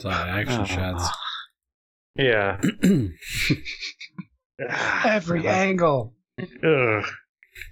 It's 0.00 0.06
a 0.06 0.08
lot 0.08 0.28
of 0.28 0.34
action 0.34 0.60
Oh. 0.62 0.64
shots. 0.64 1.08
Yeah. 2.16 2.60
angle. 5.46 6.14
Ugh. 6.40 7.04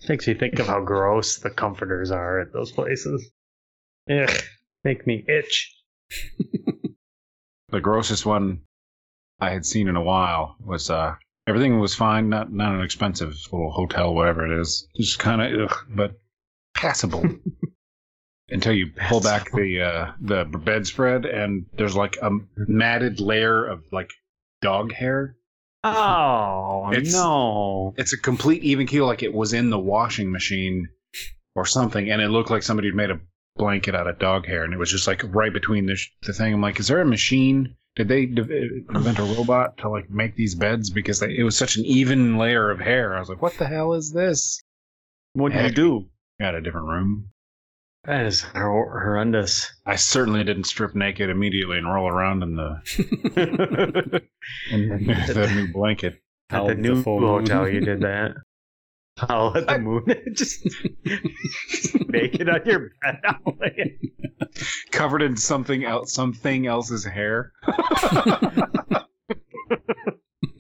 Makes 0.09 0.29
me 0.29 0.35
think 0.35 0.59
of 0.59 0.67
how 0.67 0.81
gross 0.81 1.39
the 1.39 1.51
comforters 1.51 2.11
are 2.11 2.41
at 2.41 2.53
those 2.53 2.71
places. 2.71 3.31
Ugh. 4.11 4.31
Make 4.85 5.07
me 5.07 5.25
itch. 5.29 5.75
the 7.69 7.81
grossest 7.81 8.27
one 8.27 8.63
I 9.41 9.51
had 9.51 9.65
seen 9.67 9.89
in 9.89 9.97
a 9.97 10.03
while 10.03 10.57
was 10.65 10.91
uh 10.91 11.15
everything 11.47 11.81
was 11.81 11.95
fine, 11.95 12.29
not 12.29 12.53
not 12.53 12.75
an 12.75 12.83
expensive 12.83 13.35
little 13.51 13.71
hotel, 13.71 14.15
whatever 14.15 14.47
it 14.47 14.61
is. 14.61 14.87
Just 14.97 15.19
kind 15.19 15.43
of 15.43 15.73
but 15.89 16.13
passable. 16.75 17.25
Until 18.49 18.73
you 18.73 18.93
pull 19.09 19.21
back 19.21 19.51
the 19.53 19.81
uh 19.81 20.13
the 20.21 20.45
bedspread 20.45 21.25
and 21.25 21.67
there's 21.75 21.97
like 21.97 22.19
a 22.21 22.31
matted 22.57 23.21
layer 23.21 23.65
of 23.65 23.83
like 23.93 24.11
dog 24.61 24.93
hair. 24.93 25.37
Oh 25.85 26.91
It's- 26.93 27.13
no! 27.13 27.95
It's 27.97 28.13
a 28.13 28.19
complete 28.19 28.63
even 28.63 28.87
keel, 28.87 29.07
like 29.07 29.23
it 29.23 29.33
was 29.35 29.53
in 29.53 29.71
the 29.71 29.79
washing 29.79 30.31
machine 30.31 30.89
or 31.55 31.67
something, 31.67 32.11
and 32.11 32.23
it 32.23 32.29
looked 32.29 32.51
like 32.51 32.63
somebody 32.63 32.89
had 32.89 32.95
made 32.95 33.11
a 33.11 33.21
blanket 33.57 33.95
out 33.95 34.07
of 34.07 34.19
dog 34.19 34.47
hair, 34.47 34.65
and 34.65 34.73
it 34.73 34.79
was 34.79 34.91
just 34.91 35.07
like 35.07 35.23
right 35.35 35.53
between 35.53 35.87
the, 35.87 35.99
the 36.23 36.33
thing. 36.33 36.55
I'm 36.55 36.61
like, 36.63 36.79
is 36.81 36.89
there 36.89 37.01
a 37.01 37.07
machine? 37.07 37.75
Did 37.97 38.09
they 38.09 38.23
invent 38.23 39.19
a 39.19 39.23
robot 39.23 39.77
to 39.79 39.91
like 39.91 40.09
make 40.09 40.35
these 40.35 40.55
beds 40.55 40.89
because 40.89 41.21
they, 41.21 41.37
it 41.37 41.43
was 41.43 41.59
such 41.59 41.77
an 41.77 41.85
even 41.85 42.39
layer 42.39 42.71
of 42.71 42.79
hair? 42.81 43.15
I 43.15 43.21
was 43.21 43.29
like, 43.29 43.43
what 43.43 43.59
the 43.59 43.67
hell 43.67 43.93
is 43.93 44.13
this? 44.13 44.63
What 45.35 45.53
do 45.53 45.59
you 45.61 45.71
do? 45.71 46.07
Got 46.41 46.55
a 46.55 46.61
different 46.63 46.87
room. 46.89 47.29
That 48.05 48.27
is 48.27 48.41
hor- 48.43 49.01
horrendous. 49.01 49.73
I 49.87 49.95
certainly 49.95 50.43
didn't 50.43 50.65
strip 50.65 50.95
naked 50.95 51.31
immediately 51.31 51.79
and 51.79 51.93
roll 51.93 52.09
around 52.09 52.43
in 52.43 52.57
the 52.57 52.81
in 54.73 54.89
the, 54.89 55.33
the 55.33 55.51
new 55.55 55.73
blanket. 55.73 56.21
At 56.51 56.65
the 56.65 56.71
at 56.71 56.77
the 56.77 56.83
new 56.83 57.03
hotel, 57.03 57.69
you 57.69 57.81
did 57.81 58.01
that. 58.01 58.33
Howl 59.19 59.57
at 59.57 59.67
the 59.69 59.79
moon. 59.79 60.05
Just 60.35 60.67
naked 62.09 62.49
on 62.49 62.61
your 62.65 62.91
bed. 63.03 63.21
howling. 63.23 63.99
Covered 64.91 65.23
in 65.23 65.37
something 65.37 65.85
else, 65.85 66.13
something 66.13 66.67
else's 66.67 67.05
hair. 67.05 67.53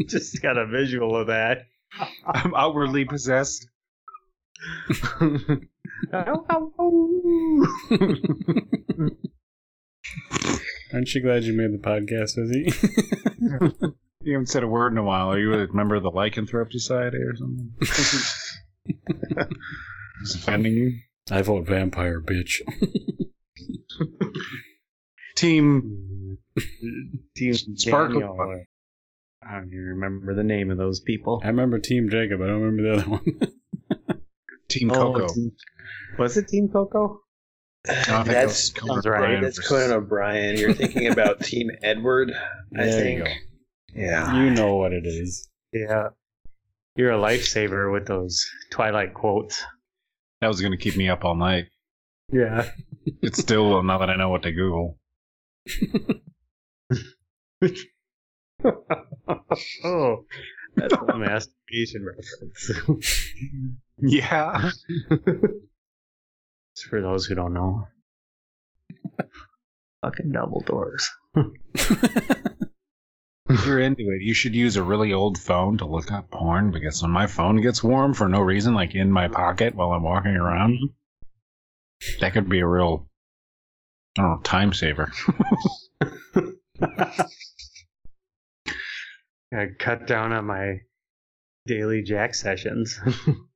Just 0.06 0.40
got 0.42 0.58
a 0.58 0.66
visual 0.66 1.16
of 1.16 1.26
that. 1.28 1.62
I'm 2.26 2.54
outwardly 2.54 3.04
possessed. 3.04 3.66
Aren't 10.92 11.14
you 11.14 11.22
glad 11.22 11.44
you 11.44 11.54
made 11.54 11.72
the 11.72 11.78
podcast, 11.82 12.36
Izzy? 12.38 12.70
You 14.24 14.34
haven't 14.34 14.50
said 14.50 14.62
a 14.62 14.68
word 14.68 14.92
in 14.92 14.98
a 14.98 15.02
while. 15.02 15.32
Are 15.32 15.38
you 15.40 15.52
a 15.52 15.66
member 15.74 15.96
of 15.96 16.04
the 16.04 16.10
Lycanthrope 16.12 16.70
Society 16.70 17.16
or 17.16 17.34
something? 17.34 17.72
Is 20.22 20.36
offending 20.36 20.74
you? 20.74 20.92
I 21.28 21.42
vote 21.42 21.66
vampire, 21.66 22.20
bitch. 22.20 22.60
Team 25.34 26.38
Team 27.36 27.52
Sparkle. 27.54 28.20
Daniel. 28.20 28.62
I 29.44 29.54
don't 29.56 29.66
even 29.72 29.86
remember 29.86 30.36
the 30.36 30.44
name 30.44 30.70
of 30.70 30.78
those 30.78 31.00
people. 31.00 31.40
I 31.42 31.48
remember 31.48 31.80
Team 31.80 32.08
Jacob. 32.08 32.40
I 32.42 32.46
don't 32.46 32.62
remember 32.62 32.82
the 32.84 32.92
other 33.02 33.10
one. 33.10 33.24
Team 34.68 34.92
Oh, 34.92 35.14
Coco. 35.14 35.26
Team- 35.34 35.50
was 36.18 36.36
it 36.36 36.48
Team 36.48 36.68
Coco? 36.68 37.20
I 37.88 38.22
That's 38.22 38.70
that 38.70 38.78
Conan 38.80 38.94
sounds 39.02 39.06
right. 39.06 39.18
O'Brien 39.22 39.42
that's 39.42 39.56
versus- 39.58 39.68
Conan 39.70 39.92
O'Brien. 39.92 40.56
You're 40.56 40.72
thinking 40.74 41.08
about 41.08 41.40
Team 41.44 41.70
Edward, 41.82 42.32
I 42.78 42.84
There 42.84 42.92
think. 43.02 43.18
you. 43.28 43.34
Yeah. 44.04 44.36
You 44.44 44.50
know 44.50 44.76
what 44.76 44.92
it 44.92 45.04
is. 45.06 45.48
Yeah. 45.72 46.08
You're 46.96 47.12
a 47.12 47.18
lifesaver 47.18 47.92
with 47.92 48.06
those 48.06 48.44
Twilight 48.70 49.14
quotes. 49.14 49.62
That 50.40 50.48
was 50.48 50.60
going 50.60 50.72
to 50.72 50.78
keep 50.78 50.96
me 50.96 51.08
up 51.08 51.24
all 51.24 51.34
night. 51.34 51.66
Yeah. 52.30 52.68
It's 53.20 53.38
still 53.40 53.82
now 53.82 53.98
that 53.98 54.10
I 54.10 54.16
know 54.16 54.28
what 54.28 54.42
to 54.42 54.52
Google. 54.52 54.98
oh, 59.84 60.24
that's 60.76 60.94
a 60.94 61.04
masturbation 61.16 62.04
reference. 62.06 62.70
Yeah. 63.98 64.70
It's 66.72 66.82
for 66.82 67.00
those 67.00 67.26
who 67.26 67.34
don't 67.34 67.54
know. 67.54 67.88
Fucking 70.02 70.32
double 70.32 70.60
doors. 70.60 71.10
If 73.52 73.66
you're 73.66 73.80
into 73.80 74.10
it, 74.10 74.22
you 74.22 74.32
should 74.32 74.54
use 74.54 74.76
a 74.76 74.82
really 74.82 75.12
old 75.12 75.36
phone 75.38 75.76
to 75.78 75.84
look 75.84 76.10
up 76.10 76.30
porn 76.30 76.70
because 76.70 77.02
when 77.02 77.10
my 77.10 77.26
phone 77.26 77.60
gets 77.60 77.84
warm 77.84 78.14
for 78.14 78.26
no 78.26 78.40
reason, 78.40 78.72
like 78.74 78.94
in 78.94 79.12
my 79.12 79.28
pocket 79.28 79.74
while 79.74 79.92
I'm 79.92 80.02
walking 80.02 80.36
around, 80.36 80.78
that 82.20 82.32
could 82.32 82.48
be 82.48 82.60
a 82.60 82.66
real, 82.66 83.06
I 84.16 84.22
don't 84.22 84.30
know, 84.30 84.40
time 84.42 84.72
saver. 84.72 85.12
I 89.54 89.66
cut 89.78 90.06
down 90.06 90.32
on 90.32 90.46
my 90.46 90.78
daily 91.66 92.02
jack 92.02 92.34
sessions. 92.34 92.98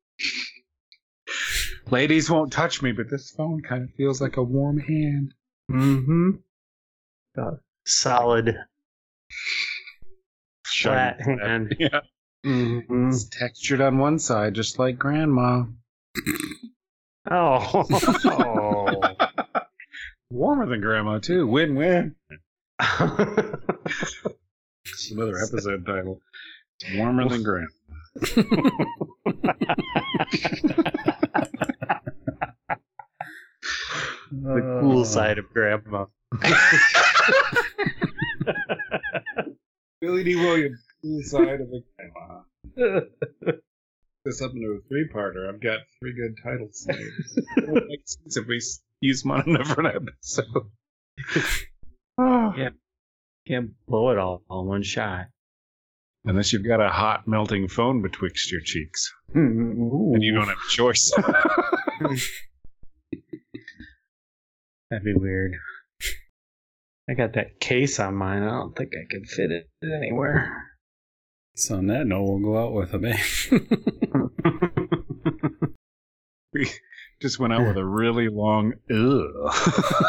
Ladies 1.91 2.28
won't 2.28 2.53
touch 2.53 2.82
me, 2.82 2.93
but 2.93 3.09
this 3.09 3.30
phone 3.30 3.62
kind 3.62 3.84
of 3.84 3.95
feels 3.95 4.20
like 4.20 4.37
a 4.37 4.43
warm 4.43 4.78
hand. 4.78 5.34
mm-hmm. 5.70 6.30
solid 7.84 8.57
flat 10.64 11.20
hand. 11.20 11.76
Yeah. 11.80 12.01
Mm-hmm. 12.45 13.09
It's 13.09 13.24
textured 13.28 13.80
on 13.80 13.99
one 13.99 14.18
side, 14.20 14.55
just 14.55 14.78
like 14.78 14.99
grandma. 14.99 15.64
Oh. 17.28 17.84
Warmer 20.30 20.66
than 20.66 20.80
grandma, 20.80 21.18
too. 21.18 21.47
Win 21.47 21.74
win. 21.74 22.14
It's 24.84 25.11
another 25.11 25.39
episode 25.39 25.84
title. 25.87 26.20
It's 26.80 26.97
warmer 26.97 27.28
than 27.28 27.43
grandma. 27.43 27.68
the 34.30 34.78
cool 34.80 35.05
side 35.05 35.39
of 35.39 35.49
grandma. 35.53 36.07
Billy 40.01 40.24
Dee 40.24 40.37
Williams, 40.37 40.84
cool 41.03 41.22
side 41.22 41.61
of 41.61 41.68
the 41.70 41.82
grandma. 41.97 42.43
This 44.24 44.43
up 44.43 44.53
into 44.55 44.66
a 44.66 44.80
three-parter. 44.89 45.49
I've 45.49 45.61
got 45.61 45.80
three 46.01 46.12
good 46.12 46.37
titles. 46.43 46.87
It 47.57 47.68
would 47.68 47.84
sense 48.05 48.37
if 48.37 48.47
we 48.47 48.61
use 49.01 49.22
them 49.22 49.30
on 49.30 49.49
a 49.55 49.59
different 49.59 49.95
episode. 49.95 50.70
Yeah. 52.18 52.70
Can't 53.47 53.70
blow 53.87 54.11
it 54.11 54.18
all 54.18 54.43
all 54.49 54.62
in 54.62 54.68
one 54.68 54.82
shot. 54.82 55.26
Unless 56.27 56.53
you've 56.53 56.66
got 56.66 56.81
a 56.81 56.89
hot 56.89 57.29
melting 57.29 57.68
phone 57.68 58.03
betwixt 58.03 58.51
your 58.51 58.61
cheeks, 58.61 59.14
Ooh. 59.37 60.11
and 60.12 60.22
you 60.24 60.35
don't 60.35 60.49
have 60.49 60.59
a 60.59 60.70
choice. 60.70 61.12
That'd 64.91 65.05
be 65.05 65.14
weird. 65.14 65.55
I 67.09 67.14
got 67.14 67.35
that 67.35 67.61
case 67.61 68.01
on 68.01 68.16
mine. 68.16 68.43
I 68.43 68.51
don't 68.51 68.77
think 68.77 68.91
I 68.95 69.07
could 69.09 69.29
fit 69.29 69.53
it 69.53 69.70
anywhere. 69.83 70.64
So 71.55 71.77
on 71.77 71.87
that 71.87 72.09
note, 72.09 72.24
we'll 72.24 72.41
go 72.41 72.59
out 72.59 72.72
with 72.72 72.93
a 72.93 72.99
bang. 72.99 73.20
we 76.53 76.68
just 77.22 77.39
went 77.39 77.53
out 77.53 77.68
with 77.68 77.77
a 77.77 77.85
really 77.85 78.29
long 78.29 78.72
ugh. 78.91 79.55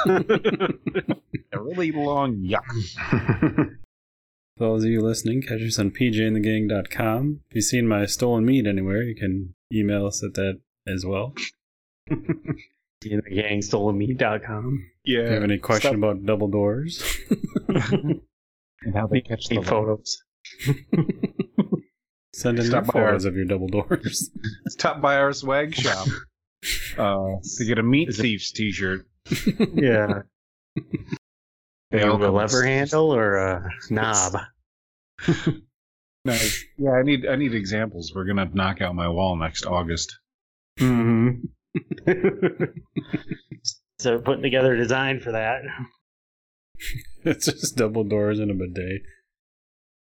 a 1.54 1.62
really 1.62 1.92
long 1.92 2.38
yuck. 2.38 3.78
For 4.58 4.64
those 4.66 4.84
of 4.86 4.90
you 4.90 5.02
listening, 5.02 5.42
catch 5.44 5.62
us 5.62 5.78
on 5.78 5.92
pjandthegang.com. 5.92 7.42
If 7.50 7.56
you've 7.56 7.66
seen 7.66 7.88
my 7.88 8.06
stolen 8.08 8.46
meat 8.46 8.66
anywhere, 8.66 9.04
you 9.04 9.16
can 9.16 9.54
email 9.74 10.08
us 10.08 10.24
at 10.24 10.34
that 10.34 10.60
as 10.88 11.06
well. 11.06 11.34
In 12.10 13.22
the 13.24 13.36
gang 13.36 13.62
Yeah. 15.06 15.20
If 15.20 15.28
you 15.28 15.34
have 15.34 15.44
any 15.44 15.58
question 15.60 15.96
about 15.96 16.26
double 16.26 16.48
doors, 16.48 17.04
and 17.68 18.96
how 18.96 19.06
they 19.08 19.22
catch 19.22 19.48
the 19.48 19.62
photos. 19.62 20.24
send 22.34 22.58
in 22.60 22.66
Stop 22.66 22.86
your 22.86 22.94
by 22.94 23.00
our- 23.00 23.08
photos 23.10 23.26
of 23.26 23.36
your 23.36 23.46
double 23.46 23.68
doors. 23.68 24.32
Stop 24.70 25.02
by 25.02 25.18
our 25.18 25.34
swag 25.34 25.76
shop 25.76 26.08
uh, 26.98 27.36
to 27.58 27.66
get 27.66 27.78
a 27.78 27.84
meat 27.84 28.10
Is 28.10 28.20
it- 28.20 28.24
thieves 28.24 28.52
T-shirt. 28.52 29.06
Yeah. 29.76 30.22
They 31.92 32.04
all 32.04 32.16
a 32.16 32.20
come- 32.26 32.34
lever 32.34 32.64
handle 32.64 33.14
or 33.14 33.36
a 33.36 33.70
knob? 33.90 34.38
Nice. 36.28 36.64
Yeah, 36.78 36.92
I 36.92 37.02
need 37.04 37.26
I 37.26 37.38
need 37.38 37.56
examples. 37.56 38.12
We're 38.14 38.26
gonna 38.26 38.50
knock 38.54 38.82
out 38.82 38.94
my 38.94 39.08
wall 39.08 39.38
next 39.38 39.66
August. 39.66 40.14
Mm-hmm. 40.78 41.46
so 44.00 44.20
putting 44.20 44.44
together 44.44 44.74
a 44.74 44.78
design 44.78 45.22
for 45.22 45.32
that. 45.32 45.62
it's 47.24 47.46
just 47.46 47.78
double 47.78 48.04
doors 48.04 48.40
and 48.40 48.52
a 48.52 48.54
bidet. 48.54 49.04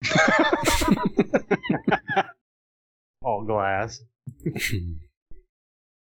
All 3.22 3.45
glass. 3.45 4.01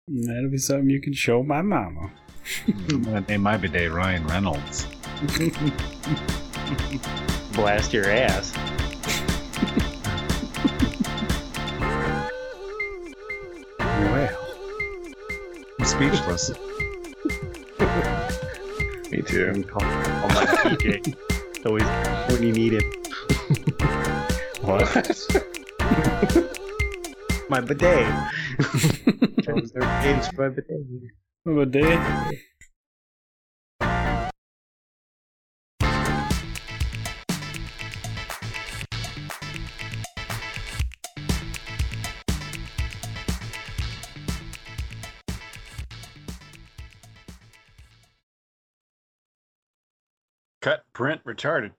That'll 0.07 0.49
be 0.49 0.57
something 0.57 0.89
you 0.89 0.99
can 0.99 1.13
show 1.13 1.43
my 1.43 1.61
mama. 1.61 2.11
I'm 2.67 3.03
gonna 3.03 3.21
name 3.21 3.41
my 3.41 3.57
bidet 3.57 3.91
Ryan 3.91 4.25
Reynolds. 4.27 4.87
Blast 7.53 7.93
your 7.93 8.09
ass. 8.09 8.53
Well, 13.79 14.37
I'm 15.79 15.85
speechless. 15.85 16.51
Me 19.11 19.21
too. 19.21 19.51
And 19.53 19.67
call, 19.67 19.81
call 19.81 20.29
my 20.29 20.45
PJ. 20.45 21.15
Always 21.65 21.83
when 22.29 22.43
you 22.43 22.51
need 22.53 22.73
him. 22.73 22.83
what? 24.61 25.37
My 27.49 27.61
bidet. 27.61 28.13
Those 29.45 29.71
are 29.75 30.03
games 30.03 30.27
for 30.29 30.49
my 30.49 30.55
bidet. 30.55 30.81
A 31.45 31.49
bidet? 31.49 31.97
Cut, 50.61 50.83
print, 50.91 51.23
retarded. 51.23 51.71